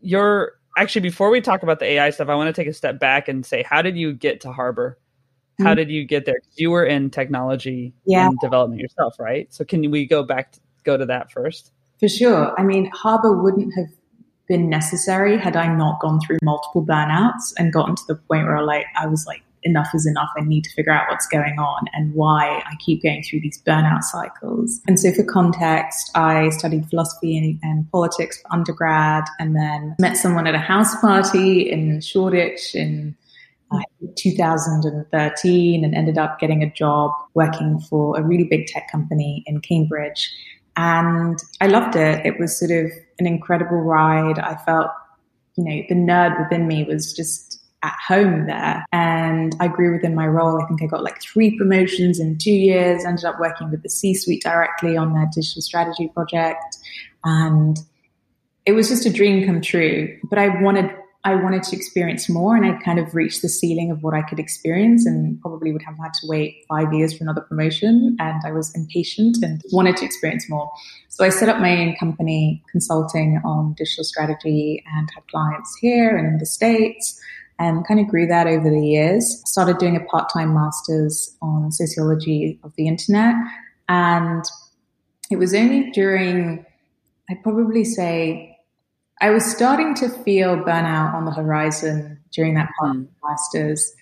you're 0.00 0.54
actually 0.76 1.00
before 1.00 1.30
we 1.30 1.40
talk 1.40 1.62
about 1.62 1.80
the 1.80 1.86
AI 1.86 2.10
stuff, 2.10 2.28
I 2.28 2.34
want 2.34 2.54
to 2.54 2.60
take 2.60 2.68
a 2.68 2.74
step 2.74 3.00
back 3.00 3.28
and 3.28 3.44
say, 3.44 3.62
how 3.62 3.82
did 3.82 3.96
you 3.96 4.12
get 4.12 4.40
to 4.42 4.52
Harbour? 4.52 4.98
How 5.58 5.66
mm-hmm. 5.66 5.76
did 5.76 5.90
you 5.90 6.04
get 6.04 6.26
there? 6.26 6.36
You 6.56 6.70
were 6.70 6.84
in 6.84 7.10
technology 7.10 7.94
yeah. 8.04 8.26
and 8.26 8.38
development 8.40 8.80
yourself, 8.80 9.18
right? 9.18 9.52
So 9.52 9.64
can 9.64 9.90
we 9.90 10.06
go 10.06 10.22
back 10.22 10.52
to, 10.52 10.60
go 10.84 10.96
to 10.96 11.06
that 11.06 11.32
first? 11.32 11.72
For 11.98 12.08
sure. 12.08 12.54
I 12.60 12.62
mean, 12.62 12.90
Harbour 12.90 13.42
wouldn't 13.42 13.72
have 13.74 13.88
been 14.48 14.68
necessary 14.68 15.38
had 15.38 15.56
I 15.56 15.74
not 15.74 15.98
gone 16.00 16.20
through 16.20 16.38
multiple 16.42 16.84
burnouts 16.84 17.54
and 17.58 17.72
gotten 17.72 17.96
to 17.96 18.02
the 18.06 18.14
point 18.14 18.46
where 18.46 18.62
like 18.62 18.86
I 18.96 19.06
was 19.06 19.26
like 19.26 19.42
enough 19.66 19.88
is 19.94 20.06
enough. 20.06 20.30
I 20.36 20.42
need 20.42 20.64
to 20.64 20.70
figure 20.70 20.92
out 20.92 21.06
what's 21.10 21.26
going 21.26 21.58
on 21.58 21.86
and 21.92 22.14
why 22.14 22.62
I 22.64 22.74
keep 22.78 23.02
going 23.02 23.22
through 23.22 23.40
these 23.40 23.62
burnout 23.66 24.02
cycles. 24.02 24.80
And 24.86 24.98
so, 24.98 25.12
for 25.12 25.24
context, 25.24 26.10
I 26.14 26.48
studied 26.50 26.88
philosophy 26.88 27.36
and, 27.36 27.58
and 27.62 27.90
politics 27.90 28.40
for 28.40 28.52
undergrad 28.52 29.24
and 29.38 29.54
then 29.54 29.96
met 29.98 30.16
someone 30.16 30.46
at 30.46 30.54
a 30.54 30.58
house 30.58 30.98
party 31.00 31.70
in 31.70 32.00
Shoreditch 32.00 32.74
in 32.74 33.16
uh, 33.70 33.80
2013 34.16 35.84
and 35.84 35.94
ended 35.94 36.18
up 36.18 36.38
getting 36.38 36.62
a 36.62 36.70
job 36.70 37.10
working 37.34 37.80
for 37.80 38.18
a 38.18 38.22
really 38.22 38.44
big 38.44 38.66
tech 38.66 38.90
company 38.90 39.42
in 39.46 39.60
Cambridge. 39.60 40.30
And 40.76 41.38
I 41.60 41.66
loved 41.66 41.96
it. 41.96 42.24
It 42.24 42.38
was 42.38 42.58
sort 42.58 42.70
of 42.70 42.92
an 43.18 43.26
incredible 43.26 43.78
ride. 43.78 44.38
I 44.38 44.56
felt, 44.56 44.88
you 45.56 45.64
know, 45.64 45.82
the 45.88 45.94
nerd 45.94 46.38
within 46.38 46.68
me 46.68 46.84
was 46.84 47.12
just 47.12 47.45
at 47.86 47.94
home 48.06 48.46
there. 48.46 48.84
And 48.92 49.56
I 49.60 49.68
grew 49.68 49.94
within 49.94 50.14
my 50.14 50.26
role. 50.26 50.60
I 50.60 50.66
think 50.66 50.82
I 50.82 50.86
got 50.86 51.02
like 51.02 51.22
three 51.22 51.56
promotions 51.56 52.18
in 52.18 52.38
two 52.38 52.50
years, 52.50 53.04
ended 53.04 53.24
up 53.24 53.38
working 53.38 53.70
with 53.70 53.82
the 53.82 53.90
C 53.90 54.14
suite 54.14 54.42
directly 54.42 54.96
on 54.96 55.14
their 55.14 55.28
digital 55.34 55.62
strategy 55.62 56.08
project. 56.08 56.76
And 57.24 57.78
it 58.66 58.72
was 58.72 58.88
just 58.88 59.06
a 59.06 59.12
dream 59.12 59.46
come 59.46 59.60
true. 59.60 60.18
But 60.28 60.38
I 60.38 60.60
wanted 60.60 60.90
I 61.26 61.34
wanted 61.34 61.64
to 61.64 61.76
experience 61.76 62.28
more 62.28 62.54
and 62.54 62.64
I 62.64 62.80
kind 62.84 63.00
of 63.00 63.12
reached 63.12 63.42
the 63.42 63.48
ceiling 63.48 63.90
of 63.90 64.04
what 64.04 64.14
I 64.14 64.22
could 64.22 64.38
experience 64.38 65.06
and 65.06 65.40
probably 65.40 65.72
would 65.72 65.82
have 65.82 65.98
had 65.98 66.14
to 66.20 66.26
wait 66.28 66.64
five 66.68 66.92
years 66.92 67.18
for 67.18 67.24
another 67.24 67.40
promotion. 67.40 68.16
And 68.20 68.40
I 68.46 68.52
was 68.52 68.72
impatient 68.76 69.38
and 69.42 69.60
wanted 69.72 69.96
to 69.96 70.04
experience 70.04 70.48
more. 70.48 70.70
So 71.08 71.24
I 71.24 71.30
set 71.30 71.48
up 71.48 71.58
my 71.58 71.82
own 71.82 71.96
company 71.96 72.62
consulting 72.70 73.40
on 73.44 73.74
digital 73.74 74.04
strategy 74.04 74.84
and 74.94 75.08
had 75.16 75.26
clients 75.26 75.76
here 75.80 76.16
and 76.16 76.28
in 76.28 76.38
the 76.38 76.46
States 76.46 77.20
and 77.58 77.86
kind 77.86 78.00
of 78.00 78.08
grew 78.08 78.26
that 78.26 78.46
over 78.46 78.68
the 78.68 78.86
years. 78.86 79.42
Started 79.46 79.78
doing 79.78 79.96
a 79.96 80.00
part 80.00 80.30
time 80.32 80.54
master's 80.54 81.36
on 81.40 81.72
sociology 81.72 82.58
of 82.62 82.72
the 82.76 82.86
internet. 82.86 83.34
And 83.88 84.44
it 85.30 85.36
was 85.36 85.54
only 85.54 85.90
during, 85.90 86.64
I'd 87.30 87.42
probably 87.42 87.84
say, 87.84 88.58
I 89.20 89.30
was 89.30 89.44
starting 89.44 89.94
to 89.96 90.08
feel 90.08 90.56
burnout 90.56 91.14
on 91.14 91.24
the 91.24 91.32
horizon 91.32 92.18
during 92.32 92.54
that 92.54 92.68
part 92.78 92.98
master's. 93.24 93.94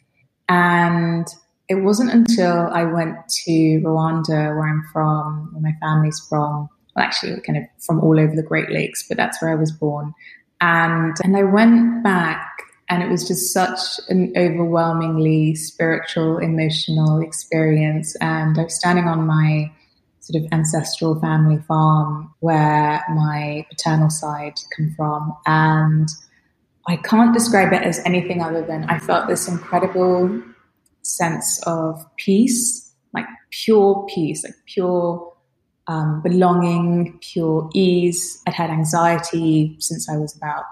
And 0.49 1.27
it 1.69 1.77
wasn't 1.77 2.12
until 2.12 2.69
I 2.73 2.85
went 2.85 3.17
to 3.47 3.81
Rwanda, 3.85 4.55
where 4.55 4.69
I'm 4.69 4.85
from, 4.93 5.51
where 5.53 5.62
my 5.62 5.73
family's 5.81 6.21
from, 6.29 6.69
well, 6.95 7.05
actually, 7.05 7.40
kind 7.40 7.59
of 7.59 7.64
from 7.85 8.01
all 8.01 8.19
over 8.19 8.35
the 8.35 8.43
Great 8.43 8.71
Lakes, 8.71 9.05
but 9.09 9.17
that's 9.17 9.40
where 9.40 9.51
I 9.51 9.55
was 9.55 9.73
born. 9.73 10.12
And, 10.61 11.17
and 11.23 11.37
I 11.37 11.43
went 11.45 12.03
back 12.03 12.51
and 12.88 13.03
it 13.03 13.11
was 13.11 13.27
just 13.27 13.53
such 13.53 14.01
an 14.09 14.33
overwhelmingly 14.37 15.55
spiritual, 15.55 16.38
emotional 16.38 17.20
experience. 17.20 18.14
And 18.20 18.59
I 18.59 18.64
was 18.64 18.77
standing 18.77 19.07
on 19.07 19.27
my 19.27 19.73
sort 20.20 20.42
of 20.42 20.53
ancestral 20.53 21.18
family 21.20 21.59
farm 21.66 22.33
where 22.40 23.03
my 23.14 23.66
paternal 23.70 24.11
side 24.11 24.55
come 24.77 24.94
from. 24.97 25.35
And 25.47 26.09
I 26.87 26.97
can't 26.97 27.33
describe 27.33 27.73
it 27.73 27.83
as 27.83 28.01
anything 28.05 28.42
other 28.42 28.62
than 28.62 28.85
I 28.85 28.99
felt 28.99 29.29
this 29.29 29.49
incredible 29.49 30.42
sense 31.03 31.62
of 31.66 32.05
peace, 32.16 32.92
like 33.14 33.27
pure 33.51 34.07
peace, 34.14 34.44
like 34.44 34.55
pure 34.66 35.33
um, 35.87 36.23
belonging, 36.23 37.18
pure 37.20 37.70
ease. 37.75 38.42
I'd 38.47 38.55
had 38.55 38.70
anxiety 38.70 39.77
since 39.79 40.09
I 40.09 40.16
was 40.16 40.37
about 40.37 40.64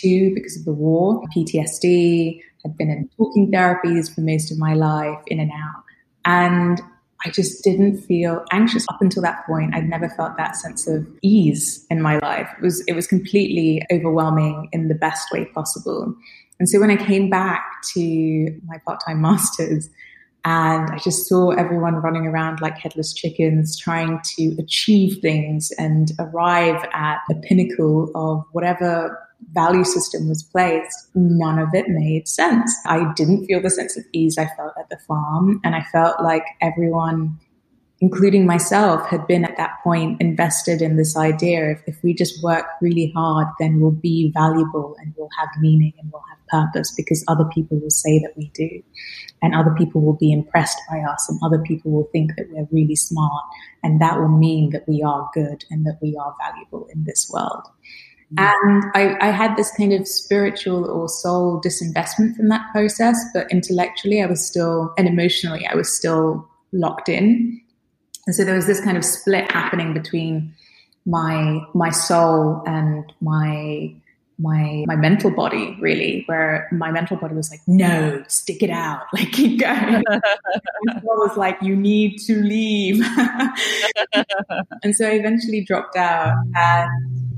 two 0.00 0.32
because 0.34 0.56
of 0.56 0.64
the 0.64 0.72
war, 0.72 1.22
PTSD, 1.36 2.40
had 2.64 2.76
been 2.76 2.90
in 2.90 3.08
talking 3.16 3.50
therapies 3.50 4.12
for 4.12 4.20
most 4.20 4.50
of 4.50 4.58
my 4.58 4.74
life, 4.74 5.18
in 5.26 5.40
and 5.40 5.50
out. 5.50 5.82
And 6.24 6.80
I 7.26 7.30
just 7.30 7.64
didn't 7.64 8.02
feel 8.02 8.44
anxious 8.52 8.84
up 8.88 9.00
until 9.00 9.22
that 9.22 9.46
point. 9.46 9.74
I'd 9.74 9.88
never 9.88 10.08
felt 10.10 10.36
that 10.36 10.56
sense 10.56 10.86
of 10.86 11.06
ease 11.22 11.86
in 11.90 12.02
my 12.02 12.18
life. 12.18 12.50
It 12.58 12.62
was, 12.62 12.84
it 12.86 12.92
was 12.94 13.06
completely 13.06 13.82
overwhelming 13.92 14.68
in 14.72 14.88
the 14.88 14.94
best 14.94 15.32
way 15.32 15.46
possible. 15.46 16.14
And 16.58 16.68
so 16.68 16.78
when 16.80 16.90
I 16.90 16.96
came 16.96 17.30
back 17.30 17.64
to 17.94 18.60
my 18.66 18.78
part-time 18.86 19.20
masters, 19.22 19.88
and 20.46 20.90
I 20.90 20.98
just 20.98 21.26
saw 21.26 21.50
everyone 21.52 21.94
running 21.94 22.26
around 22.26 22.60
like 22.60 22.76
headless 22.76 23.14
chickens, 23.14 23.78
trying 23.78 24.20
to 24.36 24.54
achieve 24.58 25.22
things 25.22 25.72
and 25.78 26.12
arrive 26.18 26.86
at 26.92 27.20
the 27.28 27.34
pinnacle 27.36 28.10
of 28.14 28.44
whatever 28.52 29.18
value 29.52 29.84
system 29.84 30.28
was 30.28 30.42
placed, 30.42 31.10
none 31.14 31.58
of 31.58 31.68
it 31.72 31.86
made 31.88 32.28
sense. 32.28 32.74
I 32.86 33.12
didn't 33.14 33.46
feel 33.46 33.60
the 33.62 33.70
sense 33.70 33.96
of 33.96 34.04
ease 34.12 34.38
I 34.38 34.46
felt 34.56 34.72
at 34.78 34.88
the 34.90 34.98
farm. 35.06 35.60
And 35.64 35.74
I 35.74 35.82
felt 35.92 36.20
like 36.22 36.44
everyone, 36.60 37.38
including 38.00 38.46
myself, 38.46 39.06
had 39.08 39.26
been 39.26 39.44
at 39.44 39.56
that 39.56 39.76
point 39.82 40.20
invested 40.20 40.82
in 40.82 40.96
this 40.96 41.16
idea 41.16 41.70
if, 41.72 41.82
if 41.86 42.02
we 42.02 42.14
just 42.14 42.42
work 42.42 42.66
really 42.80 43.12
hard, 43.14 43.46
then 43.58 43.80
we'll 43.80 43.90
be 43.90 44.30
valuable 44.34 44.96
and 44.98 45.14
we'll 45.16 45.28
have 45.38 45.48
meaning 45.60 45.92
and 45.98 46.10
we'll 46.12 46.22
have 46.30 46.64
purpose 46.66 46.92
because 46.96 47.24
other 47.28 47.44
people 47.52 47.78
will 47.80 47.90
say 47.90 48.18
that 48.20 48.36
we 48.36 48.50
do. 48.54 48.82
And 49.42 49.54
other 49.54 49.74
people 49.76 50.00
will 50.00 50.16
be 50.16 50.32
impressed 50.32 50.78
by 50.90 51.00
us 51.00 51.28
and 51.28 51.38
other 51.44 51.62
people 51.62 51.90
will 51.90 52.08
think 52.12 52.32
that 52.36 52.46
we're 52.50 52.68
really 52.70 52.96
smart. 52.96 53.44
And 53.82 54.00
that 54.00 54.18
will 54.18 54.28
mean 54.28 54.70
that 54.70 54.88
we 54.88 55.02
are 55.02 55.28
good 55.34 55.64
and 55.70 55.84
that 55.86 55.98
we 56.00 56.16
are 56.16 56.34
valuable 56.40 56.88
in 56.92 57.04
this 57.04 57.30
world. 57.32 57.68
And 58.38 58.84
I, 58.94 59.16
I, 59.20 59.30
had 59.30 59.56
this 59.56 59.70
kind 59.76 59.92
of 59.92 60.08
spiritual 60.08 60.90
or 60.90 61.08
soul 61.08 61.60
disinvestment 61.60 62.36
from 62.36 62.48
that 62.48 62.66
process, 62.72 63.22
but 63.34 63.50
intellectually 63.50 64.22
I 64.22 64.26
was 64.26 64.44
still, 64.44 64.92
and 64.96 65.06
emotionally 65.06 65.66
I 65.66 65.74
was 65.74 65.94
still 65.94 66.48
locked 66.72 67.08
in. 67.08 67.60
And 68.26 68.34
so 68.34 68.44
there 68.44 68.54
was 68.54 68.66
this 68.66 68.80
kind 68.80 68.96
of 68.96 69.04
split 69.04 69.50
happening 69.50 69.92
between 69.92 70.54
my, 71.06 71.60
my 71.74 71.90
soul 71.90 72.62
and 72.66 73.04
my, 73.20 73.94
my, 74.38 74.84
my 74.86 74.96
mental 74.96 75.30
body 75.30 75.76
really, 75.80 76.24
where 76.26 76.68
my 76.72 76.90
mental 76.90 77.16
body 77.16 77.34
was 77.34 77.50
like, 77.50 77.60
no, 77.66 78.24
stick 78.26 78.62
it 78.62 78.70
out, 78.70 79.02
like 79.12 79.30
keep 79.32 79.60
going. 79.60 80.02
I 80.10 81.00
was 81.02 81.36
like, 81.36 81.58
you 81.62 81.76
need 81.76 82.18
to 82.26 82.42
leave. 82.42 83.04
and 84.82 84.94
so 84.94 85.06
I 85.06 85.12
eventually 85.12 85.62
dropped 85.62 85.96
out 85.96 86.36
and 86.54 87.33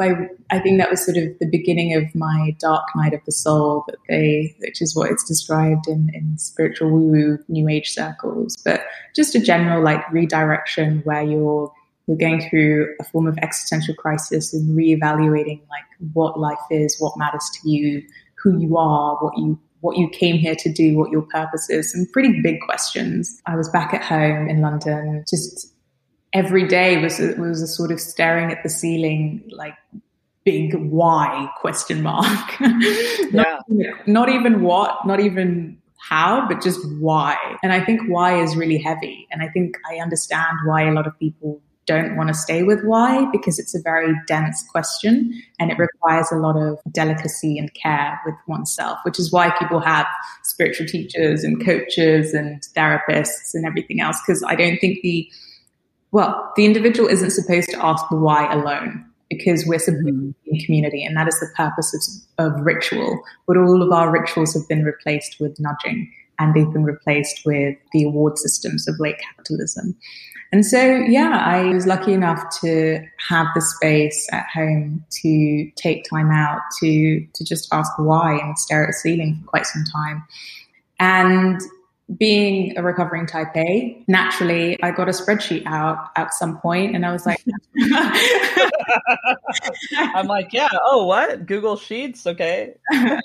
I, 0.00 0.28
I 0.50 0.58
think 0.58 0.78
that 0.78 0.90
was 0.90 1.04
sort 1.04 1.16
of 1.16 1.38
the 1.40 1.48
beginning 1.50 1.94
of 1.94 2.14
my 2.14 2.56
dark 2.58 2.84
night 2.96 3.14
of 3.14 3.20
the 3.24 3.32
soul 3.32 3.84
that 3.88 3.96
they, 4.08 4.54
which 4.60 4.82
is 4.82 4.94
what 4.94 5.10
it's 5.10 5.24
described 5.24 5.86
in, 5.88 6.10
in 6.14 6.38
spiritual 6.38 6.90
woo 6.90 7.10
woo 7.10 7.38
new 7.48 7.68
age 7.68 7.90
circles, 7.90 8.56
but 8.64 8.84
just 9.14 9.34
a 9.34 9.40
general 9.40 9.82
like 9.82 10.00
redirection 10.12 11.00
where 11.04 11.22
you're, 11.22 11.72
you're 12.06 12.16
going 12.16 12.48
through 12.48 12.94
a 13.00 13.04
form 13.04 13.26
of 13.26 13.38
existential 13.38 13.94
crisis 13.94 14.52
and 14.52 14.76
reevaluating 14.76 15.60
like 15.70 15.84
what 16.12 16.38
life 16.38 16.58
is, 16.70 16.96
what 16.98 17.16
matters 17.16 17.48
to 17.54 17.70
you, 17.70 18.02
who 18.36 18.58
you 18.58 18.76
are, 18.76 19.16
what 19.16 19.36
you 19.38 19.58
what 19.80 19.98
you 19.98 20.08
came 20.08 20.36
here 20.36 20.54
to 20.54 20.72
do, 20.72 20.96
what 20.96 21.10
your 21.10 21.20
purpose 21.20 21.68
is, 21.68 21.92
some 21.92 22.06
pretty 22.10 22.40
big 22.40 22.58
questions. 22.62 23.38
I 23.44 23.54
was 23.54 23.68
back 23.68 23.92
at 23.92 24.02
home 24.02 24.48
in 24.48 24.62
London, 24.62 25.22
just 25.28 25.73
every 26.34 26.66
day 26.66 27.00
was 27.00 27.20
a, 27.20 27.34
was 27.40 27.62
a 27.62 27.66
sort 27.66 27.92
of 27.92 28.00
staring 28.00 28.50
at 28.50 28.62
the 28.62 28.68
ceiling, 28.68 29.48
like 29.50 29.74
big 30.44 30.74
why 30.74 31.48
question 31.60 32.02
mark. 32.02 32.60
not, 33.32 33.64
yeah. 33.68 33.92
not 34.06 34.28
even 34.28 34.62
what, 34.62 35.06
not 35.06 35.20
even 35.20 35.78
how, 35.98 36.46
but 36.46 36.60
just 36.60 36.80
why. 36.98 37.36
And 37.62 37.72
I 37.72 37.82
think 37.82 38.02
why 38.08 38.40
is 38.42 38.56
really 38.56 38.78
heavy. 38.78 39.26
And 39.30 39.42
I 39.42 39.48
think 39.48 39.76
I 39.90 39.96
understand 39.96 40.58
why 40.66 40.82
a 40.82 40.92
lot 40.92 41.06
of 41.06 41.18
people 41.18 41.62
don't 41.86 42.16
want 42.16 42.28
to 42.28 42.34
stay 42.34 42.62
with 42.62 42.82
why 42.82 43.26
because 43.30 43.58
it's 43.58 43.74
a 43.74 43.82
very 43.82 44.14
dense 44.26 44.64
question 44.70 45.34
and 45.58 45.70
it 45.70 45.78
requires 45.78 46.26
a 46.32 46.36
lot 46.36 46.56
of 46.56 46.78
delicacy 46.92 47.58
and 47.58 47.72
care 47.74 48.18
with 48.24 48.34
oneself, 48.46 48.98
which 49.04 49.18
is 49.18 49.30
why 49.30 49.50
people 49.58 49.80
have 49.80 50.06
spiritual 50.42 50.86
teachers 50.86 51.44
and 51.44 51.64
coaches 51.64 52.32
and 52.32 52.62
therapists 52.74 53.52
and 53.52 53.66
everything 53.66 54.00
else. 54.00 54.18
Because 54.26 54.42
I 54.46 54.54
don't 54.54 54.78
think 54.78 55.00
the 55.02 55.30
well, 56.14 56.52
the 56.54 56.64
individual 56.64 57.08
isn't 57.08 57.32
supposed 57.32 57.70
to 57.70 57.84
ask 57.84 58.04
the 58.08 58.16
why 58.16 58.50
alone 58.52 59.04
because 59.28 59.66
we're 59.66 59.78
mm-hmm. 59.78 59.80
supposed 59.80 60.06
to 60.06 60.34
be 60.44 60.50
in 60.52 60.64
community, 60.64 61.04
and 61.04 61.16
that 61.16 61.26
is 61.26 61.40
the 61.40 61.48
purpose 61.56 62.24
of, 62.38 62.52
of 62.54 62.60
ritual. 62.64 63.20
But 63.48 63.56
all 63.56 63.82
of 63.82 63.90
our 63.90 64.12
rituals 64.12 64.54
have 64.54 64.68
been 64.68 64.84
replaced 64.84 65.40
with 65.40 65.58
nudging, 65.58 66.08
and 66.38 66.54
they've 66.54 66.72
been 66.72 66.84
replaced 66.84 67.44
with 67.44 67.76
the 67.92 68.04
award 68.04 68.38
systems 68.38 68.86
of 68.86 68.94
late 69.00 69.16
capitalism. 69.18 69.96
And 70.52 70.64
so, 70.64 70.98
yeah, 70.98 71.42
I 71.44 71.64
was 71.70 71.84
lucky 71.84 72.12
enough 72.12 72.44
to 72.60 73.04
have 73.28 73.48
the 73.56 73.60
space 73.60 74.28
at 74.30 74.46
home 74.54 75.04
to 75.22 75.68
take 75.74 76.04
time 76.08 76.30
out 76.30 76.60
to 76.78 77.26
to 77.34 77.44
just 77.44 77.66
ask 77.72 77.90
why 77.98 78.38
and 78.38 78.56
stare 78.56 78.84
at 78.84 78.90
the 78.90 78.92
ceiling 78.92 79.40
for 79.40 79.48
quite 79.48 79.66
some 79.66 79.82
time. 79.92 80.24
And 81.00 81.60
being 82.18 82.76
a 82.76 82.82
recovering 82.82 83.26
type 83.26 83.56
A, 83.56 84.04
naturally, 84.08 84.82
I 84.82 84.90
got 84.90 85.08
a 85.08 85.12
spreadsheet 85.12 85.64
out 85.66 86.10
at 86.16 86.34
some 86.34 86.58
point 86.58 86.94
and 86.94 87.06
I 87.06 87.12
was 87.12 87.24
like, 87.24 87.42
I'm 90.14 90.26
like, 90.26 90.52
yeah, 90.52 90.68
oh, 90.84 91.06
what? 91.06 91.46
Google 91.46 91.76
Sheets? 91.76 92.26
Okay. 92.26 92.74
like, 92.92 93.18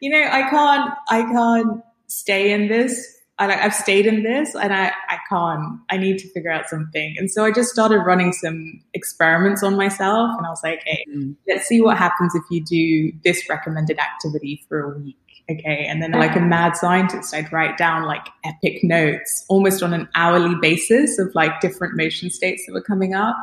you 0.00 0.10
know, 0.10 0.22
I 0.22 0.48
can't, 0.50 0.94
I 1.08 1.22
can't 1.22 1.82
stay 2.08 2.52
in 2.52 2.68
this. 2.68 3.20
I 3.38 3.46
like, 3.46 3.60
I've 3.60 3.74
stayed 3.74 4.06
in 4.06 4.22
this 4.22 4.54
and 4.54 4.72
I, 4.72 4.92
I 5.08 5.18
can't, 5.28 5.80
I 5.88 5.96
need 5.96 6.18
to 6.18 6.28
figure 6.32 6.52
out 6.52 6.68
something. 6.68 7.14
And 7.16 7.30
so 7.30 7.44
I 7.44 7.50
just 7.50 7.70
started 7.70 8.00
running 8.00 8.34
some 8.34 8.82
experiments 8.92 9.62
on 9.62 9.76
myself 9.76 10.30
and 10.36 10.46
I 10.46 10.50
was 10.50 10.60
like, 10.62 10.82
hey, 10.84 11.04
mm. 11.10 11.34
let's 11.48 11.66
see 11.66 11.80
what 11.80 11.96
happens 11.96 12.34
if 12.34 12.42
you 12.50 12.62
do 12.62 13.18
this 13.24 13.48
recommended 13.48 13.98
activity 13.98 14.62
for 14.68 14.92
a 14.92 14.98
week 14.98 15.16
Okay. 15.50 15.86
And 15.88 16.02
then 16.02 16.12
like 16.12 16.36
a 16.36 16.40
mad 16.40 16.76
scientist, 16.76 17.34
I'd 17.34 17.52
write 17.52 17.76
down 17.76 18.04
like 18.04 18.26
epic 18.44 18.84
notes 18.84 19.44
almost 19.48 19.82
on 19.82 19.92
an 19.92 20.08
hourly 20.14 20.54
basis 20.60 21.18
of 21.18 21.34
like 21.34 21.60
different 21.60 21.96
motion 21.96 22.30
states 22.30 22.64
that 22.66 22.72
were 22.72 22.82
coming 22.82 23.14
up. 23.14 23.36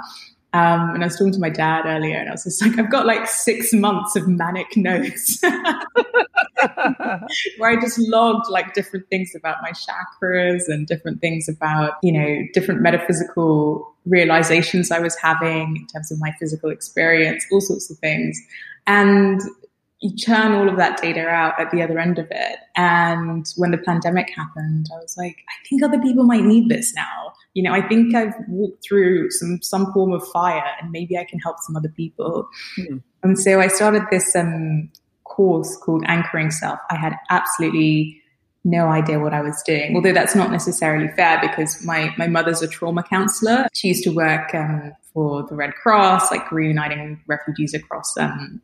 Um, 0.52 0.96
and 0.96 1.04
I 1.04 1.08
was 1.08 1.16
talking 1.16 1.34
to 1.34 1.40
my 1.40 1.52
dad 1.52 1.86
earlier 1.86 2.18
and 2.18 2.30
I 2.30 2.32
was 2.32 2.46
just 2.46 2.60
like, 2.66 2.80
I've 2.80 2.90
got 2.90 3.06
like 3.06 3.28
six 3.28 3.74
months 3.74 4.16
of 4.16 4.28
manic 4.28 4.76
notes 4.76 5.40
where 7.58 7.70
I 7.70 7.80
just 7.80 8.00
logged 8.00 8.50
like 8.50 8.74
different 8.74 9.08
things 9.10 9.36
about 9.36 9.58
my 9.62 9.72
chakras 9.72 10.64
and 10.68 10.88
different 10.88 11.22
things 11.22 11.48
about, 11.48 11.94
you 12.02 12.12
know, 12.12 12.48
different 12.54 12.82
metaphysical 12.82 13.94
realizations 14.06 14.90
I 14.90 15.00
was 15.00 15.16
having 15.18 15.78
in 15.78 15.86
terms 15.88 16.12
of 16.12 16.20
my 16.20 16.32
physical 16.40 16.72
experience, 16.72 17.46
all 17.52 17.62
sorts 17.62 17.92
of 17.92 18.00
things. 18.00 18.42
And 18.88 19.42
you 20.02 20.16
churn 20.16 20.54
all 20.54 20.70
of 20.70 20.78
that 20.78 21.02
data 21.02 21.28
out 21.28 21.60
at 21.60 21.72
the 21.72 21.82
other 21.82 22.00
end 22.00 22.20
of 22.20 22.28
it. 22.32 22.60
And 22.76 23.46
when 23.58 23.72
the 23.72 23.78
pandemic 23.78 24.30
happened, 24.30 24.88
I 24.94 24.98
was 24.98 25.16
like, 25.18 25.38
I 25.50 25.68
think 25.68 25.84
other 25.84 26.00
people 26.00 26.24
might 26.24 26.44
need 26.44 26.70
this 26.70 26.94
now. 26.96 27.34
You 27.54 27.64
know, 27.64 27.74
I 27.74 27.86
think 27.86 28.16
I've 28.16 28.34
walked 28.48 28.84
through 28.88 29.30
some 29.32 29.62
some 29.62 29.92
form 29.92 30.14
of 30.14 30.26
fire, 30.30 30.64
and 30.82 30.92
maybe 30.92 31.18
I 31.18 31.26
can 31.26 31.40
help 31.40 31.58
some 31.60 31.76
other 31.76 31.90
people. 31.90 32.48
Mm. 32.78 33.04
And 33.24 33.38
so 33.38 33.60
I 33.60 33.68
started 33.68 34.04
this 34.10 34.36
um, 34.36 34.90
course 35.26 35.76
called 35.78 36.04
Anchoring 36.08 36.52
Self. 36.52 36.80
I 36.90 36.96
had 36.96 37.14
absolutely 37.30 38.22
no 38.64 38.88
idea 38.88 39.20
what 39.20 39.34
I 39.34 39.42
was 39.42 39.62
doing. 39.64 39.96
Although 39.96 40.14
that's 40.14 40.36
not 40.36 40.52
necessarily 40.52 41.08
fair 41.16 41.40
because 41.42 41.84
my, 41.86 42.14
my 42.18 42.28
mother's 42.28 42.62
a 42.62 42.68
trauma 42.68 43.04
counselor. 43.04 43.68
She 43.74 43.90
used 43.90 44.04
to 44.04 44.12
work 44.12 44.54
um, 44.54 44.94
for 45.14 45.44
the 45.48 45.56
Red 45.56 45.74
Cross, 45.76 46.32
like 46.32 46.52
reuniting 46.52 47.22
refugees 47.28 47.74
across 47.74 48.16
um, 48.18 48.62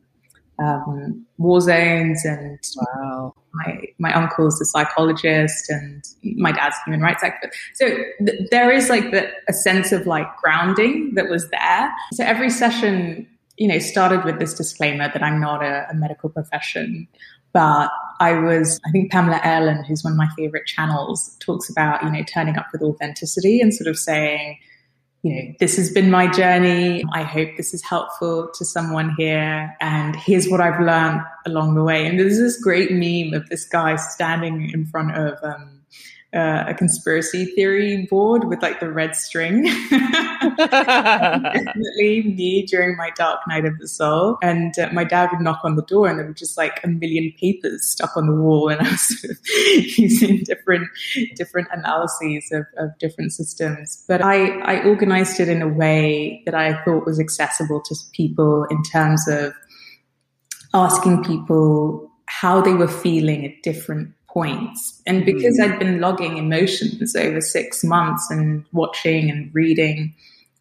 um, 0.58 1.26
war 1.38 1.60
zones 1.60 2.24
and 2.24 2.58
wow. 2.76 3.34
my 3.52 3.84
my 3.98 4.12
uncle's 4.12 4.60
a 4.60 4.64
psychologist 4.64 5.68
and 5.68 6.02
my 6.36 6.52
dad's 6.52 6.76
a 6.76 6.84
human 6.86 7.00
rights 7.00 7.22
activist. 7.22 7.52
So 7.74 7.88
th- 8.24 8.48
there 8.50 8.70
is 8.70 8.88
like 8.88 9.10
the, 9.10 9.30
a 9.48 9.52
sense 9.52 9.92
of 9.92 10.06
like 10.06 10.26
grounding 10.38 11.14
that 11.14 11.28
was 11.28 11.48
there. 11.50 11.92
So 12.12 12.24
every 12.24 12.50
session, 12.50 13.26
you 13.56 13.68
know, 13.68 13.78
started 13.78 14.24
with 14.24 14.38
this 14.38 14.54
disclaimer 14.54 15.10
that 15.12 15.22
I'm 15.22 15.40
not 15.40 15.62
a, 15.62 15.86
a 15.90 15.94
medical 15.94 16.30
profession, 16.30 17.06
but 17.52 17.90
I 18.20 18.32
was, 18.32 18.80
I 18.86 18.90
think 18.90 19.10
Pamela 19.10 19.40
Erlin, 19.44 19.84
who's 19.84 20.04
one 20.04 20.12
of 20.12 20.18
my 20.18 20.28
favorite 20.36 20.66
channels, 20.66 21.36
talks 21.40 21.68
about, 21.70 22.02
you 22.02 22.10
know, 22.10 22.22
turning 22.22 22.56
up 22.56 22.66
with 22.72 22.82
authenticity 22.82 23.60
and 23.60 23.74
sort 23.74 23.88
of 23.88 23.98
saying, 23.98 24.58
you 25.26 25.34
know, 25.34 25.54
this 25.58 25.76
has 25.76 25.90
been 25.90 26.08
my 26.08 26.28
journey. 26.28 27.02
I 27.12 27.22
hope 27.22 27.48
this 27.56 27.74
is 27.74 27.82
helpful 27.82 28.48
to 28.54 28.64
someone 28.64 29.12
here. 29.18 29.74
And 29.80 30.14
here's 30.14 30.48
what 30.48 30.60
I've 30.60 30.80
learned 30.80 31.20
along 31.44 31.74
the 31.74 31.82
way. 31.82 32.06
And 32.06 32.16
there's 32.16 32.38
this 32.38 32.62
great 32.62 32.92
meme 32.92 33.34
of 33.34 33.48
this 33.48 33.64
guy 33.64 33.96
standing 33.96 34.70
in 34.70 34.86
front 34.86 35.16
of 35.16 35.36
um, 35.42 35.75
uh, 36.34 36.64
a 36.66 36.74
conspiracy 36.74 37.46
theory 37.46 38.06
board 38.10 38.44
with 38.44 38.60
like 38.60 38.80
the 38.80 38.90
red 38.90 39.14
string. 39.14 39.62
Definitely 40.58 42.34
me 42.36 42.66
during 42.66 42.96
my 42.96 43.10
dark 43.16 43.40
night 43.48 43.64
of 43.64 43.78
the 43.78 43.88
soul. 43.88 44.36
And 44.42 44.78
uh, 44.78 44.90
my 44.92 45.04
dad 45.04 45.30
would 45.32 45.40
knock 45.40 45.60
on 45.64 45.76
the 45.76 45.82
door 45.82 46.08
and 46.08 46.18
there 46.18 46.26
were 46.26 46.34
just 46.34 46.58
like 46.58 46.80
a 46.84 46.88
million 46.88 47.32
papers 47.40 47.86
stuck 47.86 48.16
on 48.16 48.26
the 48.26 48.34
wall. 48.34 48.68
And 48.68 48.80
I 48.80 48.90
was 48.90 49.20
sort 49.20 49.30
of 49.30 49.38
using 49.98 50.42
different, 50.44 50.88
different 51.36 51.68
analyses 51.72 52.50
of, 52.52 52.66
of 52.76 52.98
different 52.98 53.32
systems. 53.32 54.04
But 54.08 54.22
I, 54.22 54.58
I 54.60 54.84
organized 54.84 55.40
it 55.40 55.48
in 55.48 55.62
a 55.62 55.68
way 55.68 56.42
that 56.44 56.54
I 56.54 56.82
thought 56.84 57.06
was 57.06 57.20
accessible 57.20 57.80
to 57.82 57.94
people 58.12 58.64
in 58.64 58.82
terms 58.82 59.26
of 59.28 59.54
asking 60.74 61.24
people 61.24 62.10
how 62.26 62.60
they 62.60 62.74
were 62.74 62.88
feeling 62.88 63.46
at 63.46 63.62
different 63.62 64.12
points. 64.36 65.00
And 65.06 65.24
because 65.24 65.58
mm. 65.58 65.64
I'd 65.64 65.78
been 65.78 65.98
logging 65.98 66.36
emotions 66.36 67.16
over 67.16 67.40
six 67.40 67.82
months 67.82 68.30
and 68.30 68.66
watching 68.70 69.30
and 69.30 69.50
reading 69.54 70.14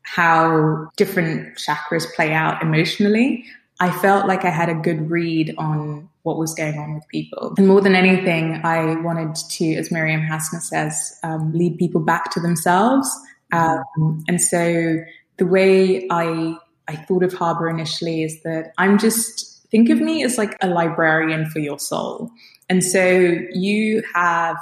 how 0.03 0.87
different 0.95 1.57
chakras 1.57 2.05
play 2.15 2.31
out 2.31 2.61
emotionally, 2.61 3.43
I 3.81 3.91
felt 3.91 4.27
like 4.27 4.45
I 4.45 4.49
had 4.49 4.69
a 4.69 4.75
good 4.75 5.11
read 5.11 5.53
on 5.57 6.07
what 6.23 6.37
was 6.37 6.55
going 6.55 6.77
on 6.79 6.95
with 6.95 7.03
people. 7.09 7.53
And 7.57 7.67
more 7.67 7.81
than 7.81 7.95
anything, 7.95 8.61
I 8.63 8.95
wanted 9.01 9.35
to, 9.35 9.73
as 9.75 9.91
Miriam 9.91 10.21
Hassner 10.21 10.61
says, 10.61 11.19
um, 11.23 11.51
lead 11.51 11.77
people 11.77 11.99
back 11.99 12.31
to 12.31 12.39
themselves. 12.39 13.09
Um, 13.51 14.23
and 14.29 14.39
so 14.39 14.99
the 15.35 15.45
way 15.45 16.07
I 16.09 16.55
I 16.87 16.95
thought 16.95 17.23
of 17.23 17.33
Harbor 17.33 17.67
initially 17.69 18.23
is 18.23 18.41
that 18.43 18.71
I'm 18.77 18.97
just 18.97 19.67
think 19.69 19.89
of 19.89 19.99
me 19.99 20.23
as 20.23 20.37
like 20.37 20.55
a 20.61 20.67
librarian 20.67 21.49
for 21.49 21.59
your 21.59 21.79
soul. 21.79 22.31
And 22.69 22.83
so 22.83 23.37
you 23.51 24.03
have 24.13 24.57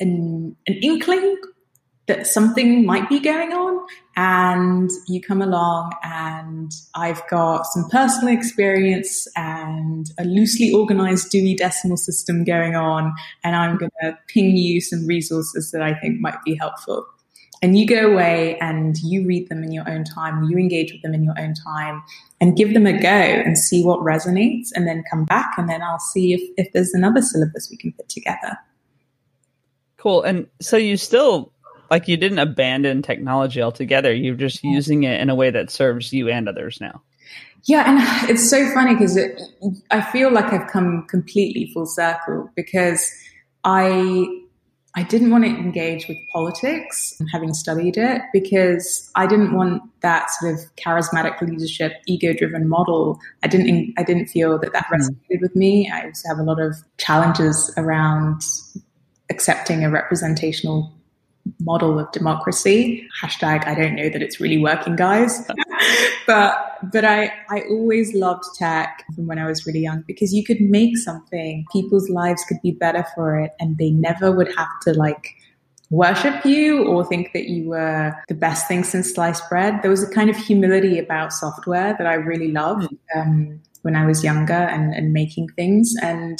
an, 0.00 0.56
an 0.66 0.74
inkling 0.82 1.38
that 2.06 2.26
something 2.26 2.86
might 2.86 3.08
be 3.08 3.18
going 3.18 3.52
on 3.52 3.84
and 4.16 4.90
you 5.08 5.20
come 5.20 5.42
along 5.42 5.92
and 6.04 6.70
I've 6.94 7.20
got 7.28 7.66
some 7.66 7.88
personal 7.90 8.32
experience 8.32 9.26
and 9.36 10.06
a 10.18 10.24
loosely 10.24 10.72
organized 10.72 11.30
Dewey 11.30 11.54
Decimal 11.54 11.96
System 11.96 12.44
going 12.44 12.76
on 12.76 13.12
and 13.42 13.56
I'm 13.56 13.76
going 13.76 13.90
to 14.02 14.16
ping 14.28 14.56
you 14.56 14.80
some 14.80 15.06
resources 15.06 15.72
that 15.72 15.82
I 15.82 15.94
think 15.94 16.20
might 16.20 16.42
be 16.44 16.54
helpful. 16.54 17.06
And 17.62 17.78
you 17.78 17.86
go 17.86 18.12
away 18.12 18.58
and 18.58 18.98
you 18.98 19.26
read 19.26 19.48
them 19.48 19.64
in 19.64 19.72
your 19.72 19.88
own 19.88 20.04
time, 20.04 20.44
you 20.44 20.58
engage 20.58 20.92
with 20.92 21.02
them 21.02 21.14
in 21.14 21.24
your 21.24 21.38
own 21.38 21.54
time 21.54 22.02
and 22.40 22.56
give 22.56 22.74
them 22.74 22.86
a 22.86 22.92
go 22.92 23.08
and 23.08 23.56
see 23.56 23.82
what 23.82 24.00
resonates 24.00 24.68
and 24.74 24.86
then 24.86 25.02
come 25.10 25.24
back 25.24 25.52
and 25.56 25.68
then 25.68 25.82
I'll 25.82 25.98
see 25.98 26.34
if, 26.34 26.42
if 26.58 26.72
there's 26.72 26.92
another 26.92 27.22
syllabus 27.22 27.68
we 27.70 27.76
can 27.76 27.92
put 27.92 28.08
together. 28.08 28.58
Cool. 29.96 30.22
And 30.22 30.46
so 30.60 30.76
you 30.76 30.96
still 30.96 31.50
like 31.90 32.08
you 32.08 32.16
didn't 32.16 32.38
abandon 32.38 33.02
technology 33.02 33.62
altogether. 33.62 34.12
You're 34.12 34.34
just 34.34 34.62
using 34.62 35.04
it 35.04 35.20
in 35.20 35.30
a 35.30 35.34
way 35.34 35.50
that 35.50 35.70
serves 35.70 36.12
you 36.12 36.28
and 36.28 36.48
others 36.48 36.80
now. 36.80 37.02
Yeah, 37.64 37.84
and 37.86 38.30
it's 38.30 38.48
so 38.48 38.72
funny 38.72 38.94
because 38.94 39.16
it, 39.16 39.40
I 39.90 40.00
feel 40.00 40.32
like 40.32 40.52
I've 40.52 40.68
come 40.70 41.06
completely 41.08 41.70
full 41.72 41.86
circle 41.86 42.50
because 42.54 43.10
I 43.64 44.42
I 44.98 45.02
didn't 45.02 45.30
want 45.30 45.44
to 45.44 45.50
engage 45.50 46.08
with 46.08 46.16
politics, 46.32 47.20
having 47.30 47.52
studied 47.52 47.98
it, 47.98 48.22
because 48.32 49.10
I 49.14 49.26
didn't 49.26 49.54
want 49.54 49.82
that 50.00 50.30
sort 50.30 50.54
of 50.54 50.60
charismatic 50.76 51.38
leadership, 51.42 51.92
ego-driven 52.06 52.66
model. 52.66 53.20
I 53.42 53.48
didn't 53.48 53.92
I 53.98 54.02
didn't 54.02 54.26
feel 54.26 54.58
that 54.58 54.72
that 54.72 54.86
hmm. 54.86 54.94
resonated 54.94 55.42
with 55.42 55.54
me. 55.54 55.90
I 55.90 56.06
also 56.06 56.28
have 56.28 56.38
a 56.38 56.42
lot 56.42 56.60
of 56.60 56.76
challenges 56.96 57.72
around 57.76 58.40
accepting 59.28 59.84
a 59.84 59.90
representational 59.90 60.95
model 61.60 61.98
of 61.98 62.10
democracy. 62.12 63.06
Hashtag 63.22 63.66
I 63.66 63.74
don't 63.74 63.94
know 63.94 64.08
that 64.08 64.22
it's 64.22 64.40
really 64.40 64.58
working, 64.58 64.96
guys. 64.96 65.46
but 66.26 66.78
but 66.92 67.04
I, 67.04 67.32
I 67.50 67.62
always 67.70 68.14
loved 68.14 68.44
tech 68.56 69.04
from 69.14 69.26
when 69.26 69.38
I 69.38 69.46
was 69.46 69.66
really 69.66 69.80
young 69.80 70.04
because 70.06 70.32
you 70.32 70.44
could 70.44 70.60
make 70.60 70.96
something, 70.96 71.64
people's 71.72 72.08
lives 72.08 72.44
could 72.48 72.60
be 72.62 72.72
better 72.72 73.04
for 73.14 73.38
it, 73.38 73.52
and 73.60 73.78
they 73.78 73.90
never 73.90 74.32
would 74.32 74.54
have 74.56 74.68
to 74.82 74.92
like 74.92 75.34
worship 75.90 76.44
you 76.44 76.84
or 76.84 77.04
think 77.04 77.32
that 77.32 77.48
you 77.48 77.68
were 77.68 78.12
the 78.28 78.34
best 78.34 78.66
thing 78.66 78.82
since 78.82 79.14
sliced 79.14 79.48
bread. 79.48 79.80
There 79.82 79.90
was 79.90 80.02
a 80.02 80.10
kind 80.10 80.28
of 80.28 80.36
humility 80.36 80.98
about 80.98 81.32
software 81.32 81.94
that 81.96 82.06
I 82.06 82.14
really 82.14 82.50
loved 82.50 82.88
hmm. 83.12 83.18
um, 83.18 83.60
when 83.82 83.94
I 83.94 84.04
was 84.04 84.24
younger 84.24 84.52
and, 84.52 84.92
and 84.94 85.12
making 85.12 85.48
things. 85.50 85.94
And 86.02 86.38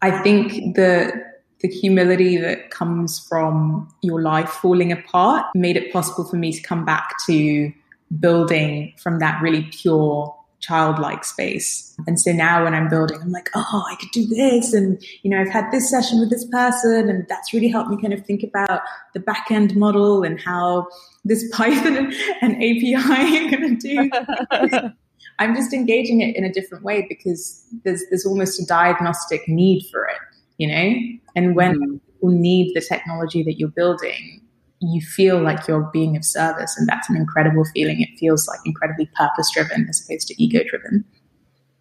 I 0.00 0.10
think 0.22 0.76
the 0.76 1.31
the 1.62 1.68
humility 1.68 2.36
that 2.36 2.70
comes 2.70 3.24
from 3.28 3.88
your 4.02 4.20
life 4.20 4.48
falling 4.48 4.92
apart 4.92 5.46
made 5.54 5.76
it 5.76 5.92
possible 5.92 6.24
for 6.24 6.36
me 6.36 6.52
to 6.52 6.60
come 6.62 6.84
back 6.84 7.14
to 7.26 7.72
building 8.20 8.92
from 8.98 9.20
that 9.20 9.40
really 9.40 9.62
pure 9.70 10.34
childlike 10.62 11.24
space. 11.24 11.94
And 12.06 12.20
so 12.20 12.32
now 12.32 12.64
when 12.64 12.72
I'm 12.72 12.88
building, 12.88 13.18
I'm 13.20 13.32
like, 13.32 13.50
oh, 13.54 13.84
I 13.90 13.96
could 13.96 14.10
do 14.12 14.26
this. 14.26 14.72
And, 14.72 15.02
you 15.22 15.30
know, 15.30 15.40
I've 15.40 15.50
had 15.50 15.70
this 15.72 15.90
session 15.90 16.20
with 16.20 16.30
this 16.30 16.44
person 16.46 17.08
and 17.08 17.26
that's 17.28 17.52
really 17.52 17.68
helped 17.68 17.90
me 17.90 18.00
kind 18.00 18.12
of 18.12 18.24
think 18.24 18.44
about 18.44 18.82
the 19.12 19.20
back 19.20 19.50
end 19.50 19.76
model 19.76 20.22
and 20.22 20.40
how 20.40 20.86
this 21.24 21.48
Python 21.52 22.12
and 22.40 22.56
API 22.56 22.94
are 22.94 23.50
going 23.50 23.78
to 23.78 24.10
do. 24.10 24.90
I'm 25.38 25.54
just 25.54 25.72
engaging 25.72 26.20
it 26.20 26.36
in 26.36 26.44
a 26.44 26.52
different 26.52 26.84
way 26.84 27.06
because 27.08 27.64
there's, 27.84 28.02
there's 28.10 28.24
almost 28.24 28.60
a 28.60 28.66
diagnostic 28.66 29.48
need 29.48 29.88
for 29.90 30.04
it 30.04 30.18
you 30.58 30.68
know? 30.68 30.94
And 31.34 31.56
when 31.56 31.74
mm-hmm. 31.74 31.96
people 31.96 32.30
need 32.30 32.74
the 32.74 32.80
technology 32.80 33.42
that 33.42 33.58
you're 33.58 33.68
building, 33.68 34.40
you 34.80 35.00
feel 35.00 35.40
like 35.40 35.66
you're 35.68 35.88
being 35.92 36.16
of 36.16 36.24
service. 36.24 36.76
And 36.76 36.88
that's 36.88 37.08
an 37.08 37.16
incredible 37.16 37.64
feeling. 37.72 38.00
It 38.00 38.18
feels 38.18 38.48
like 38.48 38.58
incredibly 38.64 39.06
purpose 39.14 39.50
driven 39.52 39.86
as 39.88 40.04
opposed 40.04 40.28
to 40.28 40.42
ego 40.42 40.60
driven. 40.68 41.04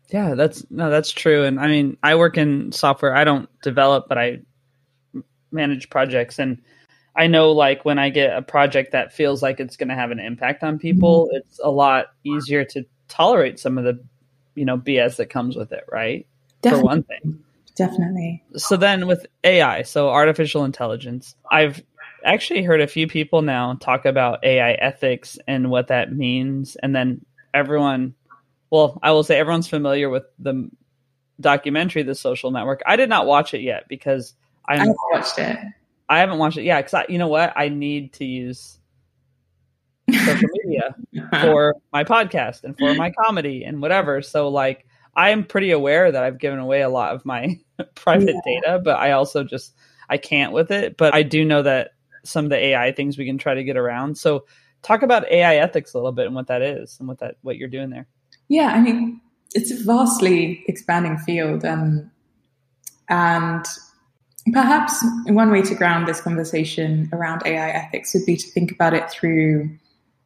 Yeah, 0.10 0.36
that's 0.36 0.70
no, 0.70 0.90
that's 0.90 1.12
true. 1.12 1.44
And 1.44 1.60
I 1.60 1.68
mean, 1.68 1.98
I 2.04 2.16
work 2.16 2.38
in 2.38 2.72
software. 2.72 3.16
I 3.16 3.24
don't 3.24 3.50
develop, 3.62 4.08
but 4.10 4.18
I 4.18 4.40
manage 5.52 5.90
projects. 5.90 6.38
And 6.38 6.62
I 7.16 7.28
know 7.28 7.52
like 7.52 7.86
when 7.86 7.98
I 7.98 8.10
get 8.10 8.36
a 8.36 8.42
project 8.42 8.92
that 8.92 9.14
feels 9.14 9.42
like 9.42 9.60
it's 9.60 9.78
going 9.78 9.90
to 9.90 9.96
have 9.96 10.12
an 10.12 10.20
impact 10.20 10.64
on 10.64 10.80
people, 10.80 11.28
mm-hmm. 11.28 11.38
it's 11.38 11.60
a 11.64 11.72
lot 11.72 12.08
easier 12.24 12.66
to 12.66 12.86
tolerate 13.08 13.60
some 13.60 13.78
of 13.78 13.84
the, 13.84 14.04
you 14.56 14.66
know, 14.66 14.78
BS 14.78 15.16
that 15.18 15.30
comes 15.30 15.56
with 15.56 15.72
it, 15.72 15.86
right? 15.92 16.28
Definitely. 16.62 16.82
For 16.82 16.86
one 16.86 17.04
thing. 17.04 17.44
Definitely. 17.76 18.44
So 18.56 18.78
then 18.78 19.08
with 19.08 19.26
AI, 19.44 19.84
so 19.84 20.10
artificial 20.10 20.66
intelligence, 20.66 21.36
I've 21.50 21.82
actually 22.24 22.64
heard 22.64 22.82
a 22.82 22.88
few 22.88 23.08
people 23.08 23.42
now 23.42 23.76
talk 23.76 24.06
about 24.06 24.44
AI 24.44 24.74
ethics 24.74 25.38
and 25.48 25.70
what 25.70 25.88
that 25.88 26.14
means. 26.14 26.76
And 26.76 26.96
then 26.96 27.26
everyone, 27.54 28.16
well, 28.70 29.00
I 29.02 29.12
will 29.12 29.24
say 29.24 29.40
everyone's 29.40 29.68
familiar 29.68 30.10
with 30.10 30.24
the 30.40 30.70
documentary, 31.40 32.04
The 32.04 32.16
Social 32.16 32.52
Network. 32.52 32.82
I 32.86 32.96
did 32.96 33.10
not 33.10 33.26
watch 33.26 33.54
it 33.54 33.62
yet 33.62 33.88
because 33.88 34.34
I'm, 34.68 34.82
I 34.82 34.86
have 34.86 34.96
watched 35.12 35.40
it. 35.40 35.58
I 36.10 36.20
haven't 36.20 36.38
watched 36.38 36.58
it. 36.58 36.64
Yeah, 36.64 36.80
because 36.80 36.94
I, 36.94 37.06
you 37.10 37.18
know 37.18 37.30
what? 37.30 37.54
I 37.56 37.70
need 37.70 38.14
to 38.14 38.26
use 38.26 38.80
social 40.12 40.50
media 40.64 40.96
for 41.42 41.76
my 41.94 42.04
podcast 42.04 42.64
and 42.64 42.78
for 42.78 42.94
my 42.96 43.12
comedy 43.12 43.64
and 43.64 43.82
whatever. 43.82 44.22
So 44.22 44.50
like 44.50 44.86
I'm 45.16 45.44
pretty 45.44 45.72
aware 45.72 46.12
that 46.12 46.24
I've 46.24 46.40
given 46.40 46.60
away 46.60 46.82
a 46.82 46.90
lot 46.90 47.14
of 47.14 47.26
my 47.26 47.60
private 47.96 48.36
yeah. 48.36 48.60
data, 48.62 48.82
but 48.84 48.98
I 49.00 49.12
also 49.12 49.44
just 49.44 49.76
I 50.10 50.18
can't 50.18 50.54
with 50.54 50.72
it. 50.72 50.98
But 50.98 51.14
I 51.14 51.24
do 51.24 51.46
know 51.46 51.62
that 51.64 51.92
some 52.24 52.46
of 52.46 52.52
the 52.52 52.58
AI 52.58 52.92
things 52.92 53.18
we 53.18 53.26
can 53.26 53.38
try 53.38 53.54
to 53.54 53.64
get 53.64 53.78
around. 53.78 54.18
So 54.18 54.46
talk 54.82 55.04
about 55.04 55.30
AI 55.32 55.56
ethics 55.56 55.94
a 55.94 55.98
little 55.98 56.12
bit 56.12 56.28
and 56.28 56.36
what 56.36 56.48
that 56.48 56.62
is 56.62 56.98
and 57.00 57.08
what 57.08 57.20
that 57.20 57.36
what 57.42 57.58
you're 57.58 57.70
doing 57.70 57.90
there. 57.90 58.08
Yeah, 58.48 58.68
I 58.68 58.82
mean 58.82 59.22
it's 59.54 59.72
a 59.72 59.84
vastly 59.84 60.64
expanding 60.68 61.18
field, 61.18 61.66
um, 61.66 62.10
and 63.10 63.66
perhaps 64.54 65.04
one 65.28 65.52
way 65.52 65.62
to 65.62 65.76
ground 65.76 66.08
this 66.08 66.22
conversation 66.22 67.10
around 67.14 67.44
AI 67.46 67.70
ethics 67.70 68.14
would 68.14 68.26
be 68.26 68.38
to 68.38 68.48
think 68.48 68.72
about 68.72 68.94
it 68.94 69.10
through 69.12 69.70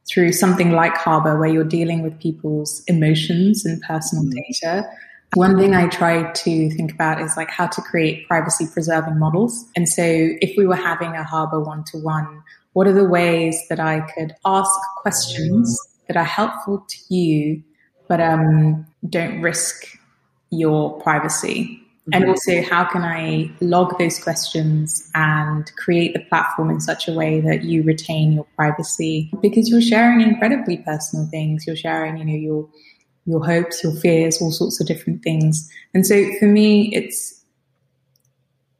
through 0.08 0.32
something 0.32 0.72
like 0.72 0.96
Harbor, 0.96 1.38
where 1.38 1.48
you're 1.48 1.64
dealing 1.64 2.02
with 2.02 2.18
people's 2.20 2.82
emotions 2.86 3.64
and 3.64 3.80
personal 3.82 4.24
mm-hmm. 4.24 4.38
data. 4.48 4.88
One 5.34 5.58
thing 5.58 5.74
I 5.74 5.88
try 5.88 6.30
to 6.30 6.70
think 6.70 6.92
about 6.92 7.20
is 7.20 7.36
like 7.36 7.50
how 7.50 7.66
to 7.66 7.82
create 7.82 8.26
privacy 8.28 8.66
preserving 8.72 9.18
models. 9.18 9.64
And 9.74 9.88
so 9.88 10.02
if 10.04 10.56
we 10.56 10.66
were 10.66 10.76
having 10.76 11.12
a 11.12 11.24
Harbor 11.24 11.60
one 11.60 11.84
to 11.92 11.98
one, 11.98 12.42
what 12.74 12.86
are 12.86 12.92
the 12.92 13.04
ways 13.04 13.60
that 13.68 13.80
I 13.80 14.00
could 14.14 14.34
ask 14.44 14.70
questions 15.02 15.78
that 16.06 16.16
are 16.16 16.24
helpful 16.24 16.86
to 16.88 17.14
you, 17.14 17.62
but 18.06 18.20
um, 18.20 18.86
don't 19.08 19.40
risk 19.40 19.98
your 20.50 21.00
privacy? 21.00 21.82
And 22.12 22.22
mm-hmm. 22.22 22.30
also, 22.30 22.62
how 22.62 22.84
can 22.84 23.02
I 23.02 23.50
log 23.60 23.98
those 23.98 24.22
questions 24.22 25.10
and 25.14 25.70
create 25.76 26.12
the 26.12 26.20
platform 26.20 26.70
in 26.70 26.80
such 26.80 27.08
a 27.08 27.12
way 27.12 27.40
that 27.40 27.64
you 27.64 27.82
retain 27.82 28.32
your 28.32 28.46
privacy? 28.56 29.30
Because 29.42 29.68
you're 29.68 29.82
sharing 29.82 30.20
incredibly 30.20 30.76
personal 30.78 31.26
things. 31.26 31.66
You're 31.66 31.74
sharing, 31.74 32.18
you 32.18 32.24
know, 32.24 32.32
your 32.32 32.68
your 33.28 33.44
hopes, 33.44 33.82
your 33.82 33.92
fears, 33.92 34.40
all 34.40 34.52
sorts 34.52 34.80
of 34.80 34.86
different 34.86 35.24
things. 35.24 35.68
And 35.94 36.06
so, 36.06 36.30
for 36.38 36.46
me, 36.46 36.94
it's 36.94 37.42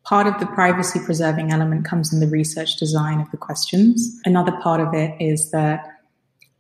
part 0.05 0.29
of 0.29 0.39
the 0.39 0.47
privacy 0.47 1.01
preserving 1.05 1.51
element 1.51 1.85
comes 1.85 2.13
in 2.13 2.21
the 2.21 2.29
research 2.29 2.77
design 2.77 3.21
of 3.21 3.29
the 3.33 3.37
questions. 3.37 4.21
Another 4.25 4.53
part 4.63 4.81
of 4.81 4.95
it 4.95 5.21
is 5.21 5.51
that 5.51 5.96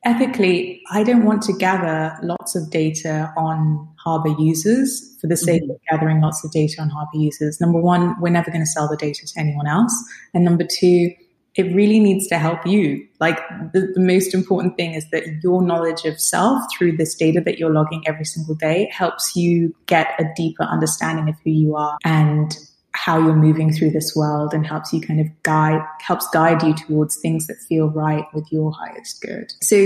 ethically, 0.06 0.82
I 0.90 1.02
don't 1.02 1.24
want 1.24 1.42
to 1.42 1.52
gather 1.52 2.16
lots 2.22 2.54
of 2.54 2.70
data 2.70 3.32
on 3.36 3.88
Harbor 3.98 4.34
users 4.38 5.16
for 5.20 5.26
the 5.26 5.36
sake 5.36 5.62
mm-hmm. 5.62 5.72
of 5.72 5.80
gathering 5.90 6.20
lots 6.20 6.44
of 6.44 6.52
data 6.52 6.80
on 6.80 6.88
Harbor 6.88 7.18
users. 7.18 7.60
Number 7.60 7.80
one, 7.80 8.14
we're 8.20 8.30
never 8.30 8.50
going 8.50 8.62
to 8.62 8.70
sell 8.70 8.88
the 8.88 8.96
data 8.96 9.26
to 9.26 9.40
anyone 9.40 9.66
else. 9.66 9.92
And 10.32 10.44
number 10.44 10.64
two, 10.64 11.10
it 11.56 11.74
really 11.74 11.98
needs 11.98 12.28
to 12.28 12.38
help 12.38 12.64
you. 12.66 13.04
Like 13.18 13.40
the, 13.72 13.92
the, 13.94 14.00
most 14.00 14.32
important 14.34 14.76
thing 14.76 14.92
is 14.92 15.10
that 15.10 15.24
your 15.42 15.62
knowledge 15.62 16.04
of 16.04 16.20
self 16.20 16.62
through 16.76 16.98
this 16.98 17.14
data 17.14 17.40
that 17.40 17.58
you're 17.58 17.72
logging 17.72 18.02
every 18.06 18.26
single 18.26 18.54
day 18.54 18.88
helps 18.92 19.34
you 19.34 19.74
get 19.86 20.08
a 20.20 20.24
deeper 20.36 20.64
understanding 20.64 21.28
of 21.28 21.34
who 21.42 21.50
you 21.50 21.74
are 21.74 21.96
and 22.04 22.56
how 22.96 23.18
you're 23.18 23.36
moving 23.36 23.72
through 23.72 23.90
this 23.90 24.16
world 24.16 24.54
and 24.54 24.66
helps 24.66 24.92
you 24.92 25.00
kind 25.00 25.20
of 25.20 25.26
guide, 25.42 25.80
helps 26.00 26.28
guide 26.30 26.62
you 26.62 26.74
towards 26.74 27.18
things 27.20 27.46
that 27.46 27.56
feel 27.68 27.88
right 27.88 28.24
with 28.32 28.50
your 28.50 28.72
highest 28.72 29.20
good. 29.20 29.52
So 29.62 29.76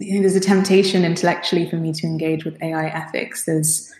you 0.00 0.14
know, 0.14 0.20
there's 0.20 0.34
a 0.34 0.40
temptation 0.40 1.04
intellectually 1.04 1.68
for 1.68 1.76
me 1.76 1.92
to 1.92 2.06
engage 2.06 2.44
with 2.44 2.60
AI 2.62 2.86
ethics. 2.86 3.44
There's 3.44 3.92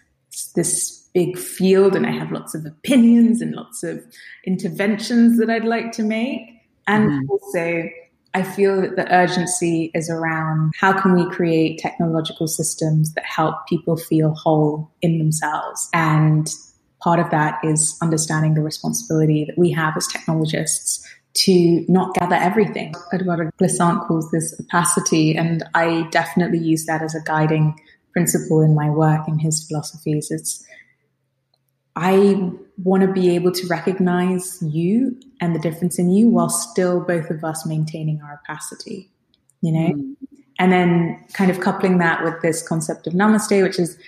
this 0.55 1.09
big 1.13 1.39
field, 1.39 1.95
and 1.95 2.07
I 2.07 2.11
have 2.11 2.33
lots 2.33 2.55
of 2.55 2.65
opinions 2.65 3.43
and 3.43 3.55
lots 3.55 3.83
of 3.83 4.03
interventions 4.45 5.39
that 5.39 5.51
I'd 5.51 5.65
like 5.65 5.93
to 5.93 6.03
make. 6.03 6.41
And 6.87 7.11
mm-hmm. 7.11 7.31
also, 7.31 7.91
I 8.33 8.43
feel 8.43 8.81
that 8.81 8.97
the 8.97 9.13
urgency 9.13 9.91
is 9.95 10.09
around 10.09 10.73
how 10.79 10.99
can 10.99 11.15
we 11.15 11.29
create 11.31 11.79
technological 11.79 12.47
systems 12.47 13.13
that 13.15 13.25
help 13.25 13.67
people 13.69 13.97
feel 13.97 14.35
whole 14.35 14.91
in 15.03 15.19
themselves. 15.19 15.89
And 15.93 16.49
part 17.03 17.19
of 17.19 17.31
that 17.31 17.59
is 17.65 17.97
understanding 18.03 18.55
the 18.55 18.63
responsibility 18.63 19.45
that 19.45 19.59
we 19.59 19.71
have 19.73 19.97
as 19.97 20.07
technologists 20.07 21.07
to 21.33 21.85
not 21.89 22.15
gather 22.15 22.35
everything. 22.35 22.95
Edouard 23.13 23.51
Glissant 23.59 24.07
calls 24.07 24.31
this 24.31 24.59
opacity, 24.61 25.37
and 25.37 25.63
I 25.75 26.09
definitely 26.11 26.59
use 26.59 26.87
that 26.87 27.03
as 27.03 27.15
a 27.15 27.23
guiding 27.25 27.81
principle 28.13 28.61
in 28.61 28.75
my 28.75 28.91
work 28.91 29.29
and 29.29 29.41
his 29.41 29.67
philosophies. 29.67 30.31
It's 30.31 30.65
I 31.97 32.51
want 32.83 33.03
to 33.03 33.13
be 33.13 33.35
able 33.35 33.53
to 33.53 33.67
recognize 33.67 34.63
you 34.63 35.19
and 35.41 35.55
the 35.55 35.59
difference 35.59 35.99
in 35.99 36.11
you 36.11 36.29
while 36.29 36.49
still 36.49 37.01
both 37.01 37.31
of 37.31 37.45
us 37.45 37.67
maintaining 37.67 38.23
our 38.23 38.41
opacity, 38.43 39.11
you 39.61 39.73
know? 39.73 39.95
Mm. 39.95 40.17
And 40.59 40.73
then 40.73 41.25
kind 41.33 41.51
of 41.51 41.61
coupling 41.61 41.99
that 41.99 42.23
with 42.23 42.41
this 42.43 42.67
concept 42.67 43.07
of 43.07 43.15
namaste, 43.15 43.63
which 43.63 43.79
is 43.79 43.99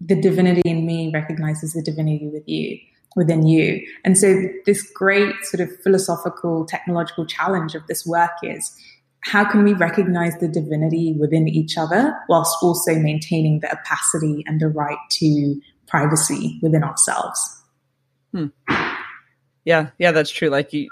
the 0.00 0.20
divinity 0.20 0.62
in 0.64 0.86
me 0.86 1.10
recognizes 1.12 1.72
the 1.72 1.82
divinity 1.82 2.28
with 2.28 2.46
you 2.46 2.78
within 3.16 3.46
you. 3.46 3.84
And 4.04 4.18
so 4.18 4.48
this 4.66 4.82
great 4.92 5.34
sort 5.42 5.60
of 5.60 5.70
philosophical 5.82 6.66
technological 6.66 7.26
challenge 7.26 7.74
of 7.74 7.86
this 7.86 8.04
work 8.04 8.32
is 8.42 8.74
how 9.20 9.44
can 9.44 9.64
we 9.64 9.72
recognize 9.72 10.38
the 10.38 10.48
divinity 10.48 11.16
within 11.18 11.48
each 11.48 11.78
other 11.78 12.14
whilst 12.28 12.56
also 12.60 12.94
maintaining 12.96 13.60
the 13.60 13.72
opacity 13.72 14.44
and 14.46 14.60
the 14.60 14.68
right 14.68 14.98
to 15.10 15.60
privacy 15.86 16.58
within 16.62 16.84
ourselves? 16.84 17.62
Hmm. 18.32 18.46
Yeah, 19.64 19.90
yeah, 19.98 20.12
that's 20.12 20.30
true. 20.30 20.50
Like 20.50 20.72
you, 20.74 20.90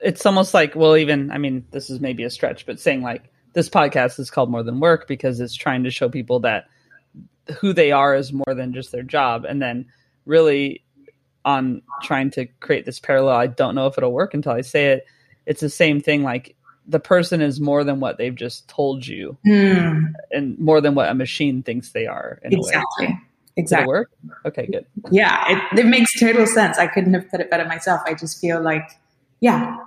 it's 0.00 0.26
almost 0.26 0.52
like, 0.52 0.74
well, 0.74 0.96
even, 0.96 1.30
I 1.30 1.38
mean, 1.38 1.64
this 1.70 1.90
is 1.90 2.00
maybe 2.00 2.24
a 2.24 2.30
stretch, 2.30 2.66
but 2.66 2.80
saying 2.80 3.02
like 3.02 3.30
this 3.52 3.68
podcast 3.68 4.18
is 4.18 4.30
called 4.30 4.50
More 4.50 4.64
Than 4.64 4.80
Work 4.80 5.06
because 5.06 5.38
it's 5.38 5.54
trying 5.54 5.84
to 5.84 5.90
show 5.90 6.08
people 6.08 6.40
that 6.40 6.64
who 7.60 7.72
they 7.72 7.92
are 7.92 8.14
is 8.14 8.32
more 8.32 8.54
than 8.54 8.72
just 8.72 8.92
their 8.92 9.02
job. 9.02 9.44
And 9.44 9.60
then 9.60 9.86
really 10.24 10.82
on 11.44 11.82
trying 12.02 12.30
to 12.32 12.46
create 12.60 12.84
this 12.84 12.98
parallel, 12.98 13.36
I 13.36 13.46
don't 13.46 13.74
know 13.74 13.86
if 13.86 13.96
it'll 13.96 14.12
work 14.12 14.34
until 14.34 14.52
I 14.52 14.62
say 14.62 14.92
it. 14.92 15.06
It's 15.46 15.60
the 15.60 15.70
same 15.70 16.00
thing. 16.00 16.22
Like 16.22 16.56
the 16.86 17.00
person 17.00 17.40
is 17.40 17.60
more 17.60 17.84
than 17.84 18.00
what 18.00 18.18
they've 18.18 18.34
just 18.34 18.68
told 18.68 19.06
you, 19.06 19.36
mm. 19.46 20.12
and 20.32 20.58
more 20.58 20.80
than 20.80 20.94
what 20.94 21.08
a 21.08 21.14
machine 21.14 21.62
thinks 21.62 21.90
they 21.90 22.06
are. 22.06 22.40
exactly. 22.42 23.18
Exactly. 23.58 23.86
work? 23.86 24.10
Okay, 24.44 24.66
good. 24.66 24.84
Yeah, 25.10 25.42
it, 25.48 25.78
it 25.78 25.86
makes 25.86 26.18
total 26.20 26.46
sense. 26.46 26.78
I 26.78 26.86
couldn't 26.86 27.14
have 27.14 27.30
put 27.30 27.40
it 27.40 27.50
better 27.50 27.64
myself. 27.64 28.02
I 28.04 28.12
just 28.12 28.38
feel 28.38 28.60
like, 28.60 28.86
yeah, 29.40 29.78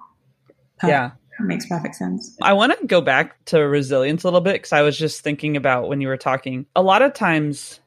perfect. 0.80 0.90
yeah, 0.90 1.12
it 1.40 1.46
makes 1.46 1.66
perfect 1.66 1.96
sense. 1.96 2.36
I 2.42 2.54
want 2.54 2.78
to 2.80 2.88
go 2.88 3.02
back 3.02 3.44
to 3.46 3.60
resilience 3.60 4.24
a 4.24 4.28
little 4.28 4.42
bit 4.42 4.54
because 4.54 4.74
I 4.74 4.82
was 4.82 4.98
just 4.98 5.22
thinking 5.22 5.56
about 5.56 5.88
when 5.88 6.02
you 6.02 6.08
were 6.08 6.18
talking. 6.18 6.66
A 6.76 6.82
lot 6.82 7.02
of 7.02 7.14
times, 7.14 7.80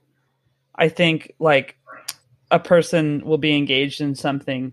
I 0.74 0.88
think 0.88 1.34
like 1.38 1.76
a 2.50 2.58
person 2.58 3.22
will 3.24 3.38
be 3.38 3.56
engaged 3.56 4.00
in 4.00 4.14
something 4.14 4.72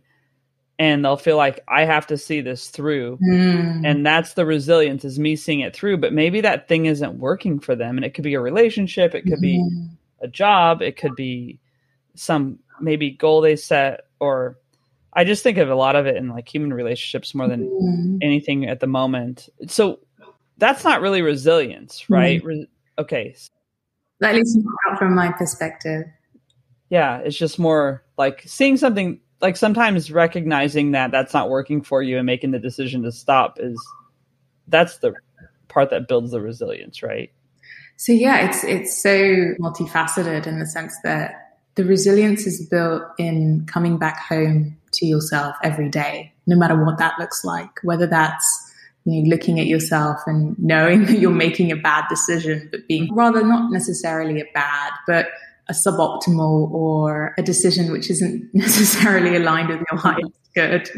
and 0.80 1.04
they'll 1.04 1.18
feel 1.18 1.36
like 1.36 1.60
I 1.68 1.84
have 1.84 2.08
to 2.08 2.18
see 2.18 2.40
this 2.40 2.70
through. 2.70 3.18
Mm. 3.18 3.86
And 3.86 4.06
that's 4.06 4.34
the 4.34 4.46
resilience 4.46 5.04
is 5.04 5.20
me 5.20 5.36
seeing 5.36 5.60
it 5.60 5.76
through. 5.76 5.98
But 5.98 6.14
maybe 6.14 6.40
that 6.42 6.70
thing 6.70 6.86
isn't 6.86 7.20
working 7.20 7.60
for 7.60 7.76
them. 7.76 7.98
And 7.98 8.06
it 8.06 8.14
could 8.14 8.24
be 8.24 8.36
a 8.36 8.40
relationship, 8.40 9.14
it 9.14 9.24
could 9.24 9.40
mm. 9.40 9.42
be 9.42 9.58
mm-hmm. 9.58 9.94
a 10.24 10.28
job, 10.30 10.82
it 10.82 10.96
could 10.96 11.16
be 11.16 11.60
some 12.16 12.60
maybe 12.80 13.12
goal 13.12 13.42
they 13.42 13.58
set 13.58 14.06
or 14.20 14.58
I 15.20 15.24
just 15.24 15.44
think 15.44 15.58
of 15.58 15.70
a 15.70 15.76
lot 15.76 15.96
of 15.96 16.06
it 16.06 16.16
in 16.16 16.30
like 16.30 16.48
human 16.48 16.74
relationships 16.74 17.36
more 17.36 17.48
than 17.48 17.70
mm. 17.70 18.18
anything 18.22 18.66
at 18.66 18.80
the 18.80 18.88
moment. 18.88 19.50
So 19.68 20.00
that's 20.58 20.84
not 20.84 21.02
really 21.02 21.22
resilience, 21.22 22.10
right? 22.10 22.42
Mm. 22.42 22.46
Re- 22.46 22.70
okay. 22.98 23.36
At 24.22 24.36
least 24.36 24.58
from 24.98 25.16
my 25.16 25.32
perspective 25.32 26.06
yeah 26.90 27.18
it's 27.20 27.38
just 27.38 27.60
more 27.60 28.04
like 28.18 28.44
seeing 28.46 28.78
something 28.78 29.20
like 29.42 29.56
sometimes 29.56 30.12
recognizing 30.12 30.92
that 30.92 31.12
that's 31.12 31.34
not 31.34 31.50
working 31.50 31.82
for 31.82 32.04
you 32.04 32.18
and 32.18 32.26
making 32.26 32.52
the 32.52 32.60
decision 32.60 33.04
to 33.04 33.12
stop 33.12 33.58
is 33.60 33.80
that's 34.68 34.98
the 34.98 35.14
part 35.68 35.90
that 35.92 36.08
builds 36.08 36.32
the 36.32 36.42
resilience 36.42 37.02
right 37.02 37.32
so 37.96 38.12
yeah 38.12 38.50
it's 38.50 38.64
it's 38.64 39.02
so 39.02 39.10
multifaceted 39.62 40.48
in 40.48 40.60
the 40.60 40.66
sense 40.66 40.96
that 41.04 41.49
the 41.76 41.86
resilience 41.86 42.46
is 42.46 42.68
built 42.68 43.04
in 43.18 43.66
coming 43.68 43.98
back 43.98 44.20
home 44.20 44.78
to 44.92 45.06
yourself 45.06 45.56
every 45.64 45.90
day 45.90 46.32
no 46.48 46.56
matter 46.56 46.84
what 46.84 46.98
that 46.98 47.14
looks 47.20 47.44
like 47.44 47.70
whether 47.84 48.08
that's 48.08 48.66
you 49.06 49.22
know, 49.24 49.30
looking 49.30 49.60
at 49.60 49.68
yourself 49.68 50.20
and 50.26 50.58
knowing 50.60 51.06
that 51.06 51.20
you're 51.20 51.32
making 51.32 51.72
a 51.72 51.76
bad 51.76 52.06
decision 52.10 52.68
but 52.72 52.88
being 52.88 53.14
rather 53.14 53.44
not 53.46 53.72
necessarily 53.72 54.42
a 54.42 54.46
bad 54.54 54.92
but 55.08 55.28
a 55.68 55.74
suboptimal 55.74 56.72
or 56.72 57.36
a 57.38 57.44
decision 57.44 57.92
which 57.92 58.10
isn't 58.10 58.50
necessarily 58.54 59.36
aligned 59.36 59.70
with 59.70 59.84
your 59.92 60.00
highest 60.00 60.40
good. 60.56 60.90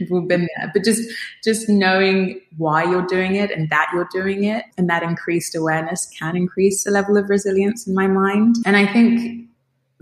We've 0.00 0.12
all 0.12 0.20
been 0.22 0.48
there, 0.56 0.70
but 0.72 0.84
just 0.84 1.02
just 1.42 1.68
knowing 1.68 2.40
why 2.56 2.84
you're 2.84 3.06
doing 3.06 3.36
it 3.36 3.50
and 3.50 3.68
that 3.70 3.88
you're 3.92 4.08
doing 4.12 4.44
it, 4.44 4.64
and 4.76 4.88
that 4.88 5.02
increased 5.02 5.54
awareness 5.54 6.08
can 6.18 6.36
increase 6.36 6.84
the 6.84 6.90
level 6.90 7.16
of 7.16 7.28
resilience 7.28 7.86
in 7.86 7.94
my 7.94 8.06
mind. 8.06 8.56
And 8.66 8.76
I 8.76 8.90
think 8.92 9.48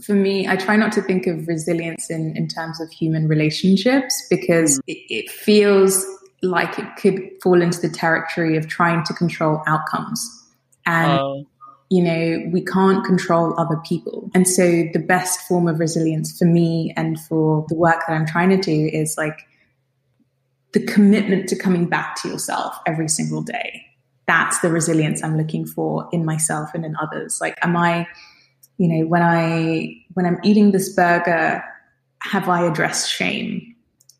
for 0.00 0.14
me, 0.14 0.48
I 0.48 0.56
try 0.56 0.76
not 0.76 0.92
to 0.92 1.02
think 1.02 1.26
of 1.26 1.46
resilience 1.46 2.10
in, 2.10 2.36
in 2.36 2.48
terms 2.48 2.80
of 2.80 2.90
human 2.90 3.28
relationships 3.28 4.26
because 4.30 4.78
mm. 4.78 4.82
it, 4.86 5.14
it 5.14 5.30
feels 5.30 6.04
like 6.42 6.78
it 6.78 6.86
could 6.96 7.30
fall 7.42 7.62
into 7.62 7.80
the 7.80 7.88
territory 7.88 8.56
of 8.56 8.66
trying 8.66 9.04
to 9.04 9.14
control 9.14 9.62
outcomes. 9.66 10.28
And 10.86 11.20
oh 11.20 11.46
you 11.92 12.02
know, 12.02 12.50
we 12.50 12.64
can't 12.64 13.04
control 13.04 13.54
other 13.60 13.76
people. 13.84 14.30
And 14.34 14.48
so 14.48 14.62
the 14.94 14.98
best 14.98 15.40
form 15.40 15.68
of 15.68 15.78
resilience 15.78 16.38
for 16.38 16.46
me 16.46 16.94
and 16.96 17.20
for 17.20 17.66
the 17.68 17.74
work 17.74 18.00
that 18.08 18.14
I'm 18.14 18.24
trying 18.24 18.48
to 18.48 18.56
do 18.56 18.88
is 18.90 19.16
like 19.18 19.46
the 20.72 20.82
commitment 20.86 21.50
to 21.50 21.56
coming 21.56 21.90
back 21.90 22.16
to 22.22 22.28
yourself 22.28 22.78
every 22.86 23.10
single 23.10 23.42
day. 23.42 23.84
That's 24.26 24.58
the 24.60 24.70
resilience 24.70 25.22
I'm 25.22 25.36
looking 25.36 25.66
for 25.66 26.08
in 26.12 26.24
myself 26.24 26.70
and 26.72 26.86
in 26.86 26.96
others. 26.96 27.42
Like, 27.42 27.58
am 27.60 27.76
I, 27.76 28.06
you 28.78 28.88
know, 28.88 29.06
when 29.06 29.22
I, 29.22 29.96
when 30.14 30.26
I'm 30.26 30.38
eating 30.42 30.72
this 30.72 30.94
burger, 30.94 31.62
have 32.22 32.48
I 32.48 32.66
addressed 32.66 33.10
shame? 33.10 33.72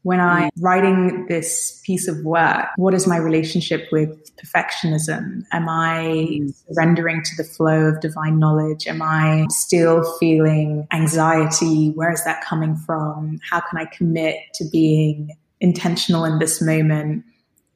when 0.02 0.20
I'm 0.20 0.50
writing 0.58 1.26
this 1.28 1.80
piece 1.84 2.08
of 2.08 2.24
work, 2.24 2.66
what 2.76 2.92
is 2.92 3.06
my 3.06 3.16
relationship 3.16 3.86
with 3.92 4.34
perfectionism? 4.36 5.44
Am 5.52 5.68
I 5.68 6.28
mm. 6.28 6.54
surrendering 6.68 7.22
to 7.22 7.30
the 7.36 7.44
flow 7.44 7.86
of 7.86 8.00
divine 8.00 8.38
knowledge? 8.38 8.86
Am 8.88 9.00
I 9.00 9.46
still 9.48 10.02
feeling 10.18 10.88
anxiety? 10.92 11.90
Where 11.90 12.12
is 12.12 12.24
that 12.24 12.44
coming 12.44 12.76
from? 12.76 13.38
How 13.48 13.60
can 13.60 13.78
I 13.78 13.84
commit 13.84 14.38
to 14.54 14.64
being 14.70 15.36
intentional 15.60 16.24
in 16.24 16.40
this 16.40 16.60
moment? 16.60 17.24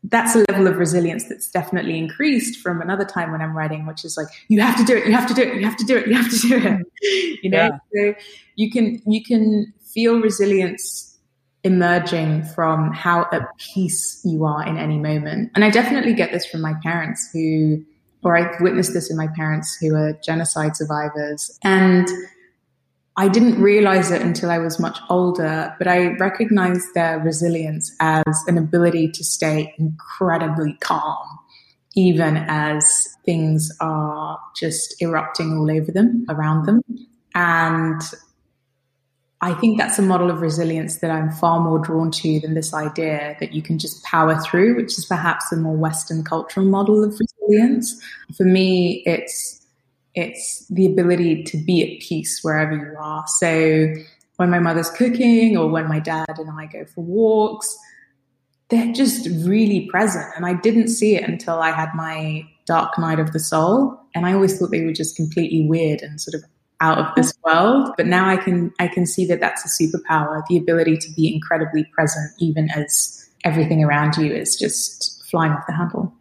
That's 0.09 0.37
a 0.37 0.45
level 0.51 0.67
of 0.67 0.77
resilience 0.77 1.29
that's 1.29 1.51
definitely 1.51 1.99
increased 1.99 2.61
from 2.61 2.81
another 2.81 3.05
time 3.05 3.33
when 3.33 3.41
I'm 3.41 3.57
writing, 3.57 3.87
which 3.87 4.05
is 4.05 4.17
like, 4.17 4.29
you 4.49 4.61
have 4.61 4.77
to 4.77 4.85
do 4.85 4.97
it, 4.97 5.07
you 5.07 5.13
have 5.13 5.27
to 5.27 5.35
do 5.35 5.43
it, 5.43 5.57
you 5.57 5.65
have 5.65 5.77
to 5.77 5.85
do 5.85 5.97
it, 5.97 6.07
you 6.07 6.15
have 6.15 6.31
to 6.31 6.49
do 6.49 6.57
it. 6.57 6.87
You 7.43 7.51
know, 7.51 7.71
yeah. 7.93 8.15
so 8.15 8.21
you 8.57 8.71
can 8.71 9.01
you 9.07 9.23
can 9.23 9.73
feel 9.81 10.21
resilience 10.21 11.17
emerging 11.67 12.45
from 12.45 12.93
how 12.93 13.27
at 13.33 13.43
peace 13.59 14.21
you 14.25 14.45
are 14.45 14.67
in 14.67 14.79
any 14.79 14.99
moment. 14.99 15.51
And 15.55 15.65
I 15.65 15.71
definitely 15.71 16.15
get 16.15 16.33
this 16.33 16.47
from 16.47 16.61
my 16.61 16.75
parents 16.83 17.29
who, 17.33 17.85
or 18.23 18.37
I've 18.37 18.61
witnessed 18.61 18.93
this 18.93 19.11
in 19.11 19.17
my 19.17 19.27
parents 19.35 19.77
who 19.77 19.95
are 19.97 20.13
genocide 20.25 20.77
survivors. 20.77 21.59
And 21.63 22.09
I 23.19 23.29
didn't 23.29 23.61
realize 23.61 24.11
it 24.11 24.21
until 24.21 24.51
I 24.51 24.59
was 24.59 24.79
much 24.79 24.99
older, 25.09 25.75
but 25.79 25.89
I 25.89 26.09
recognized 26.17 26.93
their 26.95 27.19
resilience 27.19 27.91
as 27.99 28.45
an 28.47 28.59
ability 28.59 29.11
to 29.13 29.25
stay 29.25 29.75
incredibly 29.79 30.75
calm, 30.81 31.27
even 31.95 32.37
as 32.37 32.87
things 33.25 33.75
are 33.81 34.39
just 34.55 35.01
erupting 35.01 35.57
all 35.57 35.71
over 35.71 35.91
them, 35.91 36.27
around 36.29 36.67
them. 36.67 36.83
And 37.35 38.03
I 39.41 39.55
think 39.55 39.79
that's 39.79 39.99
a 39.99 40.03
model 40.03 40.31
of 40.31 40.41
resilience 40.41 40.99
that 40.99 41.11
I'm 41.11 41.31
far 41.31 41.61
more 41.61 41.79
drawn 41.79 42.11
to 42.11 42.41
than 42.41 42.55
this 42.55 42.75
idea 42.75 43.37
that 43.41 43.53
you 43.53 43.63
can 43.63 43.79
just 43.79 44.03
power 44.05 44.39
through, 44.41 44.77
which 44.77 44.99
is 44.99 45.07
perhaps 45.07 45.53
a 45.53 45.57
more 45.57 45.77
Western 45.77 46.23
cultural 46.23 46.67
model 46.67 47.05
of 47.05 47.19
resilience. 47.19 47.99
For 48.37 48.45
me, 48.45 49.03
it's 49.07 49.66
it's 50.17 50.67
the 50.69 50.87
ability 50.87 51.45
to 51.45 51.59
be 51.59 51.83
at 51.83 52.01
peace 52.01 52.41
wherever 52.43 52.75
you 52.75 52.97
are. 52.99 53.25
So 53.27 53.95
when 54.37 54.51
my 54.51 54.59
mother's 54.59 54.91
cooking 54.91 55.57
or 55.57 55.69
when 55.69 55.87
my 55.87 56.01
dad 56.01 56.39
and 56.39 56.51
I 56.51 56.67
go 56.67 56.87
for 56.87 57.05
walks, 57.05 57.77
they're 58.71 58.93
just 58.93 59.29
really 59.47 59.87
present. 59.91 60.27
And 60.35 60.45
I 60.45 60.55
didn't 60.55 60.89
see 60.89 61.15
it 61.15 61.23
until 61.23 61.61
I 61.61 61.71
had 61.71 61.91
my 61.95 62.43
dark 62.65 62.99
night 62.99 63.21
of 63.21 63.33
the 63.33 63.39
soul. 63.39 64.01
And 64.15 64.27
I 64.27 64.33
always 64.33 64.59
thought 64.59 64.71
they 64.71 64.85
were 64.85 64.93
just 64.93 65.17
completely 65.17 65.69
weird 65.69 66.01
and 66.01 66.21
sort 66.21 66.35
of 66.35 66.43
out 66.81 66.99
of 66.99 67.15
this 67.15 67.33
world. 67.45 67.91
But 67.97 68.07
now 68.07 68.29
I 68.29 68.39
can 68.39 68.73
I 68.79 68.89
can 68.89 69.07
see 69.07 69.27
that 69.27 69.41
that's 69.41 69.65
a 69.65 69.83
superpower, 69.83 70.43
the 70.49 70.57
ability 70.57 70.97
to 70.97 71.13
be 71.13 71.33
incredibly 71.33 71.85
present 71.85 72.33
even 72.41 72.71
as 72.71 73.29
everything 73.45 73.85
around 73.85 74.17
you 74.17 74.33
is 74.33 74.57
just 74.57 75.25
flying 75.31 75.53
off 75.53 75.67
the 75.67 75.75
handle. 75.75 76.13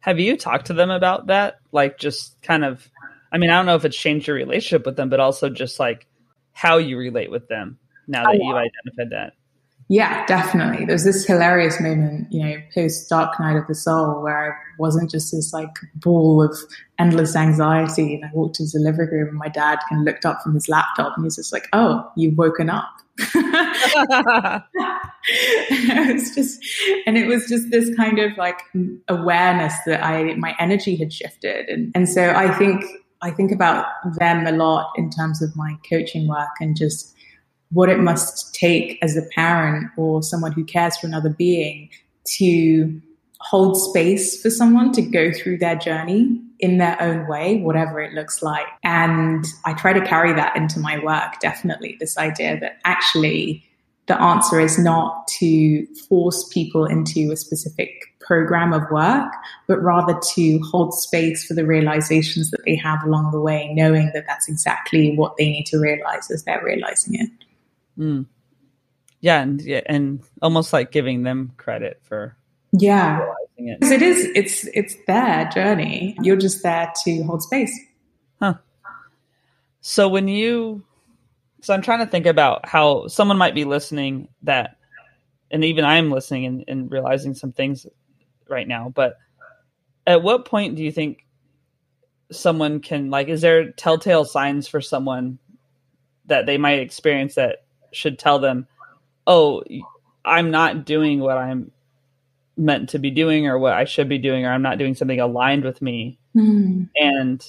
Have 0.00 0.20
you 0.20 0.36
talked 0.36 0.66
to 0.66 0.74
them 0.74 0.90
about 0.90 1.28
that? 1.28 1.60
Like 1.72 1.96
just 1.98 2.40
kind 2.42 2.62
of 2.64 2.90
I 3.34 3.38
mean, 3.38 3.50
I 3.50 3.56
don't 3.56 3.66
know 3.66 3.74
if 3.74 3.84
it's 3.84 3.96
changed 3.96 4.28
your 4.28 4.36
relationship 4.36 4.86
with 4.86 4.94
them, 4.94 5.10
but 5.10 5.18
also 5.18 5.50
just 5.50 5.80
like 5.80 6.06
how 6.52 6.78
you 6.78 6.96
relate 6.96 7.32
with 7.32 7.48
them 7.48 7.78
now 8.06 8.22
that 8.24 8.34
you've 8.34 8.54
identified 8.54 9.10
that. 9.10 9.32
Yeah, 9.88 10.24
definitely. 10.26 10.86
There 10.86 10.94
was 10.94 11.04
this 11.04 11.26
hilarious 11.26 11.78
moment, 11.80 12.32
you 12.32 12.42
know, 12.42 12.56
post 12.72 13.10
Dark 13.10 13.38
Night 13.38 13.56
of 13.56 13.66
the 13.66 13.74
Soul, 13.74 14.22
where 14.22 14.52
I 14.52 14.54
wasn't 14.78 15.10
just 15.10 15.32
this 15.32 15.52
like 15.52 15.68
ball 15.96 16.42
of 16.42 16.56
endless 16.98 17.36
anxiety. 17.36 18.14
And 18.14 18.24
I 18.24 18.30
walked 18.32 18.60
into 18.60 18.78
the 18.78 18.84
living 18.84 19.08
room, 19.10 19.28
and 19.28 19.36
my 19.36 19.48
dad 19.48 19.78
kind 19.88 20.00
of 20.00 20.06
looked 20.06 20.24
up 20.24 20.40
from 20.42 20.54
his 20.54 20.68
laptop, 20.68 21.12
and 21.16 21.26
he's 21.26 21.36
just 21.36 21.52
like, 21.52 21.68
"Oh, 21.74 22.10
you've 22.16 22.38
woken 22.38 22.70
up." 22.70 22.88
it 23.18 23.34
was 26.14 26.34
just, 26.34 26.64
and 27.06 27.18
it 27.18 27.26
was 27.26 27.46
just 27.46 27.70
this 27.70 27.94
kind 27.94 28.18
of 28.18 28.34
like 28.38 28.58
awareness 29.08 29.74
that 29.86 30.02
I 30.02 30.34
my 30.36 30.56
energy 30.58 30.96
had 30.96 31.12
shifted, 31.12 31.68
and 31.68 31.92
and 31.94 32.08
so 32.08 32.30
I 32.30 32.50
think 32.54 32.86
I 33.24 33.30
think 33.30 33.50
about 33.50 33.86
them 34.18 34.46
a 34.46 34.52
lot 34.52 34.92
in 34.96 35.08
terms 35.08 35.40
of 35.40 35.56
my 35.56 35.78
coaching 35.88 36.28
work 36.28 36.50
and 36.60 36.76
just 36.76 37.14
what 37.72 37.88
it 37.88 37.98
must 37.98 38.54
take 38.54 38.98
as 39.02 39.16
a 39.16 39.22
parent 39.34 39.86
or 39.96 40.22
someone 40.22 40.52
who 40.52 40.62
cares 40.62 40.96
for 40.98 41.06
another 41.06 41.30
being 41.30 41.88
to 42.36 43.00
hold 43.40 43.76
space 43.80 44.40
for 44.40 44.50
someone 44.50 44.92
to 44.92 45.02
go 45.02 45.32
through 45.32 45.56
their 45.58 45.74
journey 45.74 46.38
in 46.60 46.76
their 46.76 47.00
own 47.00 47.26
way, 47.26 47.60
whatever 47.60 48.00
it 48.00 48.12
looks 48.12 48.42
like. 48.42 48.66
And 48.82 49.46
I 49.64 49.72
try 49.72 49.94
to 49.94 50.04
carry 50.06 50.34
that 50.34 50.54
into 50.54 50.78
my 50.78 51.02
work, 51.02 51.40
definitely. 51.40 51.96
This 51.98 52.18
idea 52.18 52.60
that 52.60 52.78
actually 52.84 53.64
the 54.06 54.20
answer 54.20 54.60
is 54.60 54.78
not 54.78 55.26
to 55.38 55.86
force 56.08 56.46
people 56.48 56.84
into 56.84 57.30
a 57.32 57.36
specific 57.36 57.90
program 58.24 58.72
of 58.72 58.82
work, 58.90 59.32
but 59.66 59.82
rather 59.82 60.18
to 60.34 60.58
hold 60.70 60.94
space 60.94 61.44
for 61.44 61.54
the 61.54 61.66
realizations 61.66 62.50
that 62.50 62.64
they 62.64 62.74
have 62.76 63.02
along 63.04 63.30
the 63.30 63.40
way, 63.40 63.72
knowing 63.74 64.10
that 64.14 64.24
that's 64.26 64.48
exactly 64.48 65.14
what 65.16 65.36
they 65.36 65.50
need 65.50 65.66
to 65.66 65.78
realize 65.78 66.30
as 66.30 66.44
they're 66.44 66.64
realizing 66.64 67.14
it. 67.14 67.30
Mm. 67.98 68.26
Yeah, 69.20 69.40
and 69.40 69.60
yeah, 69.62 69.80
and 69.86 70.22
almost 70.42 70.72
like 70.72 70.90
giving 70.90 71.22
them 71.22 71.52
credit 71.56 72.00
for 72.02 72.36
yeah 72.72 73.32
it. 73.56 73.80
Because 73.80 73.90
it 73.92 74.02
is 74.02 74.28
it's 74.34 74.66
it's 74.74 74.96
their 75.06 75.48
journey. 75.54 76.16
You're 76.20 76.36
just 76.36 76.62
there 76.62 76.92
to 77.04 77.22
hold 77.22 77.42
space. 77.42 77.72
Huh. 78.40 78.54
So 79.80 80.08
when 80.08 80.28
you 80.28 80.84
so 81.62 81.72
I'm 81.72 81.80
trying 81.80 82.00
to 82.00 82.06
think 82.06 82.26
about 82.26 82.68
how 82.68 83.06
someone 83.06 83.38
might 83.38 83.54
be 83.54 83.64
listening 83.64 84.28
that 84.42 84.76
and 85.50 85.64
even 85.64 85.84
I'm 85.84 86.10
listening 86.10 86.44
and, 86.44 86.64
and 86.68 86.90
realizing 86.90 87.34
some 87.34 87.52
things 87.52 87.86
right 88.48 88.66
now, 88.66 88.92
but 88.94 89.16
at 90.06 90.22
what 90.22 90.44
point 90.44 90.76
do 90.76 90.84
you 90.84 90.92
think 90.92 91.24
someone 92.30 92.80
can 92.80 93.10
like 93.10 93.28
is 93.28 93.40
there 93.40 93.72
telltale 93.72 94.24
signs 94.24 94.66
for 94.66 94.80
someone 94.80 95.38
that 96.26 96.46
they 96.46 96.58
might 96.58 96.80
experience 96.80 97.34
that 97.34 97.64
should 97.92 98.18
tell 98.18 98.38
them, 98.38 98.66
"Oh, 99.26 99.62
I'm 100.24 100.50
not 100.50 100.84
doing 100.84 101.20
what 101.20 101.38
I'm 101.38 101.70
meant 102.56 102.90
to 102.90 102.98
be 102.98 103.10
doing 103.10 103.46
or 103.46 103.58
what 103.58 103.74
I 103.74 103.84
should 103.84 104.08
be 104.08 104.18
doing 104.18 104.46
or 104.46 104.52
I'm 104.52 104.62
not 104.62 104.78
doing 104.78 104.94
something 104.94 105.20
aligned 105.20 105.64
with 105.64 105.82
me." 105.82 106.18
Mm. 106.34 106.88
And 106.96 107.46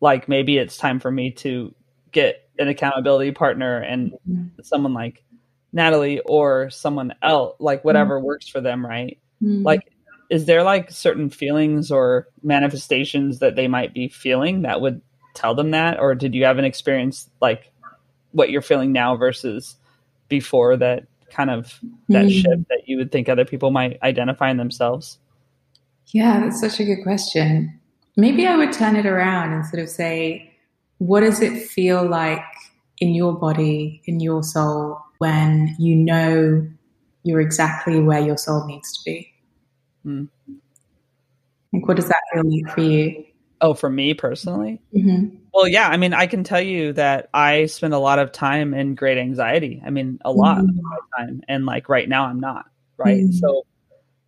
like 0.00 0.28
maybe 0.28 0.58
it's 0.58 0.76
time 0.76 1.00
for 1.00 1.10
me 1.10 1.32
to 1.32 1.74
get 2.12 2.48
an 2.58 2.68
accountability 2.68 3.32
partner 3.32 3.78
and 3.78 4.12
mm. 4.28 4.50
someone 4.62 4.94
like 4.94 5.24
Natalie 5.72 6.20
or 6.20 6.70
someone 6.70 7.14
else, 7.22 7.56
like 7.58 7.84
whatever 7.84 8.20
mm. 8.20 8.24
works 8.24 8.48
for 8.48 8.60
them, 8.60 8.84
right? 8.84 9.18
Mm. 9.42 9.64
Like 9.64 9.92
is 10.30 10.44
there 10.44 10.62
like 10.62 10.90
certain 10.90 11.28
feelings 11.28 11.90
or 11.90 12.28
manifestations 12.42 13.40
that 13.40 13.56
they 13.56 13.66
might 13.66 13.92
be 13.92 14.08
feeling 14.08 14.62
that 14.62 14.80
would 14.80 15.02
tell 15.34 15.54
them 15.54 15.72
that 15.72 15.98
or 15.98 16.14
did 16.14 16.34
you 16.34 16.44
have 16.44 16.58
an 16.58 16.64
experience 16.64 17.28
like 17.40 17.72
what 18.32 18.50
you're 18.50 18.62
feeling 18.62 18.92
now 18.92 19.16
versus 19.16 19.76
before 20.28 20.76
that 20.76 21.06
kind 21.30 21.50
of 21.50 21.78
that 22.08 22.26
mm. 22.26 22.32
shift 22.32 22.68
that 22.68 22.82
you 22.86 22.96
would 22.96 23.12
think 23.12 23.28
other 23.28 23.44
people 23.44 23.70
might 23.70 23.98
identify 24.02 24.50
in 24.50 24.56
themselves? 24.56 25.18
Yeah, 26.08 26.40
that's 26.40 26.60
such 26.60 26.80
a 26.80 26.84
good 26.84 27.02
question. 27.02 27.78
Maybe 28.16 28.46
I 28.46 28.56
would 28.56 28.72
turn 28.72 28.96
it 28.96 29.06
around 29.06 29.52
and 29.52 29.64
sort 29.64 29.82
of 29.82 29.88
say, 29.88 30.52
what 30.98 31.20
does 31.20 31.40
it 31.40 31.68
feel 31.68 32.06
like 32.06 32.42
in 32.98 33.14
your 33.14 33.32
body, 33.32 34.02
in 34.06 34.20
your 34.20 34.42
soul, 34.42 35.00
when 35.18 35.74
you 35.78 35.94
know 35.94 36.66
you're 37.22 37.40
exactly 37.40 38.00
where 38.00 38.20
your 38.20 38.36
soul 38.36 38.66
needs 38.66 38.92
to 38.98 39.00
be? 39.04 39.29
Mm. 40.04 40.28
Like, 41.72 41.86
what 41.86 41.96
does 41.96 42.08
that 42.08 42.22
feel 42.32 42.42
like 42.44 42.74
for 42.74 42.80
you? 42.80 43.24
Oh, 43.60 43.74
for 43.74 43.90
me 43.90 44.14
personally? 44.14 44.80
Mm-hmm. 44.94 45.36
Well, 45.52 45.68
yeah. 45.68 45.88
I 45.88 45.96
mean, 45.98 46.14
I 46.14 46.26
can 46.26 46.44
tell 46.44 46.60
you 46.60 46.94
that 46.94 47.28
I 47.34 47.66
spend 47.66 47.92
a 47.92 47.98
lot 47.98 48.18
of 48.18 48.32
time 48.32 48.72
in 48.72 48.94
great 48.94 49.18
anxiety. 49.18 49.82
I 49.84 49.90
mean, 49.90 50.18
a 50.24 50.32
lot 50.32 50.58
mm-hmm. 50.58 50.78
of 50.78 51.18
time. 51.18 51.42
And 51.46 51.66
like 51.66 51.88
right 51.88 52.08
now, 52.08 52.24
I'm 52.24 52.40
not. 52.40 52.66
Right. 52.96 53.24
Mm-hmm. 53.24 53.32
So 53.32 53.66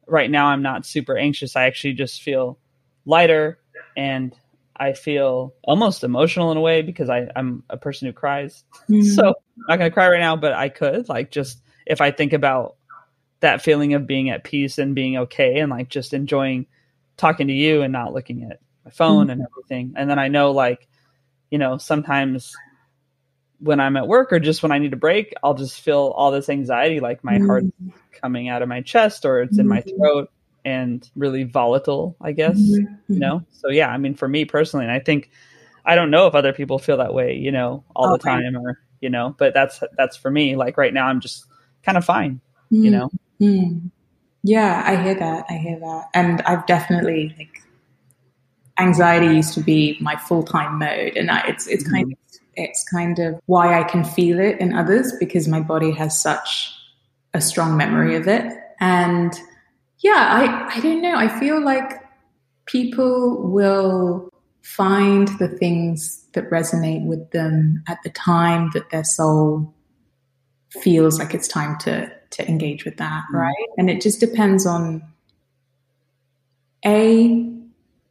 right 0.07 0.31
now, 0.31 0.47
I'm 0.47 0.63
not 0.63 0.85
super 0.85 1.17
anxious. 1.17 1.57
I 1.57 1.65
actually 1.65 1.95
just 1.95 2.23
feel 2.23 2.59
lighter 3.07 3.59
and 3.97 4.37
I 4.77 4.93
feel 4.93 5.55
almost 5.63 6.05
emotional 6.05 6.51
in 6.51 6.59
a 6.59 6.61
way 6.61 6.83
because 6.83 7.09
I, 7.09 7.29
I'm 7.35 7.63
a 7.71 7.77
person 7.77 8.07
who 8.07 8.13
cries. 8.13 8.65
Mm-hmm. 8.89 9.03
so 9.03 9.29
I'm 9.29 9.65
not 9.69 9.79
going 9.79 9.91
to 9.91 9.95
cry 9.95 10.09
right 10.09 10.21
now, 10.21 10.37
but 10.37 10.53
I 10.53 10.69
could. 10.69 11.09
Like, 11.09 11.31
just 11.31 11.63
if 11.87 12.01
I 12.01 12.11
think 12.11 12.33
about 12.33 12.77
that 13.43 13.63
feeling 13.63 13.95
of 13.95 14.07
being 14.07 14.31
at 14.31 14.43
peace 14.43 14.79
and 14.79 14.95
being 14.95 15.19
okay 15.19 15.61
and 15.61 15.71
like 15.71 15.89
just 15.89 16.15
enjoying 16.15 16.67
talking 17.17 17.47
to 17.47 17.53
you 17.53 17.83
and 17.83 17.93
not 17.93 18.13
looking 18.13 18.43
at 18.51 18.59
my 18.85 18.91
phone 18.91 19.25
mm-hmm. 19.25 19.31
and 19.31 19.43
everything. 19.43 19.95
And 19.97 20.11
then 20.11 20.19
I 20.19 20.27
know 20.27 20.51
like 20.51 20.89
you 21.53 21.59
know, 21.59 21.77
sometimes 21.77 22.57
when 23.59 23.79
I'm 23.79 23.97
at 23.99 24.09
work 24.09 24.33
or 24.33 24.41
just 24.41 24.63
when 24.63 24.73
I 24.73 24.79
need 24.79 24.95
a 24.95 24.97
break, 24.97 25.35
I'll 25.45 25.55
just 25.55 25.83
feel 25.83 26.13
all 26.17 26.31
this 26.33 26.49
anxiety, 26.49 26.99
like 26.99 27.23
my 27.23 27.35
mm. 27.35 27.47
heart 27.47 27.65
coming 28.21 28.49
out 28.49 28.63
of 28.63 28.69
my 28.71 28.81
chest 28.81 29.27
or 29.27 29.43
it's 29.43 29.59
in 29.59 29.69
my 29.69 29.83
mm-hmm. 29.83 29.97
throat 29.97 30.31
and 30.65 31.09
really 31.15 31.45
volatile, 31.45 32.17
I 32.23 32.33
guess, 32.33 32.57
mm. 32.57 32.99
you 33.07 33.19
know? 33.19 33.45
So 33.53 33.69
yeah, 33.69 33.89
I 33.89 33.99
mean, 33.99 34.15
for 34.15 34.27
me 34.27 34.47
personally, 34.47 34.87
and 34.87 34.93
I 34.93 34.99
think, 34.99 35.31
I 35.85 35.95
don't 35.95 36.11
know 36.11 36.27
if 36.27 36.35
other 36.35 36.55
people 36.55 36.79
feel 36.79 36.97
that 36.97 37.13
way, 37.13 37.37
you 37.37 37.53
know, 37.53 37.85
all 37.95 38.15
okay. 38.15 38.19
the 38.19 38.25
time 38.25 38.57
or, 38.57 38.79
you 39.01 39.11
know, 39.11 39.35
but 39.37 39.53
that's, 39.53 39.83
that's 39.99 40.17
for 40.17 40.31
me. 40.31 40.57
Like 40.57 40.79
right 40.79 40.95
now, 40.95 41.07
I'm 41.07 41.21
just 41.21 41.45
kind 41.83 41.99
of 41.99 42.05
fine, 42.05 42.41
you 42.71 42.91
know? 42.91 43.11
Yeah, 44.43 44.83
I 44.85 45.03
hear 45.03 45.15
that. 45.15 45.47
I 45.49 45.55
hear 45.55 45.79
that. 45.79 46.09
And 46.15 46.43
I've 46.43 46.67
definitely 46.67 47.35
like 47.39 47.63
anxiety 48.79 49.27
used 49.27 49.55
to 49.55 49.61
be 49.61 49.97
my 50.01 50.17
full 50.17 50.43
time 50.43 50.79
mode, 50.79 51.17
and 51.17 51.31
I, 51.31 51.47
it's 51.47 51.67
it's 51.67 51.89
kind 51.89 52.07
mm-hmm. 52.07 52.13
of 52.13 52.41
it's 52.55 52.85
kind 52.91 53.19
of 53.19 53.41
why 53.47 53.81
I 53.81 53.85
can 53.85 54.05
feel 54.05 54.39
it 54.41 54.59
in 54.61 54.75
others 54.75 55.13
because 55.19 55.49
my 55.49 55.61
body 55.61 55.91
has 55.93 56.21
such 56.21 56.73
a 57.35 57.41
strong 57.41 57.77
memory 57.77 58.17
of 58.17 58.29
it. 58.29 58.53
And 58.81 59.33
yeah, 59.99 60.69
I 60.71 60.77
I 60.77 60.81
don't 60.81 61.01
know. 61.01 61.17
I 61.17 61.29
feel 61.39 61.63
like 61.65 62.01
people 62.67 63.51
will 63.51 64.29
find 64.63 65.29
the 65.39 65.49
things 65.49 66.27
that 66.33 66.49
resonate 66.51 67.05
with 67.05 67.31
them 67.31 67.83
at 67.89 67.99
the 68.05 68.11
time 68.11 68.71
that 68.75 68.91
their 68.91 69.05
soul 69.05 69.75
feels 70.71 71.19
like 71.19 71.35
it's 71.35 71.49
time 71.49 71.77
to 71.79 72.11
to 72.33 72.49
engage 72.49 72.85
with 72.85 72.97
that, 72.99 73.23
mm-hmm. 73.29 73.37
right? 73.37 73.67
And 73.79 73.89
it 73.91 74.01
just 74.01 74.21
depends 74.21 74.67
on 74.67 75.03
a 76.85 77.49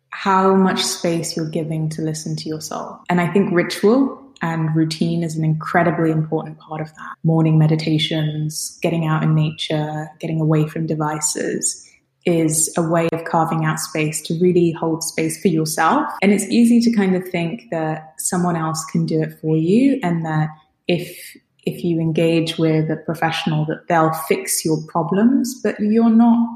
how 0.09 0.55
much 0.55 0.84
space 0.84 1.36
you're 1.36 1.49
giving 1.49 1.89
to 1.89 2.01
listen 2.01 2.36
to 2.36 2.49
your 2.49 2.61
soul. 2.61 2.99
And 3.09 3.22
I 3.22 3.32
think 3.32 3.53
ritual 3.53 4.22
and 4.41 4.76
routine 4.76 5.24
is 5.24 5.38
an 5.38 5.45
incredibly 5.45 6.11
important 6.11 6.59
part 6.59 6.82
of 6.82 6.88
that. 6.88 7.15
Morning 7.24 7.57
meditations, 7.57 8.78
getting 8.82 9.05
out 9.05 9.24
in 9.24 9.36
nature, 9.36 10.09
getting 10.19 10.41
away 10.41 10.67
from 10.67 10.86
devices 10.88 11.88
is 12.26 12.72
a 12.78 12.82
way 12.84 13.09
of 13.13 13.24
carving 13.26 13.65
out 13.65 13.80
space 13.80 14.22
to 14.22 14.38
really 14.39 14.72
hold 14.72 15.03
space 15.03 15.41
for 15.41 15.47
yourself. 15.47 16.07
And 16.22 16.32
it's 16.32 16.45
easy 16.45 16.80
to 16.82 16.95
kind 16.95 17.15
of 17.15 17.28
think 17.28 17.63
that 17.72 18.13
someone 18.19 18.55
else 18.55 18.84
can 18.86 19.05
do 19.05 19.22
it 19.22 19.39
for 19.39 19.57
you 19.57 19.99
and 20.03 20.24
that 20.26 20.49
if 20.88 21.36
if 21.64 21.84
you 21.84 21.99
engage 21.99 22.57
with 22.57 22.89
a 22.89 22.97
professional 22.97 23.66
that 23.66 23.88
they'll 23.88 24.14
fix 24.28 24.66
your 24.66 24.78
problems, 24.88 25.62
but 25.62 25.80
you're 25.80 26.09
not 26.09 26.47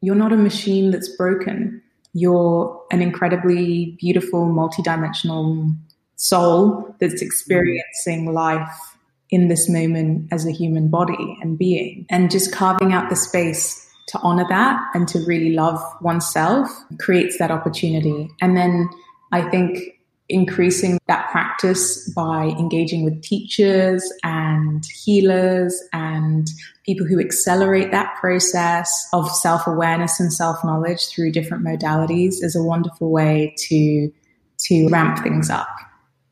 you're 0.00 0.14
not 0.14 0.32
a 0.32 0.36
machine 0.36 0.90
that's 0.90 1.08
broken 1.16 1.82
you're 2.14 2.80
an 2.92 3.02
incredibly 3.02 3.96
beautiful, 4.00 4.46
multidimensional 4.46 5.76
soul 6.16 6.94
that's 7.00 7.20
experiencing 7.20 8.32
life 8.32 8.96
in 9.30 9.48
this 9.48 9.68
moment 9.68 10.28
as 10.32 10.46
a 10.46 10.52
human 10.52 10.88
body 10.88 11.36
and 11.42 11.58
being. 11.58 12.06
And 12.08 12.30
just 12.30 12.52
carving 12.52 12.92
out 12.92 13.10
the 13.10 13.16
space 13.16 13.84
to 14.08 14.18
honor 14.20 14.46
that 14.48 14.80
and 14.94 15.08
to 15.08 15.18
really 15.26 15.54
love 15.54 15.80
oneself 16.00 16.70
creates 17.00 17.38
that 17.38 17.50
opportunity. 17.50 18.30
And 18.40 18.56
then 18.56 18.88
I 19.32 19.42
think 19.50 19.80
increasing 20.28 20.98
that 21.06 21.30
practice 21.30 22.08
by 22.10 22.46
engaging 22.58 23.04
with 23.04 23.22
teachers 23.22 24.02
and 24.22 24.84
healers 24.86 25.78
and 25.92 26.48
people 26.86 27.06
who 27.06 27.20
accelerate 27.20 27.90
that 27.90 28.14
process 28.16 29.06
of 29.12 29.30
self 29.30 29.66
awareness 29.66 30.18
and 30.20 30.32
self 30.32 30.64
knowledge 30.64 31.06
through 31.08 31.32
different 31.32 31.64
modalities 31.64 32.42
is 32.42 32.56
a 32.56 32.62
wonderful 32.62 33.10
way 33.10 33.54
to 33.58 34.10
to 34.58 34.88
ramp 34.88 35.22
things 35.22 35.50
up. 35.50 35.68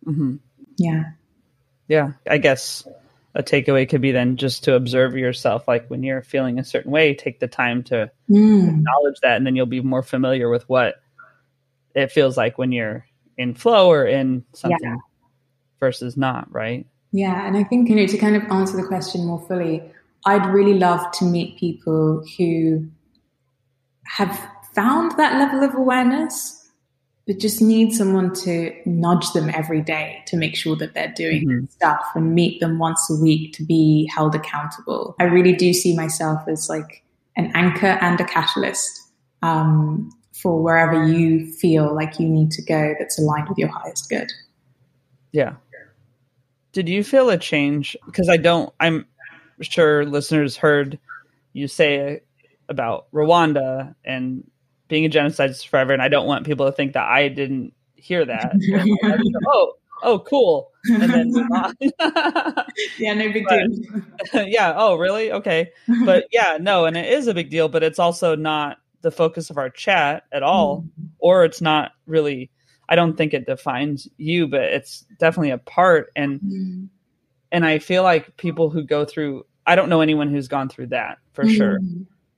Mm-hmm. 0.07 0.36
Yeah. 0.78 1.05
Yeah. 1.88 2.12
I 2.28 2.38
guess 2.38 2.86
a 3.34 3.43
takeaway 3.43 3.88
could 3.88 4.01
be 4.01 4.12
then 4.12 4.36
just 4.36 4.64
to 4.64 4.74
observe 4.74 5.16
yourself. 5.16 5.66
Like 5.68 5.88
when 5.88 6.03
you're 6.03 6.22
feeling 6.22 6.59
a 6.59 6.64
certain 6.64 6.90
way, 6.90 7.14
take 7.14 7.40
the 7.40 7.49
time 7.49 7.82
to 7.84 8.11
mm. 8.30 8.68
acknowledge 8.68 9.20
that, 9.22 9.36
and 9.36 9.47
then 9.47 9.57
you'll 9.57 9.66
be 9.66 9.80
more 9.80 10.03
familiar 10.03 10.49
with 10.49 10.68
what 10.68 10.97
it 11.95 12.12
feels 12.12 12.36
like 12.36 12.59
when 12.59 12.72
you're 12.72 13.07
in 13.39 13.55
flow 13.55 13.91
or 13.91 14.07
in 14.07 14.45
something 14.53 14.78
yeah. 14.83 14.97
versus 15.80 16.16
not, 16.16 16.53
right? 16.53 16.87
Yeah. 17.12 17.47
And 17.47 17.57
I 17.57 17.64
think, 17.64 17.89
you 17.89 17.97
know, 17.97 18.07
to 18.07 18.18
kind 18.18 18.37
of 18.37 18.43
answer 18.51 18.76
the 18.76 18.87
question 18.87 19.26
more 19.26 19.45
fully, 19.47 19.83
I'd 20.24 20.47
really 20.47 20.74
love 20.74 21.11
to 21.12 21.24
meet 21.24 21.59
people 21.59 22.24
who 22.39 22.89
have 24.05 24.39
found 24.74 25.12
that 25.18 25.39
level 25.39 25.62
of 25.62 25.74
awareness 25.74 26.62
but 27.26 27.39
just 27.39 27.62
need 27.62 27.93
someone 27.93 28.35
to 28.35 28.74
nudge 28.85 29.30
them 29.33 29.49
every 29.51 29.80
day 29.80 30.22
to 30.26 30.37
make 30.37 30.57
sure 30.57 30.74
that 30.76 30.95
they're 30.95 31.12
doing 31.14 31.47
mm-hmm. 31.47 31.66
stuff 31.66 32.05
and 32.14 32.35
meet 32.35 32.61
them 32.61 32.78
once 32.78 33.09
a 33.11 33.14
week 33.14 33.53
to 33.55 33.64
be 33.64 34.11
held 34.12 34.35
accountable. 34.35 35.14
I 35.20 35.24
really 35.24 35.53
do 35.53 35.72
see 35.72 35.95
myself 35.97 36.43
as 36.49 36.68
like 36.68 37.05
an 37.37 37.53
anchor 37.55 37.99
and 38.01 38.20
a 38.20 38.24
catalyst 38.24 39.01
um, 39.43 40.11
for 40.43 40.61
wherever 40.61 41.07
you 41.07 41.47
feel 41.53 41.95
like 41.95 42.18
you 42.18 42.28
need 42.28 42.51
to 42.51 42.62
go 42.62 42.95
that's 42.99 43.18
aligned 43.18 43.49
with 43.49 43.59
your 43.59 43.68
highest 43.68 44.11
good. 44.11 44.30
Yeah. 45.30 45.55
Did 46.72 46.88
you 46.88 47.05
feel 47.05 47.30
a 47.30 47.38
change? 47.38 47.97
Because 48.07 48.28
I 48.28 48.38
don't, 48.38 48.72
I'm 48.80 49.07
sure 49.61 50.05
listeners 50.05 50.57
heard 50.57 50.99
you 51.53 51.68
say 51.68 52.22
about 52.68 53.07
Rwanda 53.12 53.95
and 54.05 54.51
being 54.88 55.05
a 55.05 55.09
genocide 55.09 55.55
survivor, 55.55 55.93
and 55.93 56.03
I 56.03 56.09
don't 56.09 56.26
want 56.26 56.45
people 56.45 56.66
to 56.66 56.72
think 56.72 56.95
that 56.95 57.07
I 57.07 57.28
didn't 57.28 57.72
hear 57.95 58.24
that. 58.24 58.53
oh, 59.47 59.74
oh, 60.03 60.18
cool. 60.18 60.70
And 60.90 61.03
then 61.03 61.32
yeah, 62.99 63.14
no 63.14 63.32
big 63.32 63.47
deal. 63.47 63.68
yeah. 64.47 64.74
Oh, 64.76 64.97
really? 64.97 65.30
Okay. 65.32 65.70
But 66.05 66.26
yeah, 66.32 66.59
no, 66.61 66.86
and 66.86 66.97
it 66.97 67.11
is 67.11 67.26
a 67.26 67.34
big 67.34 67.51
deal, 67.51 67.68
but 67.68 67.82
it's 67.82 67.99
also 67.99 68.34
not 68.34 68.78
the 69.03 69.11
focus 69.11 69.51
of 69.51 69.59
our 69.59 69.71
chat 69.71 70.25
at 70.33 70.43
all, 70.43 70.83
mm-hmm. 70.83 71.07
or 71.19 71.45
it's 71.45 71.61
not 71.61 71.93
really. 72.07 72.51
I 72.89 72.97
don't 72.97 73.17
think 73.17 73.33
it 73.33 73.47
defines 73.47 74.09
you, 74.19 74.49
but 74.49 74.63
it's 74.63 75.07
definitely 75.19 75.51
a 75.51 75.59
part. 75.59 76.11
And 76.17 76.41
mm-hmm. 76.41 76.85
and 77.51 77.65
I 77.65 77.79
feel 77.79 78.03
like 78.03 78.37
people 78.37 78.71
who 78.71 78.85
go 78.85 79.05
through. 79.05 79.45
I 79.65 79.77
don't 79.77 79.89
know 79.89 80.01
anyone 80.01 80.29
who's 80.29 80.49
gone 80.49 80.69
through 80.69 80.89
that 80.89 81.19
for 81.33 81.45
mm-hmm. 81.45 81.55
sure, 81.55 81.79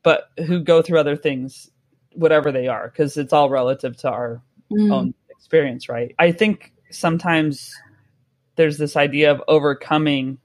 but 0.02 0.28
who 0.46 0.60
go 0.60 0.82
through 0.82 1.00
other 1.00 1.16
things 1.16 1.70
whatever 2.14 2.52
they 2.52 2.68
are 2.68 2.88
because 2.88 3.16
it's 3.16 3.32
all 3.32 3.50
relative 3.50 3.96
to 3.96 4.08
our 4.08 4.40
mm. 4.70 4.92
own 4.92 5.14
experience 5.30 5.88
right 5.88 6.14
i 6.18 6.30
think 6.30 6.72
sometimes 6.90 7.74
there's 8.56 8.78
this 8.78 8.96
idea 8.96 9.32
of 9.32 9.42
overcoming 9.48 10.38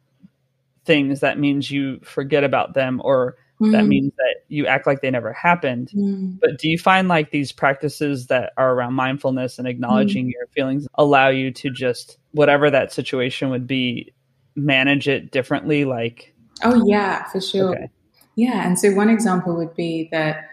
things 0.84 1.20
that 1.20 1.38
means 1.38 1.70
you 1.70 2.00
forget 2.04 2.44
about 2.44 2.74
them 2.74 3.00
or 3.04 3.36
that 3.60 3.86
means 3.86 4.14
that 4.16 4.39
you 4.50 4.68
act 4.68 4.86
like 4.86 5.02
they 5.02 5.12
never 5.12 5.32
happened 5.32 5.90
mm. 5.96 6.38
but 6.42 6.58
do 6.60 6.68
you 6.68 6.78
find 6.78 7.08
like 7.08 7.32
these 7.32 7.52
practices 7.52 8.28
that 8.28 8.52
are 8.58 8.74
around 8.74 8.94
mindfulness 8.94 9.58
and 9.58 9.68
acknowledging 9.68 10.28
mm. 10.28 10.32
your 10.32 10.48
feelings 10.48 10.88
allow 10.96 11.30
you 11.30 11.52
to 11.52 11.70
just 11.70 12.18
whatever 12.32 12.70
that 12.70 12.92
situation 12.92 13.50
would 13.50 13.68
be 13.68 14.12
manage 14.56 15.08
it 15.08 15.32
differently 15.32 15.86
like 15.86 16.34
oh 16.64 16.86
yeah 16.88 17.24
for 17.26 17.40
sure 17.40 17.76
okay. 17.76 17.90
yeah 18.36 18.68
and 18.68 18.78
so 18.78 18.92
one 18.94 19.10
example 19.10 19.56
would 19.56 19.74
be 19.76 20.10
that 20.12 20.50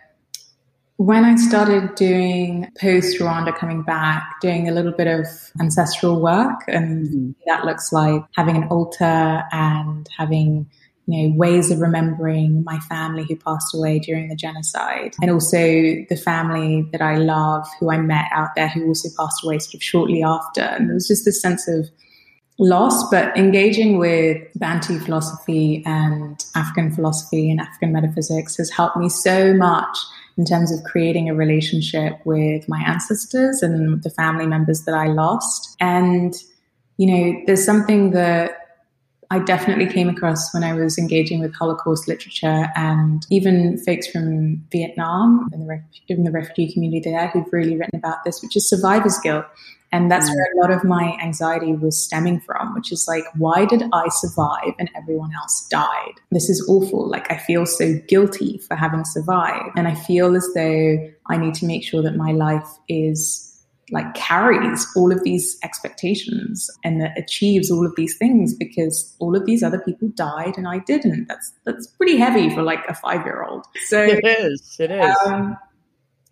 when 0.98 1.24
I 1.24 1.36
started 1.36 1.94
doing 1.94 2.70
post 2.80 3.18
Rwanda 3.18 3.54
coming 3.54 3.82
back, 3.82 4.24
doing 4.40 4.68
a 4.68 4.72
little 4.72 4.92
bit 4.92 5.06
of 5.06 5.26
ancestral 5.60 6.20
work, 6.20 6.60
and 6.68 7.06
mm-hmm. 7.06 7.30
that 7.46 7.64
looks 7.64 7.92
like 7.92 8.22
having 8.34 8.56
an 8.56 8.64
altar 8.64 9.42
and 9.52 10.08
having 10.16 10.70
you 11.06 11.28
know 11.28 11.36
ways 11.36 11.70
of 11.70 11.80
remembering 11.80 12.62
my 12.64 12.78
family 12.80 13.24
who 13.28 13.36
passed 13.36 13.74
away 13.74 13.98
during 13.98 14.28
the 14.28 14.36
genocide, 14.36 15.14
and 15.22 15.30
also 15.30 15.56
the 15.58 16.20
family 16.22 16.88
that 16.92 17.00
I 17.00 17.16
love, 17.16 17.66
who 17.80 17.90
I 17.90 17.98
met 17.98 18.26
out 18.32 18.50
there, 18.56 18.68
who 18.68 18.86
also 18.88 19.08
passed 19.18 19.44
away 19.44 19.58
sort 19.58 19.74
of 19.74 19.82
shortly 19.82 20.22
after, 20.22 20.62
and 20.62 20.88
there 20.88 20.94
was 20.94 21.08
just 21.08 21.24
this 21.24 21.40
sense 21.40 21.68
of 21.68 21.88
loss, 22.58 23.10
but 23.10 23.36
engaging 23.36 23.98
with 23.98 24.38
Bantu 24.54 24.98
philosophy 24.98 25.82
and 25.84 26.42
African 26.54 26.90
philosophy 26.90 27.50
and 27.50 27.60
African 27.60 27.92
metaphysics 27.92 28.56
has 28.56 28.70
helped 28.70 28.96
me 28.96 29.08
so 29.08 29.52
much 29.52 29.98
in 30.38 30.44
terms 30.44 30.72
of 30.72 30.82
creating 30.84 31.28
a 31.28 31.34
relationship 31.34 32.14
with 32.24 32.68
my 32.68 32.82
ancestors 32.86 33.62
and 33.62 34.02
the 34.02 34.10
family 34.10 34.46
members 34.46 34.84
that 34.84 34.94
I 34.94 35.06
lost. 35.08 35.76
And, 35.80 36.34
you 36.96 37.06
know, 37.06 37.42
there's 37.46 37.64
something 37.64 38.10
that 38.12 38.65
I 39.30 39.40
definitely 39.40 39.86
came 39.86 40.08
across 40.08 40.52
when 40.54 40.62
I 40.62 40.72
was 40.72 40.98
engaging 40.98 41.40
with 41.40 41.54
Holocaust 41.54 42.08
literature 42.08 42.68
and 42.76 43.26
even 43.30 43.78
folks 43.84 44.06
from 44.06 44.64
Vietnam 44.70 45.48
in 45.52 45.66
the, 45.66 45.82
in 46.08 46.24
the 46.24 46.30
refugee 46.30 46.72
community 46.72 47.10
there 47.10 47.28
who've 47.28 47.52
really 47.52 47.76
written 47.76 47.98
about 47.98 48.24
this, 48.24 48.42
which 48.42 48.56
is 48.56 48.68
survivor's 48.68 49.18
guilt. 49.18 49.44
And 49.92 50.10
that's 50.10 50.28
where 50.28 50.48
a 50.52 50.60
lot 50.60 50.70
of 50.70 50.84
my 50.84 51.16
anxiety 51.22 51.72
was 51.72 52.02
stemming 52.02 52.40
from, 52.40 52.74
which 52.74 52.90
is 52.92 53.06
like, 53.08 53.24
why 53.36 53.64
did 53.64 53.84
I 53.92 54.08
survive 54.08 54.74
and 54.78 54.90
everyone 54.96 55.30
else 55.34 55.66
died? 55.70 56.14
This 56.32 56.50
is 56.50 56.64
awful. 56.68 57.08
Like, 57.08 57.30
I 57.30 57.36
feel 57.36 57.66
so 57.66 57.94
guilty 58.08 58.58
for 58.58 58.74
having 58.74 59.04
survived. 59.04 59.70
And 59.76 59.86
I 59.86 59.94
feel 59.94 60.36
as 60.36 60.48
though 60.54 61.10
I 61.28 61.36
need 61.36 61.54
to 61.54 61.66
make 61.66 61.84
sure 61.84 62.02
that 62.02 62.16
my 62.16 62.32
life 62.32 62.68
is 62.88 63.45
like 63.92 64.14
carries 64.14 64.86
all 64.96 65.12
of 65.12 65.22
these 65.22 65.58
expectations 65.62 66.68
and 66.82 67.00
that 67.00 67.16
achieves 67.16 67.70
all 67.70 67.86
of 67.86 67.94
these 67.96 68.16
things 68.18 68.54
because 68.54 69.14
all 69.20 69.36
of 69.36 69.46
these 69.46 69.62
other 69.62 69.78
people 69.80 70.08
died 70.14 70.56
and 70.56 70.66
I 70.66 70.80
didn't. 70.80 71.26
That's 71.28 71.52
that's 71.64 71.86
pretty 71.86 72.16
heavy 72.16 72.50
for 72.50 72.62
like 72.62 72.84
a 72.88 72.94
five 72.94 73.24
year 73.24 73.44
old. 73.44 73.64
So 73.86 74.02
it 74.04 74.24
is. 74.24 74.76
It 74.80 74.90
is. 74.90 75.16
Um, 75.26 75.56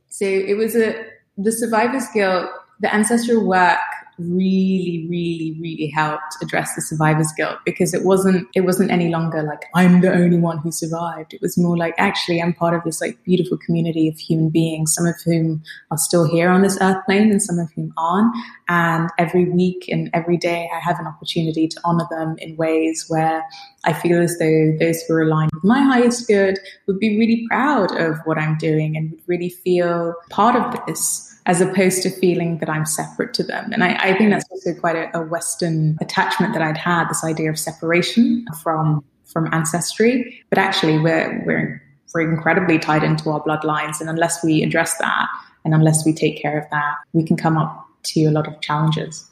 so 0.09 0.25
it 0.25 0.57
was 0.57 0.77
a 0.77 1.07
the 1.37 1.53
survivor's 1.53 2.07
guilt 2.13 2.51
the 2.81 2.95
ancestral 2.95 3.47
work 3.47 3.79
really 4.19 5.07
really 5.09 5.57
really 5.61 5.91
helped 5.95 6.37
address 6.43 6.75
the 6.75 6.83
survivor's 6.83 7.33
guilt 7.37 7.59
because 7.65 7.95
it 7.95 8.05
wasn't 8.05 8.47
it 8.55 8.63
wasn't 8.63 8.91
any 8.91 9.09
longer 9.09 9.43
like 9.43 9.65
i'm 9.75 10.01
the 10.01 10.13
only 10.13 10.39
one 10.39 10.59
who 10.59 10.71
survived. 10.71 11.35
It 11.35 11.41
was 11.41 11.59
more 11.59 11.77
like 11.77 11.95
actually 11.99 12.41
i'm 12.41 12.53
part 12.53 12.75
of 12.75 12.85
this 12.85 13.01
like 13.01 13.23
beautiful 13.25 13.59
community 13.59 14.09
of 14.09 14.19
human 14.19 14.51
beings 14.51 14.95
some 14.95 15.07
of 15.07 15.17
whom 15.25 15.63
are 15.91 15.99
still 15.99 16.29
here 16.29 16.51
on 16.51 16.63
this 16.63 16.79
earth 16.81 17.05
plane 17.07 17.31
and 17.31 17.43
some 17.43 17.59
of 17.59 17.71
whom 17.75 17.93
aren't. 17.97 18.35
And 18.69 19.11
every 19.19 19.45
week 19.45 19.89
and 19.89 20.11
every 20.15 20.37
day 20.37 20.69
i 20.75 20.79
have 20.79 20.99
an 20.99 21.07
opportunity 21.07 21.69
to 21.69 21.81
honor 21.85 22.07
them 22.11 22.37
in 22.39 22.57
ways 22.57 23.05
where 23.09 23.45
i 23.85 23.93
feel 23.93 24.21
as 24.21 24.39
though 24.39 24.77
those 24.79 25.03
who 25.03 25.15
are 25.15 25.23
aligned 25.23 25.51
with 25.55 25.65
my 25.65 25.81
highest 25.81 26.27
good 26.29 26.59
would 26.87 26.99
be 26.99 27.19
really 27.19 27.45
proud 27.49 27.95
of 27.99 28.19
what 28.25 28.39
i'm 28.39 28.57
doing 28.59 28.97
and 28.97 29.11
would 29.11 29.23
really 29.27 29.51
feel 29.51 30.15
part 30.31 30.57
of 30.57 30.87
this 30.87 31.34
as 31.47 31.61
opposed 31.61 32.03
to 32.03 32.11
feeling 32.11 32.59
that 32.59 32.69
I'm 32.69 32.87
separate 32.87 33.35
to 33.35 33.43
them. 33.43 33.73
And 33.73 33.85
I, 33.85 33.95
I 33.97 34.17
think 34.17 34.31
that's 34.31 34.47
also 34.51 34.75
quite 34.75 34.97
a, 34.97 35.19
a, 35.19 35.23
Western 35.23 35.99
attachment 36.01 36.55
that 36.55 36.63
I'd 36.63 36.79
had, 36.79 37.09
this 37.09 37.23
idea 37.23 37.51
of 37.51 37.59
separation 37.59 38.47
from 38.63 39.05
from 39.27 39.53
ancestry. 39.53 40.43
But 40.49 40.59
actually 40.59 40.99
we're 40.99 41.43
we're 41.45 41.83
we're 42.15 42.31
incredibly 42.33 42.79
tied 42.79 43.03
into 43.03 43.31
our 43.31 43.43
bloodlines. 43.43 44.01
And 44.01 44.09
unless 44.09 44.43
we 44.43 44.63
address 44.63 44.97
that 44.99 45.29
and 45.65 45.75
unless 45.75 46.07
we 46.07 46.15
take 46.15 46.41
care 46.41 46.59
of 46.59 46.65
that, 46.71 46.95
we 47.13 47.25
can 47.25 47.37
come 47.37 47.59
up 47.59 47.87
to 48.05 48.25
a 48.25 48.31
lot 48.31 48.47
of 48.47 48.61
challenges. 48.61 49.29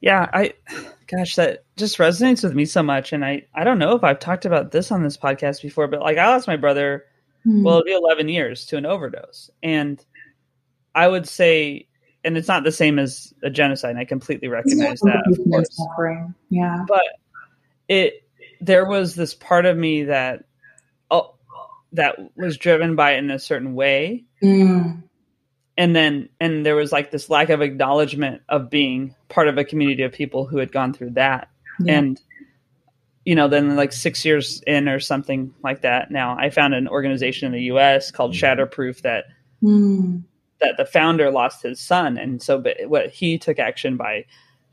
Yeah, 0.00 0.28
I 0.32 0.52
gosh, 1.06 1.36
that 1.36 1.64
just 1.76 1.98
resonates 1.98 2.42
with 2.42 2.54
me 2.54 2.64
so 2.64 2.82
much. 2.82 3.12
And 3.12 3.24
I, 3.24 3.44
I 3.54 3.64
don't 3.64 3.78
know 3.78 3.94
if 3.94 4.04
I've 4.04 4.18
talked 4.18 4.44
about 4.44 4.72
this 4.72 4.90
on 4.90 5.02
this 5.02 5.16
podcast 5.16 5.62
before, 5.62 5.88
but 5.88 6.00
like 6.00 6.18
I 6.18 6.28
lost 6.28 6.46
my 6.46 6.56
brother, 6.56 7.04
mm. 7.46 7.62
well, 7.62 7.78
it'll 7.78 7.84
be 7.84 7.92
11 7.92 8.28
years 8.28 8.66
to 8.66 8.76
an 8.76 8.86
overdose. 8.86 9.50
And 9.62 10.04
I 10.96 11.06
would 11.06 11.28
say, 11.28 11.86
and 12.24 12.36
it's 12.36 12.48
not 12.48 12.64
the 12.64 12.72
same 12.72 12.98
as 12.98 13.32
a 13.42 13.50
genocide. 13.50 13.90
And 13.90 13.98
I 13.98 14.06
completely 14.06 14.48
recognize 14.48 14.98
that, 15.00 15.22
of 15.30 15.38
course. 15.44 15.68
Suffering. 15.70 16.34
Yeah, 16.50 16.84
but 16.88 17.04
it 17.86 18.24
there 18.60 18.86
was 18.86 19.14
this 19.14 19.34
part 19.34 19.66
of 19.66 19.76
me 19.76 20.04
that 20.04 20.44
oh 21.10 21.34
that 21.92 22.16
was 22.34 22.56
driven 22.56 22.96
by 22.96 23.12
it 23.12 23.18
in 23.18 23.30
a 23.30 23.38
certain 23.38 23.74
way. 23.74 24.24
Mm. 24.42 25.02
And 25.78 25.94
then, 25.94 26.30
and 26.40 26.64
there 26.64 26.74
was 26.74 26.90
like 26.90 27.10
this 27.10 27.28
lack 27.28 27.50
of 27.50 27.60
acknowledgement 27.60 28.40
of 28.48 28.70
being 28.70 29.14
part 29.28 29.46
of 29.48 29.58
a 29.58 29.64
community 29.64 30.04
of 30.04 30.12
people 30.12 30.46
who 30.46 30.56
had 30.56 30.72
gone 30.72 30.94
through 30.94 31.10
that. 31.10 31.50
Yeah. 31.80 31.98
And 31.98 32.20
you 33.26 33.34
know, 33.34 33.48
then 33.48 33.76
like 33.76 33.92
six 33.92 34.24
years 34.24 34.62
in 34.66 34.88
or 34.88 35.00
something 35.00 35.52
like 35.62 35.82
that. 35.82 36.10
Now 36.10 36.38
I 36.38 36.48
found 36.48 36.72
an 36.72 36.88
organization 36.88 37.46
in 37.46 37.52
the 37.52 37.64
U.S. 37.64 38.10
called 38.10 38.32
Shatterproof 38.32 39.02
that 39.02 39.26
Mm. 39.62 40.24
That 40.60 40.76
the 40.76 40.86
founder 40.86 41.30
lost 41.30 41.62
his 41.62 41.80
son, 41.80 42.18
and 42.18 42.42
so 42.42 42.58
but 42.58 42.76
what 42.86 43.10
he 43.10 43.38
took 43.38 43.58
action 43.58 43.96
by 43.96 44.24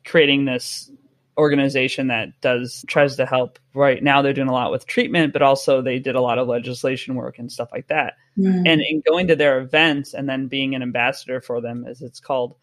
creating 0.05 0.45
this 0.45 0.91
organization 1.37 2.07
that 2.07 2.29
does 2.41 2.85
tries 2.87 3.15
to 3.15 3.25
help. 3.25 3.57
Right 3.73 4.03
now, 4.03 4.21
they're 4.21 4.33
doing 4.33 4.49
a 4.49 4.53
lot 4.53 4.71
with 4.71 4.85
treatment, 4.85 5.33
but 5.33 5.41
also 5.41 5.81
they 5.81 5.97
did 5.97 6.15
a 6.15 6.21
lot 6.21 6.37
of 6.37 6.47
legislation 6.47 7.15
work 7.15 7.39
and 7.39 7.51
stuff 7.51 7.69
like 7.71 7.87
that. 7.87 8.13
Mm. 8.37 8.67
And 8.67 8.81
in 8.81 9.01
going 9.01 9.27
to 9.27 9.35
their 9.35 9.59
events 9.59 10.13
and 10.13 10.29
then 10.29 10.47
being 10.47 10.75
an 10.75 10.83
ambassador 10.83 11.41
for 11.41 11.59
them, 11.59 11.85
as 11.87 12.01
it's 12.01 12.19
called, 12.19 12.55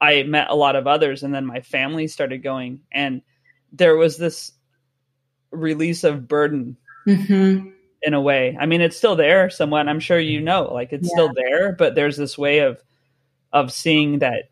I 0.00 0.22
met 0.22 0.48
a 0.50 0.54
lot 0.54 0.76
of 0.76 0.86
others, 0.86 1.22
and 1.22 1.34
then 1.34 1.44
my 1.44 1.60
family 1.60 2.06
started 2.06 2.42
going, 2.42 2.80
and 2.92 3.22
there 3.72 3.96
was 3.96 4.16
this 4.16 4.52
release 5.50 6.04
of 6.04 6.28
burden 6.28 6.76
Mhm. 7.06 7.72
In 8.04 8.14
a 8.14 8.20
way. 8.20 8.56
I 8.60 8.66
mean, 8.66 8.80
it's 8.80 8.96
still 8.96 9.16
there 9.16 9.48
somewhat. 9.50 9.88
I'm 9.88 10.00
sure 10.00 10.18
you 10.18 10.40
know, 10.40 10.72
like 10.72 10.92
it's 10.92 11.08
still 11.10 11.32
there, 11.34 11.72
but 11.72 11.94
there's 11.94 12.16
this 12.16 12.36
way 12.38 12.58
of 12.60 12.80
of 13.52 13.72
seeing 13.72 14.18
that 14.18 14.50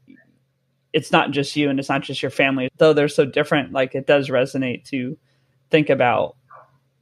it's 0.92 1.10
not 1.12 1.30
just 1.32 1.56
you 1.56 1.68
and 1.70 1.78
it's 1.78 1.88
not 1.88 2.02
just 2.02 2.22
your 2.22 2.30
family. 2.30 2.68
Though 2.78 2.92
they're 2.92 3.08
so 3.08 3.24
different, 3.24 3.72
like 3.72 3.94
it 3.94 4.06
does 4.06 4.28
resonate 4.28 4.84
to 4.86 5.16
think 5.70 5.90
about 5.90 6.36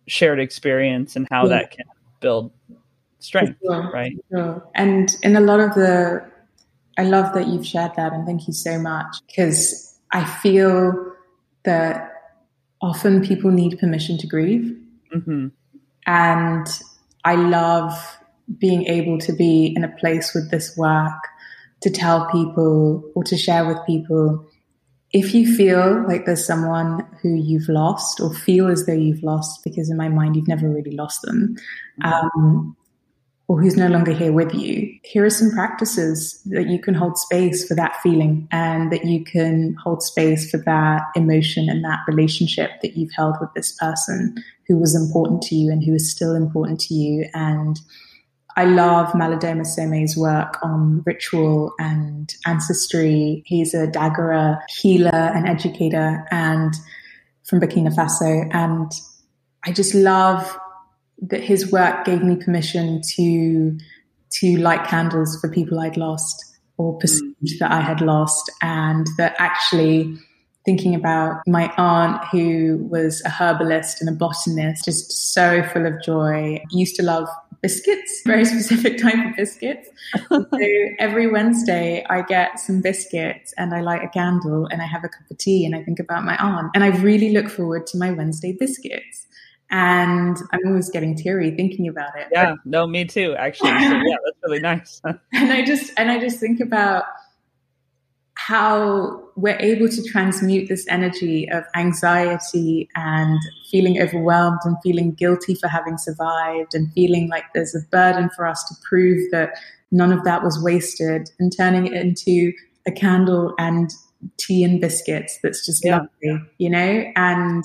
shared 0.06 0.40
experience 0.40 1.16
and 1.16 1.26
how 1.30 1.44
Yeah. 1.44 1.58
that 1.58 1.70
can 1.72 1.84
build 2.20 2.52
strength, 3.18 3.58
Sure. 3.64 3.90
right? 3.92 4.16
Sure. 4.32 4.66
And 4.74 5.14
in 5.22 5.36
a 5.36 5.40
lot 5.40 5.60
of 5.60 5.74
the, 5.74 6.24
I 6.98 7.04
love 7.04 7.32
that 7.34 7.46
you've 7.48 7.66
shared 7.66 7.92
that 7.96 8.12
and 8.12 8.26
thank 8.26 8.46
you 8.46 8.52
so 8.52 8.78
much 8.78 9.16
because 9.26 9.98
I 10.12 10.24
feel 10.24 11.12
that 11.64 12.10
often 12.80 13.20
people 13.24 13.50
need 13.50 13.78
permission 13.78 14.18
to 14.18 14.26
grieve. 14.26 14.76
hmm 15.12 15.48
And 16.10 16.66
I 17.24 17.36
love 17.36 18.18
being 18.58 18.84
able 18.86 19.18
to 19.18 19.32
be 19.32 19.72
in 19.76 19.84
a 19.84 19.96
place 19.96 20.34
with 20.34 20.50
this 20.50 20.76
work 20.76 21.22
to 21.82 21.90
tell 21.90 22.28
people 22.32 23.08
or 23.14 23.22
to 23.22 23.36
share 23.36 23.64
with 23.64 23.78
people. 23.86 24.44
If 25.12 25.34
you 25.34 25.54
feel 25.54 26.04
like 26.08 26.26
there's 26.26 26.44
someone 26.44 27.06
who 27.22 27.36
you've 27.36 27.68
lost 27.68 28.20
or 28.20 28.34
feel 28.34 28.66
as 28.66 28.86
though 28.86 28.92
you've 28.92 29.22
lost, 29.22 29.62
because 29.62 29.88
in 29.88 29.96
my 29.96 30.08
mind 30.08 30.34
you've 30.34 30.48
never 30.48 30.68
really 30.68 30.96
lost 30.96 31.22
them, 31.22 31.56
um, 32.02 32.76
or 33.50 33.60
who's 33.60 33.76
no 33.76 33.88
longer 33.88 34.12
here 34.12 34.30
with 34.30 34.54
you, 34.54 34.88
here 35.02 35.24
are 35.24 35.28
some 35.28 35.50
practices 35.50 36.40
that 36.44 36.68
you 36.68 36.78
can 36.78 36.94
hold 36.94 37.18
space 37.18 37.66
for 37.66 37.74
that 37.74 37.96
feeling 38.00 38.46
and 38.52 38.92
that 38.92 39.04
you 39.04 39.24
can 39.24 39.74
hold 39.82 40.04
space 40.04 40.48
for 40.48 40.58
that 40.58 41.02
emotion 41.16 41.68
and 41.68 41.84
that 41.84 41.98
relationship 42.06 42.70
that 42.80 42.96
you've 42.96 43.10
held 43.10 43.34
with 43.40 43.52
this 43.56 43.72
person 43.72 44.36
who 44.68 44.78
was 44.78 44.94
important 44.94 45.42
to 45.42 45.56
you 45.56 45.72
and 45.72 45.82
who 45.82 45.92
is 45.92 46.08
still 46.08 46.36
important 46.36 46.78
to 46.78 46.94
you. 46.94 47.28
And 47.34 47.76
I 48.56 48.66
love 48.66 49.08
Malidoma 49.14 49.66
Some's 49.66 50.16
work 50.16 50.56
on 50.62 51.02
ritual 51.04 51.72
and 51.80 52.32
ancestry. 52.46 53.42
He's 53.46 53.74
a 53.74 53.88
Dagara 53.88 54.60
healer 54.80 55.10
and 55.10 55.48
educator 55.48 56.24
and 56.30 56.72
from 57.42 57.58
Burkina 57.58 57.92
Faso. 57.92 58.48
And 58.54 58.92
I 59.64 59.72
just 59.72 59.92
love 59.92 60.56
that 61.22 61.42
his 61.42 61.70
work 61.70 62.04
gave 62.04 62.22
me 62.22 62.36
permission 62.36 63.00
to 63.16 63.78
to 64.32 64.56
light 64.58 64.86
candles 64.86 65.38
for 65.40 65.50
people 65.50 65.80
I'd 65.80 65.96
lost 65.96 66.56
or 66.76 66.96
perceived 66.98 67.58
that 67.58 67.72
I 67.72 67.80
had 67.80 68.00
lost, 68.00 68.50
and 68.62 69.06
that 69.18 69.34
actually 69.38 70.16
thinking 70.64 70.94
about 70.94 71.40
my 71.46 71.72
aunt 71.76 72.22
who 72.30 72.78
was 72.90 73.22
a 73.24 73.30
herbalist 73.30 74.00
and 74.00 74.08
a 74.08 74.12
botanist, 74.12 74.84
just 74.84 75.32
so 75.32 75.62
full 75.62 75.86
of 75.86 76.02
joy. 76.02 76.62
Used 76.70 76.96
to 76.96 77.02
love 77.02 77.28
biscuits, 77.62 78.22
very 78.26 78.44
specific 78.44 78.98
type 78.98 79.26
of 79.26 79.36
biscuits. 79.36 79.88
so 80.28 80.46
every 80.98 81.26
Wednesday 81.26 82.04
I 82.08 82.22
get 82.22 82.58
some 82.58 82.80
biscuits 82.80 83.52
and 83.56 83.74
I 83.74 83.80
light 83.80 84.02
a 84.02 84.08
candle 84.08 84.66
and 84.70 84.82
I 84.82 84.86
have 84.86 85.04
a 85.04 85.08
cup 85.08 85.30
of 85.30 85.38
tea 85.38 85.64
and 85.66 85.74
I 85.74 85.82
think 85.82 85.98
about 85.98 86.24
my 86.24 86.36
aunt. 86.36 86.70
And 86.74 86.84
I 86.84 86.88
really 86.88 87.30
look 87.32 87.48
forward 87.48 87.86
to 87.88 87.98
my 87.98 88.10
Wednesday 88.10 88.52
biscuits. 88.52 89.26
And 89.70 90.36
I'm 90.52 90.66
always 90.66 90.90
getting 90.90 91.14
teary 91.14 91.52
thinking 91.52 91.86
about 91.86 92.16
it. 92.18 92.26
Yeah, 92.32 92.56
no, 92.64 92.86
me 92.86 93.04
too, 93.04 93.34
actually. 93.38 93.70
So, 93.70 93.76
yeah, 94.04 94.16
that's 94.24 94.38
really 94.44 94.58
nice. 94.72 95.00
and 95.04 95.52
I 95.52 95.64
just 95.64 95.92
and 95.96 96.10
I 96.10 96.18
just 96.18 96.40
think 96.40 96.60
about 96.60 97.04
how 98.34 99.22
we're 99.36 99.58
able 99.60 99.88
to 99.88 100.02
transmute 100.02 100.68
this 100.68 100.86
energy 100.88 101.48
of 101.50 101.62
anxiety 101.76 102.88
and 102.96 103.38
feeling 103.70 104.00
overwhelmed 104.00 104.58
and 104.64 104.76
feeling 104.82 105.12
guilty 105.12 105.54
for 105.54 105.68
having 105.68 105.98
survived 105.98 106.74
and 106.74 106.90
feeling 106.94 107.28
like 107.28 107.44
there's 107.54 107.74
a 107.74 107.80
burden 107.90 108.30
for 108.34 108.46
us 108.46 108.64
to 108.64 108.74
prove 108.88 109.30
that 109.30 109.50
none 109.90 110.10
of 110.12 110.24
that 110.24 110.42
was 110.42 110.60
wasted 110.62 111.30
and 111.38 111.54
turning 111.54 111.86
it 111.86 111.92
into 111.92 112.52
a 112.86 112.90
candle 112.92 113.54
and 113.58 113.90
tea 114.38 114.64
and 114.64 114.80
biscuits 114.80 115.38
that's 115.42 115.64
just 115.66 115.84
Yeah. 115.84 115.98
lovely 116.22 116.42
you 116.58 116.70
know 116.70 117.04
and 117.16 117.64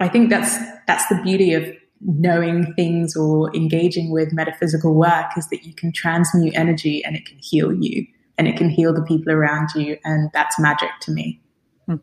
i 0.00 0.08
think 0.08 0.30
that's 0.30 0.56
that's 0.86 1.06
the 1.08 1.20
beauty 1.22 1.52
of 1.52 1.64
knowing 2.00 2.74
things 2.74 3.16
or 3.16 3.54
engaging 3.54 4.10
with 4.10 4.32
metaphysical 4.32 4.94
work 4.94 5.26
is 5.36 5.48
that 5.48 5.64
you 5.64 5.72
can 5.74 5.92
transmute 5.92 6.54
energy 6.54 7.02
and 7.04 7.16
it 7.16 7.24
can 7.24 7.38
heal 7.38 7.72
you 7.72 8.06
and 8.36 8.46
it 8.48 8.56
can 8.56 8.68
heal 8.68 8.92
the 8.92 9.02
people 9.02 9.32
around 9.32 9.68
you 9.74 9.96
and 10.04 10.30
that's 10.32 10.58
magic 10.58 10.90
to 11.00 11.12
me 11.12 11.40
hmm. 11.86 11.96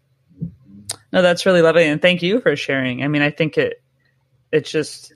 No, 1.13 1.21
that's 1.21 1.45
really 1.45 1.61
lovely, 1.61 1.85
and 1.85 2.01
thank 2.01 2.21
you 2.21 2.39
for 2.39 2.55
sharing. 2.55 3.03
I 3.03 3.07
mean, 3.07 3.21
I 3.21 3.31
think 3.31 3.57
it, 3.57 3.83
it's 4.51 4.71
just, 4.71 5.13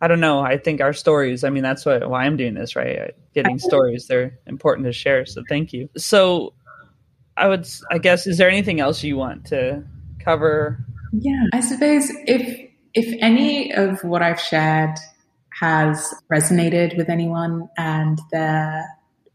I 0.00 0.08
don't 0.08 0.20
know. 0.20 0.40
I 0.40 0.58
think 0.58 0.80
our 0.80 0.92
stories. 0.92 1.44
I 1.44 1.50
mean, 1.50 1.62
that's 1.62 1.86
what 1.86 2.08
why 2.08 2.24
I'm 2.24 2.36
doing 2.36 2.54
this, 2.54 2.74
right? 2.74 3.14
Getting 3.32 3.58
stories, 3.58 4.06
they're 4.06 4.38
important 4.46 4.86
to 4.86 4.92
share. 4.92 5.24
So 5.24 5.42
thank 5.48 5.72
you. 5.72 5.88
So, 5.96 6.54
I 7.36 7.48
would, 7.48 7.66
I 7.90 7.98
guess, 7.98 8.26
is 8.26 8.38
there 8.38 8.48
anything 8.48 8.80
else 8.80 9.02
you 9.02 9.16
want 9.16 9.46
to 9.46 9.84
cover? 10.18 10.84
Yeah. 11.20 11.46
I 11.52 11.60
suppose 11.60 12.10
if 12.26 12.70
if 12.94 13.16
any 13.20 13.72
of 13.74 14.02
what 14.04 14.22
i've 14.22 14.40
shared 14.40 14.96
has 15.60 16.14
resonated 16.32 16.96
with 16.96 17.08
anyone 17.08 17.68
and 17.76 18.20
they're 18.30 18.84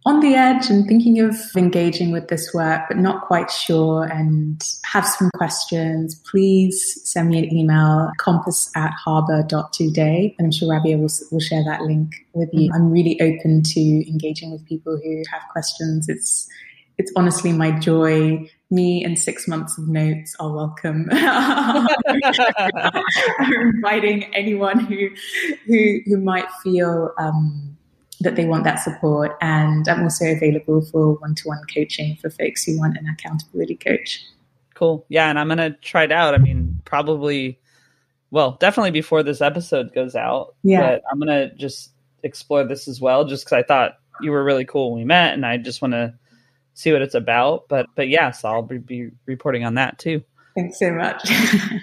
on 0.06 0.22
the 0.22 0.34
edge 0.34 0.70
and 0.70 0.88
thinking 0.88 1.20
of 1.20 1.36
engaging 1.58 2.12
with 2.12 2.30
this 2.30 2.54
work 2.54 2.82
but 2.88 2.98
not 2.98 3.28
quite 3.28 3.52
sure 3.52 4.06
and 4.06 4.62
have 4.86 5.06
some 5.06 5.30
questions 5.36 6.16
please 6.32 7.02
send 7.04 7.30
me 7.30 7.40
an 7.40 7.54
email 7.54 8.10
compass 8.18 8.72
at 8.76 8.92
harbor.today 8.94 10.36
and 10.38 10.46
i'm 10.46 10.52
sure 10.52 10.70
rabia 10.70 10.98
will, 10.98 11.10
will 11.32 11.40
share 11.40 11.64
that 11.66 11.82
link 11.82 12.14
with 12.34 12.50
you. 12.54 12.70
Mm-hmm. 12.70 12.76
I'm 12.76 12.92
really 12.92 13.20
open 13.22 13.62
to 13.64 14.10
engaging 14.10 14.52
with 14.52 14.66
people 14.66 15.00
who 15.04 15.24
have 15.32 15.42
questions. 15.52 16.08
It's 16.10 16.48
it's 16.98 17.12
honestly 17.16 17.54
my 17.54 17.72
joy 17.72 18.50
me 18.72 19.04
and 19.04 19.18
six 19.18 19.48
months 19.48 19.78
of 19.78 19.88
notes 19.88 20.36
are 20.40 20.52
welcome. 20.52 21.08
I'm 21.12 21.88
inviting 23.52 24.24
anyone 24.36 24.80
who 24.80 25.10
who 25.66 26.00
who 26.06 26.18
might 26.18 26.50
feel 26.64 27.12
um, 27.18 27.76
that 28.22 28.36
they 28.36 28.46
want 28.46 28.64
that 28.66 28.76
support, 28.76 29.38
and 29.42 29.88
I'm 29.88 30.04
also 30.04 30.26
available 30.26 30.82
for 30.82 31.14
one-to-one 31.16 31.62
coaching 31.74 32.16
for 32.18 32.30
folks 32.30 32.64
who 32.64 32.78
want 32.78 32.98
an 32.98 33.08
accountability 33.08 33.76
coach. 33.76 34.24
Cool. 34.76 35.06
Yeah, 35.10 35.30
and 35.30 35.40
I'm 35.40 35.48
gonna 35.48 35.72
try 35.82 36.04
it 36.04 36.12
out. 36.12 36.36
I 36.36 36.38
mean, 36.38 36.80
probably, 36.86 37.60
well, 38.30 38.52
definitely 38.60 38.92
before 38.92 39.24
this 39.24 39.42
episode 39.42 39.94
goes 39.94 40.16
out. 40.16 40.56
Yeah. 40.64 40.82
But 40.82 41.04
I'm 41.12 41.18
gonna 41.18 41.56
just 41.56 41.92
explore 42.24 42.64
this 42.66 42.88
as 42.88 43.02
well, 43.02 43.26
just 43.26 43.46
because 43.46 43.58
I 43.58 43.64
thought 43.64 43.98
you 44.22 44.32
were 44.32 44.44
really 44.44 44.66
cool 44.66 44.92
when 44.92 45.00
we 45.00 45.06
met, 45.06 45.34
and 45.34 45.44
I 45.44 45.58
just 45.58 45.82
want 45.82 45.94
to 45.94 46.14
see 46.80 46.94
what 46.94 47.02
it's 47.02 47.16
about. 47.16 47.68
But 47.68 47.88
but 47.96 48.10
yes, 48.10 48.44
I'll 48.44 48.62
be, 48.62 48.78
be 48.78 49.10
reporting 49.26 49.66
on 49.66 49.76
that 49.76 50.00
too. 50.00 50.24
Thanks 50.56 50.80
so 50.80 50.92
much. 50.92 51.30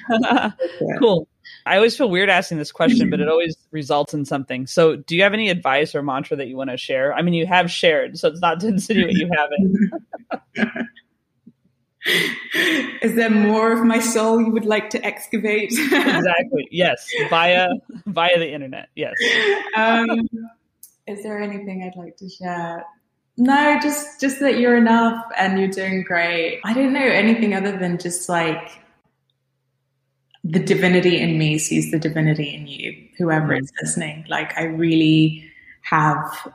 cool. 0.99 1.29
I 1.65 1.77
always 1.77 1.97
feel 1.97 2.11
weird 2.11 2.29
asking 2.29 2.59
this 2.59 2.73
question, 2.73 3.11
but 3.11 3.21
it 3.21 3.29
always 3.31 3.57
results 3.71 4.13
in 4.15 4.25
something. 4.25 4.67
So, 4.67 4.97
do 4.97 5.15
you 5.15 5.23
have 5.23 5.33
any 5.33 5.49
advice 5.49 5.95
or 5.95 6.03
mantra 6.03 6.37
that 6.37 6.49
you 6.49 6.57
want 6.57 6.71
to 6.71 6.77
share? 6.77 7.15
I 7.15 7.23
mean, 7.23 7.35
you 7.35 7.47
have 7.47 7.71
shared, 7.71 8.19
so 8.19 8.29
it's 8.29 8.41
not 8.41 8.61
to 8.61 8.69
insinuate 8.69 9.17
you 9.17 9.31
haven't. 9.37 10.81
Is 13.03 13.15
there 13.15 13.31
more 13.31 13.73
of 13.73 13.85
my 13.85 13.99
soul 13.99 14.41
you 14.41 14.51
would 14.51 14.65
like 14.65 14.91
to 14.91 15.05
excavate? 15.05 15.73
exactly. 15.73 16.69
Yes, 16.71 17.09
via 17.31 17.69
via 18.07 18.39
the 18.39 18.53
internet. 18.53 18.89
Yes. 18.95 19.15
um, 19.77 20.09
is 21.07 21.23
there 21.23 21.41
anything 21.41 21.83
I'd 21.83 21.99
like 21.99 22.17
to 22.19 22.29
share? 22.29 22.85
No, 23.39 23.79
just 23.83 24.21
just 24.21 24.41
that 24.41 24.59
you're 24.59 24.77
enough 24.77 25.23
and 25.37 25.59
you're 25.59 25.69
doing 25.69 26.03
great. 26.03 26.61
I 26.65 26.73
don't 26.73 26.93
know 26.93 27.01
anything 27.01 27.55
other 27.55 27.77
than 27.77 27.99
just 27.99 28.29
like 28.29 28.81
the 30.43 30.61
divinity 30.61 31.21
in 31.21 31.39
me 31.39 31.59
sees 31.59 31.91
the 31.91 31.99
divinity 31.99 32.55
in 32.55 32.67
you, 32.67 33.09
whoever 33.19 33.49
mm. 33.49 33.61
is 33.61 33.73
listening. 33.83 34.25
Like 34.29 34.57
I 34.57 34.65
really 34.65 35.45
have 35.83 36.53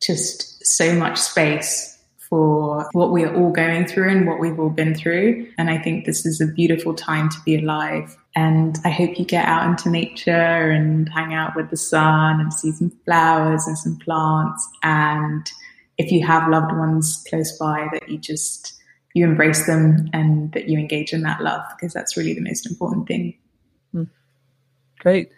just 0.00 0.64
so 0.66 0.94
much 0.94 1.18
space 1.18 1.96
for 2.18 2.88
what 2.92 3.12
we 3.12 3.24
are 3.24 3.34
all 3.34 3.52
going 3.52 3.86
through 3.86 4.10
and 4.10 4.26
what 4.26 4.40
we've 4.40 4.58
all 4.58 4.70
been 4.70 4.94
through. 4.94 5.46
And 5.58 5.70
I 5.70 5.78
think 5.78 6.04
this 6.06 6.26
is 6.26 6.40
a 6.40 6.46
beautiful 6.46 6.92
time 6.92 7.28
to 7.28 7.36
be 7.44 7.56
alive. 7.56 8.16
And 8.34 8.78
I 8.84 8.90
hope 8.90 9.18
you 9.18 9.24
get 9.24 9.46
out 9.46 9.66
into 9.66 9.90
nature 9.90 10.70
and 10.70 11.08
hang 11.08 11.34
out 11.34 11.54
with 11.54 11.70
the 11.70 11.76
sun 11.76 12.40
and 12.40 12.52
see 12.52 12.72
some 12.72 12.90
flowers 13.04 13.66
and 13.66 13.78
some 13.78 13.96
plants. 13.98 14.68
And 14.82 15.48
if 15.98 16.12
you 16.12 16.26
have 16.26 16.50
loved 16.50 16.72
ones 16.72 17.24
close 17.28 17.56
by, 17.58 17.88
that 17.92 18.08
you 18.08 18.18
just 18.18 18.74
you 19.14 19.24
embrace 19.24 19.66
them 19.66 20.10
and 20.12 20.52
that 20.52 20.68
you 20.68 20.78
engage 20.78 21.12
in 21.14 21.22
that 21.22 21.40
love 21.40 21.62
because 21.70 21.94
that's 21.94 22.18
really 22.18 22.34
the 22.34 22.42
most 22.42 22.66
important 22.66 23.08
thing. 23.08 23.38
Hmm. 23.92 24.04
Great. 24.98 25.30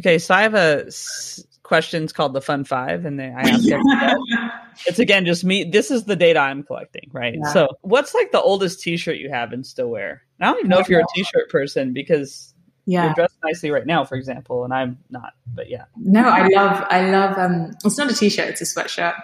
Okay, 0.00 0.18
so 0.18 0.34
I 0.34 0.42
have 0.42 0.54
a 0.54 0.86
s- 0.86 1.44
questions 1.62 2.12
called 2.12 2.32
the 2.32 2.40
Fun 2.40 2.64
Five, 2.64 3.04
and 3.04 3.20
they, 3.20 3.26
I 3.26 3.42
ask 3.42 3.64
it's 4.86 4.98
again 4.98 5.26
just 5.26 5.44
me. 5.44 5.64
This 5.64 5.90
is 5.90 6.04
the 6.04 6.16
data 6.16 6.40
I'm 6.40 6.62
collecting, 6.62 7.10
right? 7.12 7.36
Yeah. 7.36 7.52
So, 7.52 7.68
what's 7.82 8.14
like 8.14 8.32
the 8.32 8.40
oldest 8.40 8.80
T-shirt 8.80 9.18
you 9.18 9.30
have 9.30 9.52
and 9.52 9.64
still 9.64 9.88
wear? 9.88 10.22
I 10.40 10.46
don't 10.46 10.58
even 10.58 10.70
know 10.70 10.78
if 10.78 10.88
you're 10.88 11.00
a 11.00 11.06
T-shirt 11.14 11.50
person 11.50 11.92
because 11.92 12.54
yeah. 12.86 13.04
you're 13.04 13.14
dressed 13.14 13.36
nicely 13.44 13.70
right 13.70 13.86
now, 13.86 14.04
for 14.04 14.16
example, 14.16 14.64
and 14.64 14.72
I'm 14.72 14.98
not. 15.10 15.34
But 15.46 15.68
yeah, 15.68 15.84
no, 15.96 16.28
I 16.28 16.48
love, 16.48 16.84
I 16.90 17.10
love. 17.10 17.38
um 17.38 17.72
It's 17.84 17.98
not 17.98 18.10
a 18.10 18.14
T-shirt; 18.14 18.48
it's 18.48 18.60
a 18.60 18.64
sweatshirt. 18.64 19.14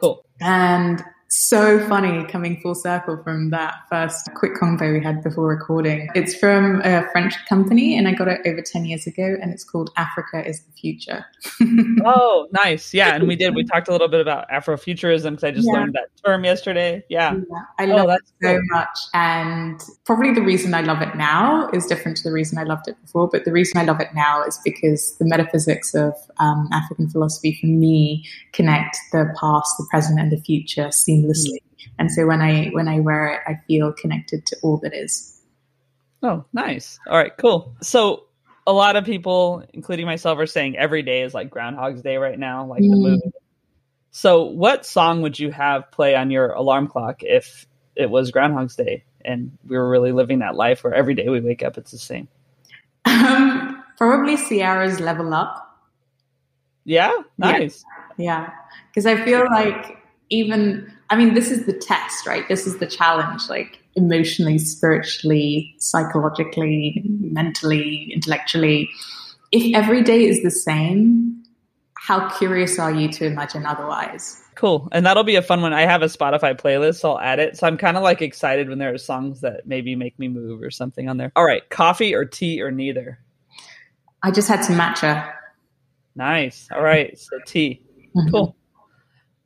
Cool. 0.00 0.24
And 0.40 1.02
so 1.30 1.86
funny 1.88 2.24
coming 2.24 2.58
full 2.60 2.74
circle 2.74 3.22
from 3.22 3.50
that 3.50 3.74
first 3.90 4.30
quick 4.34 4.54
convo 4.54 4.94
we 4.94 5.04
had 5.04 5.22
before 5.22 5.46
recording. 5.46 6.08
It's 6.14 6.34
from 6.34 6.80
a 6.82 7.06
French 7.12 7.34
company 7.46 7.98
and 7.98 8.08
I 8.08 8.12
got 8.12 8.28
it 8.28 8.40
over 8.46 8.62
10 8.62 8.86
years 8.86 9.06
ago 9.06 9.36
and 9.40 9.52
it's 9.52 9.62
called 9.62 9.90
Africa 9.98 10.42
is 10.46 10.62
the 10.62 10.72
Future. 10.72 11.26
oh, 12.06 12.48
nice. 12.64 12.94
Yeah. 12.94 13.14
And 13.14 13.28
we 13.28 13.36
did. 13.36 13.54
We 13.54 13.64
talked 13.64 13.88
a 13.88 13.92
little 13.92 14.08
bit 14.08 14.22
about 14.22 14.48
Afrofuturism 14.48 15.30
because 15.32 15.44
I 15.44 15.50
just 15.50 15.66
yeah. 15.66 15.74
learned 15.74 15.92
that 15.94 16.08
term 16.24 16.44
yesterday. 16.44 17.04
Yeah. 17.10 17.34
yeah 17.34 17.62
I 17.78 17.90
oh, 17.90 17.96
love 17.96 18.10
it 18.10 18.22
so 18.42 18.54
cool. 18.54 18.62
much. 18.70 18.98
And 19.12 19.82
probably 20.06 20.32
the 20.32 20.42
reason 20.42 20.72
I 20.72 20.80
love 20.80 21.02
it 21.02 21.14
now 21.14 21.68
is 21.74 21.84
different 21.84 22.16
to 22.18 22.22
the 22.22 22.32
reason 22.32 22.56
I 22.56 22.62
loved 22.62 22.88
it 22.88 22.96
before. 23.02 23.28
But 23.28 23.44
the 23.44 23.52
reason 23.52 23.78
I 23.78 23.84
love 23.84 24.00
it 24.00 24.14
now 24.14 24.42
is 24.44 24.58
because 24.64 25.14
the 25.18 25.26
metaphysics 25.26 25.94
of 25.94 26.14
um, 26.38 26.70
African 26.72 27.10
philosophy 27.10 27.58
for 27.60 27.66
me 27.66 28.26
connect 28.52 28.96
the 29.12 29.30
past, 29.38 29.74
the 29.76 29.86
present, 29.90 30.18
and 30.18 30.32
the 30.32 30.40
future 30.40 30.86
seamlessly. 30.86 31.17
And 31.98 32.10
so 32.10 32.26
when 32.26 32.40
I 32.40 32.66
when 32.68 32.88
I 32.88 33.00
wear 33.00 33.34
it, 33.34 33.40
I 33.46 33.60
feel 33.66 33.92
connected 33.92 34.46
to 34.46 34.56
all 34.62 34.78
that 34.78 34.94
is. 34.94 35.40
Oh, 36.22 36.44
nice. 36.52 36.98
All 37.06 37.16
right, 37.16 37.36
cool. 37.36 37.74
So 37.80 38.24
a 38.66 38.72
lot 38.72 38.96
of 38.96 39.04
people, 39.04 39.64
including 39.72 40.04
myself, 40.04 40.38
are 40.38 40.46
saying 40.46 40.76
every 40.76 41.02
day 41.02 41.22
is 41.22 41.32
like 41.32 41.48
Groundhog's 41.48 42.02
Day 42.02 42.18
right 42.18 42.38
now, 42.38 42.66
like 42.66 42.82
mm. 42.82 42.90
the 42.90 42.96
movie. 42.96 43.32
So, 44.10 44.44
what 44.44 44.84
song 44.84 45.22
would 45.22 45.38
you 45.38 45.50
have 45.50 45.90
play 45.90 46.14
on 46.14 46.30
your 46.30 46.50
alarm 46.50 46.88
clock 46.88 47.22
if 47.22 47.66
it 47.96 48.10
was 48.10 48.30
Groundhog's 48.30 48.76
Day 48.76 49.04
and 49.24 49.56
we 49.66 49.76
were 49.76 49.88
really 49.88 50.12
living 50.12 50.40
that 50.40 50.54
life 50.54 50.84
where 50.84 50.94
every 50.94 51.14
day 51.14 51.28
we 51.28 51.40
wake 51.40 51.62
up 51.62 51.78
it's 51.78 51.92
the 51.92 51.98
same? 51.98 52.28
Um, 53.04 53.82
probably 53.96 54.36
Ciara's 54.36 55.00
"Level 55.00 55.32
Up." 55.32 55.64
Yeah, 56.84 57.12
nice. 57.38 57.84
Yeah, 58.18 58.50
because 58.90 59.06
yeah. 59.06 59.12
I 59.12 59.24
feel 59.24 59.44
like 59.50 59.98
even 60.28 60.92
I 61.10 61.16
mean, 61.16 61.34
this 61.34 61.50
is 61.50 61.66
the 61.66 61.72
test, 61.72 62.26
right? 62.26 62.46
This 62.48 62.66
is 62.66 62.78
the 62.78 62.86
challenge, 62.86 63.48
like 63.48 63.78
emotionally, 63.94 64.58
spiritually, 64.58 65.74
psychologically, 65.78 67.02
mentally, 67.04 68.10
intellectually. 68.14 68.90
If 69.50 69.74
every 69.74 70.02
day 70.02 70.26
is 70.26 70.42
the 70.42 70.50
same, 70.50 71.42
how 71.94 72.28
curious 72.36 72.78
are 72.78 72.92
you 72.92 73.08
to 73.08 73.24
imagine 73.26 73.64
otherwise? 73.64 74.42
Cool. 74.54 74.88
And 74.92 75.06
that'll 75.06 75.24
be 75.24 75.36
a 75.36 75.42
fun 75.42 75.62
one. 75.62 75.72
I 75.72 75.82
have 75.82 76.02
a 76.02 76.06
Spotify 76.06 76.58
playlist, 76.58 76.96
so 76.96 77.12
I'll 77.12 77.20
add 77.20 77.38
it. 77.38 77.56
So 77.56 77.66
I'm 77.66 77.78
kind 77.78 77.96
of 77.96 78.02
like 78.02 78.20
excited 78.20 78.68
when 78.68 78.78
there 78.78 78.92
are 78.92 78.98
songs 78.98 79.40
that 79.42 79.66
maybe 79.66 79.94
make 79.94 80.18
me 80.18 80.28
move 80.28 80.62
or 80.62 80.70
something 80.70 81.08
on 81.08 81.16
there. 81.16 81.32
All 81.36 81.44
right. 81.44 81.68
Coffee 81.70 82.14
or 82.14 82.24
tea 82.24 82.60
or 82.60 82.70
neither? 82.70 83.18
I 84.22 84.30
just 84.30 84.48
had 84.48 84.64
some 84.64 84.76
matcha. 84.76 85.32
Nice. 86.16 86.68
All 86.74 86.82
right. 86.82 87.16
So 87.16 87.38
tea. 87.46 87.82
Mm-hmm. 88.16 88.30
Cool. 88.30 88.56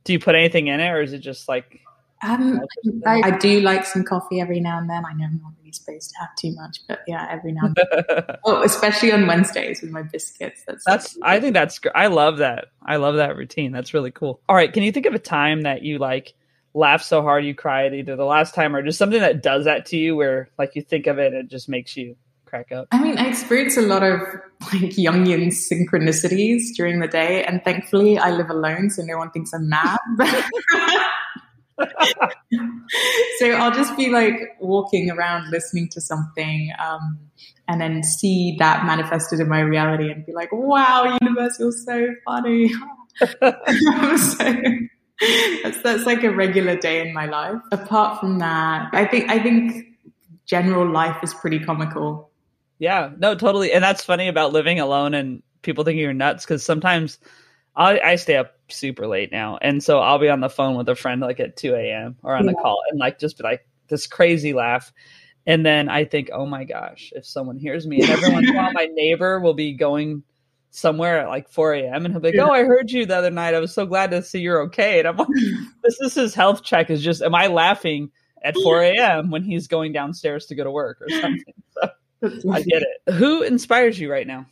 Do 0.04 0.12
you 0.12 0.18
put 0.18 0.34
anything 0.34 0.68
in 0.68 0.80
it, 0.80 0.88
or 0.88 1.00
is 1.00 1.12
it 1.12 1.18
just 1.18 1.48
like? 1.48 1.80
Um, 2.24 2.60
I, 3.04 3.20
I, 3.24 3.30
do 3.38 3.60
like 3.60 3.84
some 3.84 4.04
coffee 4.04 4.40
every 4.40 4.60
now 4.60 4.78
and 4.78 4.88
then. 4.88 5.04
I 5.04 5.12
know 5.12 5.24
I'm 5.24 5.40
not 5.42 5.54
really 5.58 5.72
supposed 5.72 6.10
to 6.10 6.16
have 6.20 6.28
too 6.36 6.54
much, 6.54 6.78
but 6.86 7.00
yeah, 7.08 7.26
every 7.28 7.50
now 7.50 7.62
and 7.64 7.76
then. 7.76 8.36
oh, 8.44 8.62
especially 8.62 9.10
on 9.10 9.26
Wednesdays 9.26 9.82
with 9.82 9.90
my 9.90 10.02
biscuits. 10.02 10.62
That's 10.64 10.84
that's. 10.84 11.18
I 11.22 11.40
think 11.40 11.54
that's. 11.54 11.80
I 11.94 12.06
love 12.06 12.38
that. 12.38 12.66
I 12.84 12.96
love 12.96 13.16
that 13.16 13.36
routine. 13.36 13.72
That's 13.72 13.92
really 13.92 14.12
cool. 14.12 14.40
All 14.48 14.54
right, 14.54 14.72
can 14.72 14.84
you 14.84 14.92
think 14.92 15.06
of 15.06 15.14
a 15.14 15.18
time 15.18 15.62
that 15.62 15.82
you 15.82 15.98
like 15.98 16.34
laughed 16.74 17.04
so 17.04 17.22
hard 17.22 17.44
you 17.44 17.54
cried, 17.54 17.92
either 17.92 18.14
the 18.16 18.24
last 18.24 18.54
time 18.54 18.74
or 18.74 18.82
just 18.82 18.98
something 18.98 19.20
that 19.20 19.42
does 19.42 19.64
that 19.64 19.86
to 19.86 19.96
you, 19.96 20.14
where 20.14 20.48
like 20.58 20.76
you 20.76 20.82
think 20.82 21.08
of 21.08 21.18
it, 21.18 21.32
and 21.32 21.44
it 21.44 21.50
just 21.50 21.68
makes 21.68 21.96
you 21.96 22.16
crack 22.52 22.70
up? 22.70 22.86
I 22.92 23.02
mean, 23.02 23.16
I 23.16 23.28
experience 23.28 23.78
a 23.78 23.82
lot 23.82 24.02
of 24.02 24.20
like 24.72 24.92
Jungian 24.92 25.46
synchronicities 25.48 26.74
during 26.76 27.00
the 27.00 27.08
day, 27.08 27.44
and 27.44 27.64
thankfully, 27.64 28.18
I 28.18 28.30
live 28.30 28.50
alone, 28.50 28.90
so 28.90 29.02
no 29.02 29.16
one 29.16 29.30
thinks 29.30 29.54
I'm 29.54 29.70
mad. 29.70 29.98
so 33.38 33.50
I'll 33.52 33.72
just 33.72 33.96
be 33.96 34.10
like 34.10 34.34
walking 34.60 35.10
around 35.10 35.50
listening 35.50 35.88
to 35.92 36.00
something, 36.00 36.70
um, 36.78 37.18
and 37.68 37.80
then 37.80 38.02
see 38.02 38.56
that 38.58 38.84
manifested 38.84 39.40
in 39.40 39.48
my 39.48 39.60
reality, 39.60 40.10
and 40.10 40.26
be 40.26 40.32
like, 40.34 40.50
"Wow, 40.52 41.18
universe, 41.22 41.56
you're 41.58 41.72
so 41.72 42.08
funny." 42.26 42.68
so, 43.20 44.54
that's 45.62 45.80
that's 45.82 46.04
like 46.04 46.22
a 46.22 46.30
regular 46.30 46.76
day 46.76 47.00
in 47.06 47.14
my 47.14 47.24
life. 47.24 47.62
Apart 47.72 48.20
from 48.20 48.40
that, 48.40 48.90
I 48.92 49.06
think 49.06 49.30
I 49.30 49.42
think 49.42 49.86
general 50.44 50.86
life 50.86 51.16
is 51.22 51.32
pretty 51.32 51.60
comical. 51.60 52.31
Yeah, 52.82 53.10
no, 53.16 53.36
totally. 53.36 53.72
And 53.72 53.84
that's 53.84 54.02
funny 54.02 54.26
about 54.26 54.52
living 54.52 54.80
alone 54.80 55.14
and 55.14 55.40
people 55.62 55.84
thinking 55.84 56.02
you're 56.02 56.12
nuts 56.12 56.44
because 56.44 56.64
sometimes 56.64 57.20
I, 57.76 58.00
I, 58.00 58.16
stay 58.16 58.34
up 58.34 58.56
super 58.70 59.06
late 59.06 59.30
now. 59.30 59.56
And 59.62 59.84
so 59.84 60.00
I'll 60.00 60.18
be 60.18 60.28
on 60.28 60.40
the 60.40 60.50
phone 60.50 60.76
with 60.76 60.88
a 60.88 60.96
friend 60.96 61.20
like 61.20 61.38
at 61.38 61.56
2 61.56 61.76
a.m. 61.76 62.16
or 62.24 62.34
on 62.34 62.44
yeah. 62.44 62.50
the 62.50 62.56
call 62.56 62.82
and 62.90 62.98
like 62.98 63.20
just 63.20 63.38
be 63.38 63.44
like 63.44 63.68
this 63.86 64.08
crazy 64.08 64.52
laugh. 64.52 64.92
And 65.46 65.64
then 65.64 65.88
I 65.88 66.04
think, 66.04 66.30
oh 66.32 66.44
my 66.44 66.64
gosh, 66.64 67.12
if 67.14 67.24
someone 67.24 67.56
hears 67.56 67.86
me 67.86 68.00
and 68.00 68.10
every 68.10 68.32
once 68.32 68.48
in 68.48 68.56
a 68.56 68.58
while 68.58 68.72
my 68.72 68.86
neighbor 68.92 69.38
will 69.38 69.54
be 69.54 69.74
going 69.74 70.24
somewhere 70.72 71.20
at 71.20 71.28
like 71.28 71.48
4 71.48 71.74
a.m. 71.74 72.04
and 72.04 72.12
he'll 72.12 72.20
be 72.20 72.30
like, 72.30 72.34
yeah. 72.34 72.48
Oh, 72.48 72.52
I 72.52 72.64
heard 72.64 72.90
you 72.90 73.06
the 73.06 73.16
other 73.16 73.30
night. 73.30 73.54
I 73.54 73.60
was 73.60 73.72
so 73.72 73.86
glad 73.86 74.10
to 74.10 74.24
see 74.24 74.40
you're 74.40 74.62
okay. 74.62 74.98
And 74.98 75.06
I'm 75.06 75.18
like, 75.18 75.28
this 75.84 76.00
is 76.00 76.14
his 76.14 76.34
health 76.34 76.64
check 76.64 76.90
is 76.90 77.00
just, 77.00 77.22
am 77.22 77.36
I 77.36 77.46
laughing 77.46 78.10
at 78.42 78.56
4 78.56 78.82
a.m. 78.82 79.30
when 79.30 79.44
he's 79.44 79.68
going 79.68 79.92
downstairs 79.92 80.46
to 80.46 80.56
go 80.56 80.64
to 80.64 80.70
work 80.72 81.00
or 81.00 81.08
something? 81.10 81.44
So 81.74 81.88
I 82.22 82.62
get 82.62 82.82
it. 82.82 83.14
Who 83.14 83.42
inspires 83.42 83.98
you 83.98 84.10
right 84.10 84.26
now? 84.26 84.46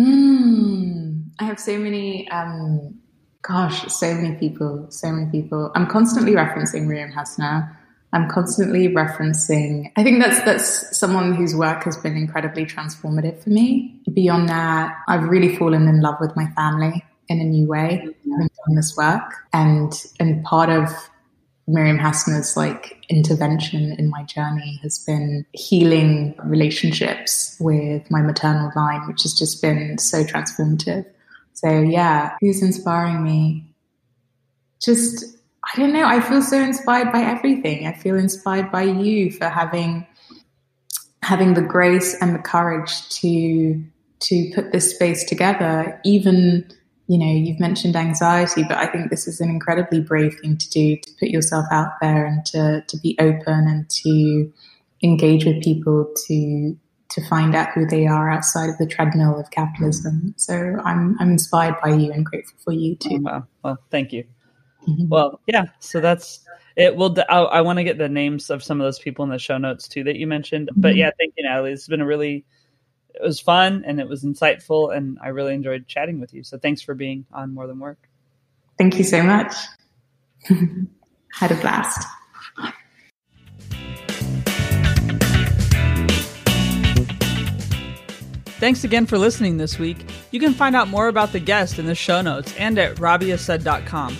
Mm, 0.00 1.30
I 1.38 1.44
have 1.44 1.58
so 1.58 1.78
many. 1.78 2.28
Um, 2.30 2.98
gosh, 3.42 3.86
so 3.92 4.14
many 4.14 4.36
people. 4.36 4.86
So 4.90 5.10
many 5.10 5.30
people. 5.30 5.72
I'm 5.74 5.86
constantly 5.86 6.32
referencing 6.32 6.86
Miriam 6.86 7.10
Hasna. 7.10 7.76
I'm 8.12 8.28
constantly 8.28 8.88
referencing. 8.88 9.90
I 9.96 10.02
think 10.02 10.22
that's 10.22 10.42
that's 10.44 10.96
someone 10.96 11.34
whose 11.34 11.54
work 11.54 11.84
has 11.84 11.96
been 11.96 12.16
incredibly 12.16 12.64
transformative 12.64 13.42
for 13.42 13.50
me. 13.50 14.00
Beyond 14.12 14.48
that, 14.48 14.96
I've 15.08 15.24
really 15.24 15.56
fallen 15.56 15.88
in 15.88 16.00
love 16.00 16.16
with 16.20 16.36
my 16.36 16.46
family 16.52 17.04
in 17.28 17.40
a 17.40 17.44
new 17.44 17.66
way, 17.66 17.98
having 17.98 18.14
done 18.66 18.76
this 18.76 18.96
work, 18.96 19.34
and 19.52 19.92
and 20.20 20.44
part 20.44 20.70
of 20.70 20.90
Miriam 21.68 21.98
Hassner's 21.98 22.56
like 22.56 23.04
intervention 23.08 23.92
in 23.98 24.08
my 24.08 24.22
journey 24.22 24.78
has 24.82 24.98
been 25.00 25.44
healing 25.52 26.34
relationships 26.44 27.56
with 27.58 28.08
my 28.10 28.22
maternal 28.22 28.70
line, 28.76 29.06
which 29.08 29.22
has 29.22 29.34
just 29.34 29.60
been 29.60 29.98
so 29.98 30.22
transformative. 30.22 31.04
So 31.54 31.80
yeah, 31.80 32.36
who's 32.40 32.62
inspiring 32.62 33.24
me? 33.24 33.64
Just, 34.80 35.24
I 35.64 35.80
don't 35.80 35.92
know. 35.92 36.06
I 36.06 36.20
feel 36.20 36.42
so 36.42 36.60
inspired 36.60 37.10
by 37.10 37.22
everything. 37.22 37.86
I 37.86 37.94
feel 37.94 38.16
inspired 38.16 38.70
by 38.70 38.82
you 38.82 39.32
for 39.32 39.48
having, 39.48 40.06
having 41.22 41.54
the 41.54 41.62
grace 41.62 42.14
and 42.20 42.32
the 42.32 42.38
courage 42.38 43.08
to, 43.20 43.82
to 44.20 44.52
put 44.54 44.70
this 44.70 44.94
space 44.94 45.24
together, 45.24 46.00
even 46.04 46.70
you 47.08 47.18
know, 47.18 47.32
you've 47.32 47.60
mentioned 47.60 47.94
anxiety, 47.94 48.64
but 48.64 48.78
I 48.78 48.86
think 48.86 49.10
this 49.10 49.28
is 49.28 49.40
an 49.40 49.48
incredibly 49.48 50.00
brave 50.00 50.38
thing 50.40 50.56
to 50.56 50.70
do 50.70 50.96
to 50.96 51.10
put 51.20 51.28
yourself 51.28 51.66
out 51.70 51.92
there 52.00 52.26
and 52.26 52.44
to, 52.46 52.84
to 52.86 52.96
be 52.98 53.16
open 53.20 53.68
and 53.68 53.88
to 53.90 54.52
engage 55.02 55.44
with 55.44 55.62
people 55.62 56.12
to 56.26 56.76
to 57.08 57.28
find 57.28 57.54
out 57.54 57.68
who 57.72 57.86
they 57.86 58.06
are 58.06 58.28
outside 58.28 58.68
of 58.68 58.76
the 58.78 58.86
treadmill 58.86 59.38
of 59.38 59.50
capitalism. 59.50 60.34
So 60.36 60.76
I'm 60.84 61.16
I'm 61.20 61.30
inspired 61.30 61.76
by 61.82 61.94
you 61.94 62.12
and 62.12 62.26
grateful 62.26 62.58
for 62.64 62.72
you 62.72 62.96
too. 62.96 63.18
Oh, 63.20 63.22
wow. 63.22 63.46
Well, 63.62 63.78
thank 63.90 64.12
you. 64.12 64.24
Mm-hmm. 64.88 65.08
Well, 65.08 65.40
yeah. 65.46 65.66
So 65.78 66.00
that's 66.00 66.40
it. 66.76 66.96
Will 66.96 67.16
I, 67.28 67.38
I 67.38 67.60
want 67.60 67.78
to 67.78 67.84
get 67.84 67.98
the 67.98 68.08
names 68.08 68.50
of 68.50 68.62
some 68.62 68.80
of 68.80 68.84
those 68.84 68.98
people 68.98 69.24
in 69.24 69.30
the 69.30 69.38
show 69.38 69.58
notes 69.58 69.86
too 69.86 70.04
that 70.04 70.16
you 70.16 70.26
mentioned. 70.26 70.70
But 70.74 70.90
mm-hmm. 70.90 70.98
yeah, 70.98 71.10
thank 71.18 71.34
you, 71.36 71.44
Natalie. 71.44 71.72
It's 71.72 71.88
been 71.88 72.00
a 72.00 72.06
really 72.06 72.44
it 73.16 73.22
was 73.22 73.40
fun 73.40 73.84
and 73.86 73.98
it 74.00 74.08
was 74.08 74.24
insightful 74.24 74.94
and 74.94 75.18
I 75.22 75.28
really 75.28 75.54
enjoyed 75.54 75.86
chatting 75.86 76.20
with 76.20 76.34
you. 76.34 76.44
So 76.44 76.58
thanks 76.58 76.82
for 76.82 76.94
being 76.94 77.26
on 77.32 77.54
More 77.54 77.66
Than 77.66 77.78
Work. 77.78 78.08
Thank 78.78 78.98
you 78.98 79.04
so 79.04 79.22
much. 79.22 79.54
had 81.32 81.52
a 81.52 81.56
blast. 81.56 82.06
Thanks 88.58 88.84
again 88.84 89.04
for 89.04 89.18
listening 89.18 89.58
this 89.58 89.78
week. 89.78 89.98
You 90.30 90.40
can 90.40 90.54
find 90.54 90.74
out 90.74 90.88
more 90.88 91.08
about 91.08 91.32
the 91.32 91.40
guest 91.40 91.78
in 91.78 91.84
the 91.84 91.94
show 91.94 92.22
notes 92.22 92.54
and 92.58 92.78
at 92.78 92.96
robbiasaid.com. 92.96 94.16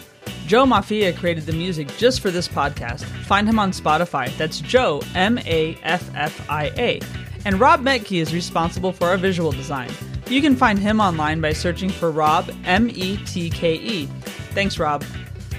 Joe 0.46 0.64
Maffia 0.64 1.16
created 1.16 1.46
the 1.46 1.52
music 1.52 1.88
just 1.96 2.20
for 2.20 2.30
this 2.30 2.46
podcast. 2.46 3.04
Find 3.24 3.48
him 3.48 3.58
on 3.58 3.72
Spotify. 3.72 4.34
That's 4.36 4.60
Joe, 4.60 5.02
M 5.14 5.38
A 5.38 5.76
F 5.82 6.08
F 6.14 6.50
I 6.50 6.66
A. 6.76 7.00
And 7.46 7.60
Rob 7.60 7.80
Metke 7.80 8.20
is 8.20 8.34
responsible 8.34 8.92
for 8.92 9.06
our 9.06 9.16
visual 9.16 9.52
design. 9.52 9.88
You 10.28 10.42
can 10.42 10.56
find 10.56 10.80
him 10.80 11.00
online 11.00 11.40
by 11.40 11.52
searching 11.52 11.90
for 11.90 12.10
Rob, 12.10 12.50
M 12.64 12.90
E 12.90 13.18
T 13.18 13.50
K 13.50 13.76
E. 13.76 14.06
Thanks, 14.50 14.80
Rob. 14.80 15.04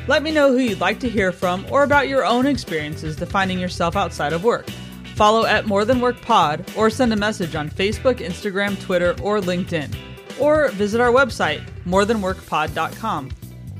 Let 0.05 0.21
me 0.21 0.31
know 0.31 0.51
who 0.51 0.57
you'd 0.57 0.81
like 0.81 0.99
to 0.99 1.09
hear 1.09 1.31
from 1.31 1.65
or 1.71 1.83
about 1.83 2.09
your 2.09 2.25
own 2.25 2.45
experiences 2.45 3.15
defining 3.15 3.57
yourself 3.57 3.95
outside 3.95 4.33
of 4.33 4.43
work. 4.43 4.69
Follow 5.15 5.45
at 5.45 5.65
More 5.65 5.85
Than 5.85 6.01
Work 6.01 6.21
Pod 6.21 6.69
or 6.75 6.89
send 6.89 7.13
a 7.13 7.15
message 7.15 7.55
on 7.55 7.69
Facebook, 7.69 8.15
Instagram, 8.15 8.77
Twitter, 8.81 9.15
or 9.21 9.39
LinkedIn. 9.39 9.95
Or 10.41 10.67
visit 10.71 10.99
our 10.99 11.11
website, 11.11 11.65
morethanworkpod.com. 11.85 13.31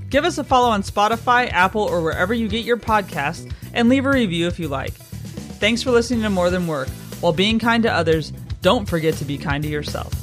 Give 0.10 0.24
us 0.24 0.38
a 0.38 0.46
follow 0.46 0.70
on 0.70 0.82
Spotify, 0.82 1.52
Apple, 1.52 1.84
or 1.84 2.02
wherever 2.02 2.34
you 2.34 2.48
get 2.48 2.64
your 2.64 2.78
podcasts, 2.78 3.52
and 3.74 3.90
leave 3.90 4.06
a 4.06 4.10
review 4.10 4.48
if 4.48 4.60
you 4.60 4.70
like. 4.70 4.94
Thanks 5.60 5.84
for 5.84 5.92
listening 5.92 6.22
to 6.22 6.30
More 6.30 6.50
Than 6.50 6.68
Work. 6.68 6.88
While 7.22 7.34
being 7.34 7.60
kind 7.60 7.84
to 7.84 7.92
others, 7.92 8.32
don't 8.62 8.88
forget 8.88 9.16
to 9.16 9.26
be 9.26 9.38
kind 9.38 9.64
to 9.64 9.70
yourself. 9.70 10.14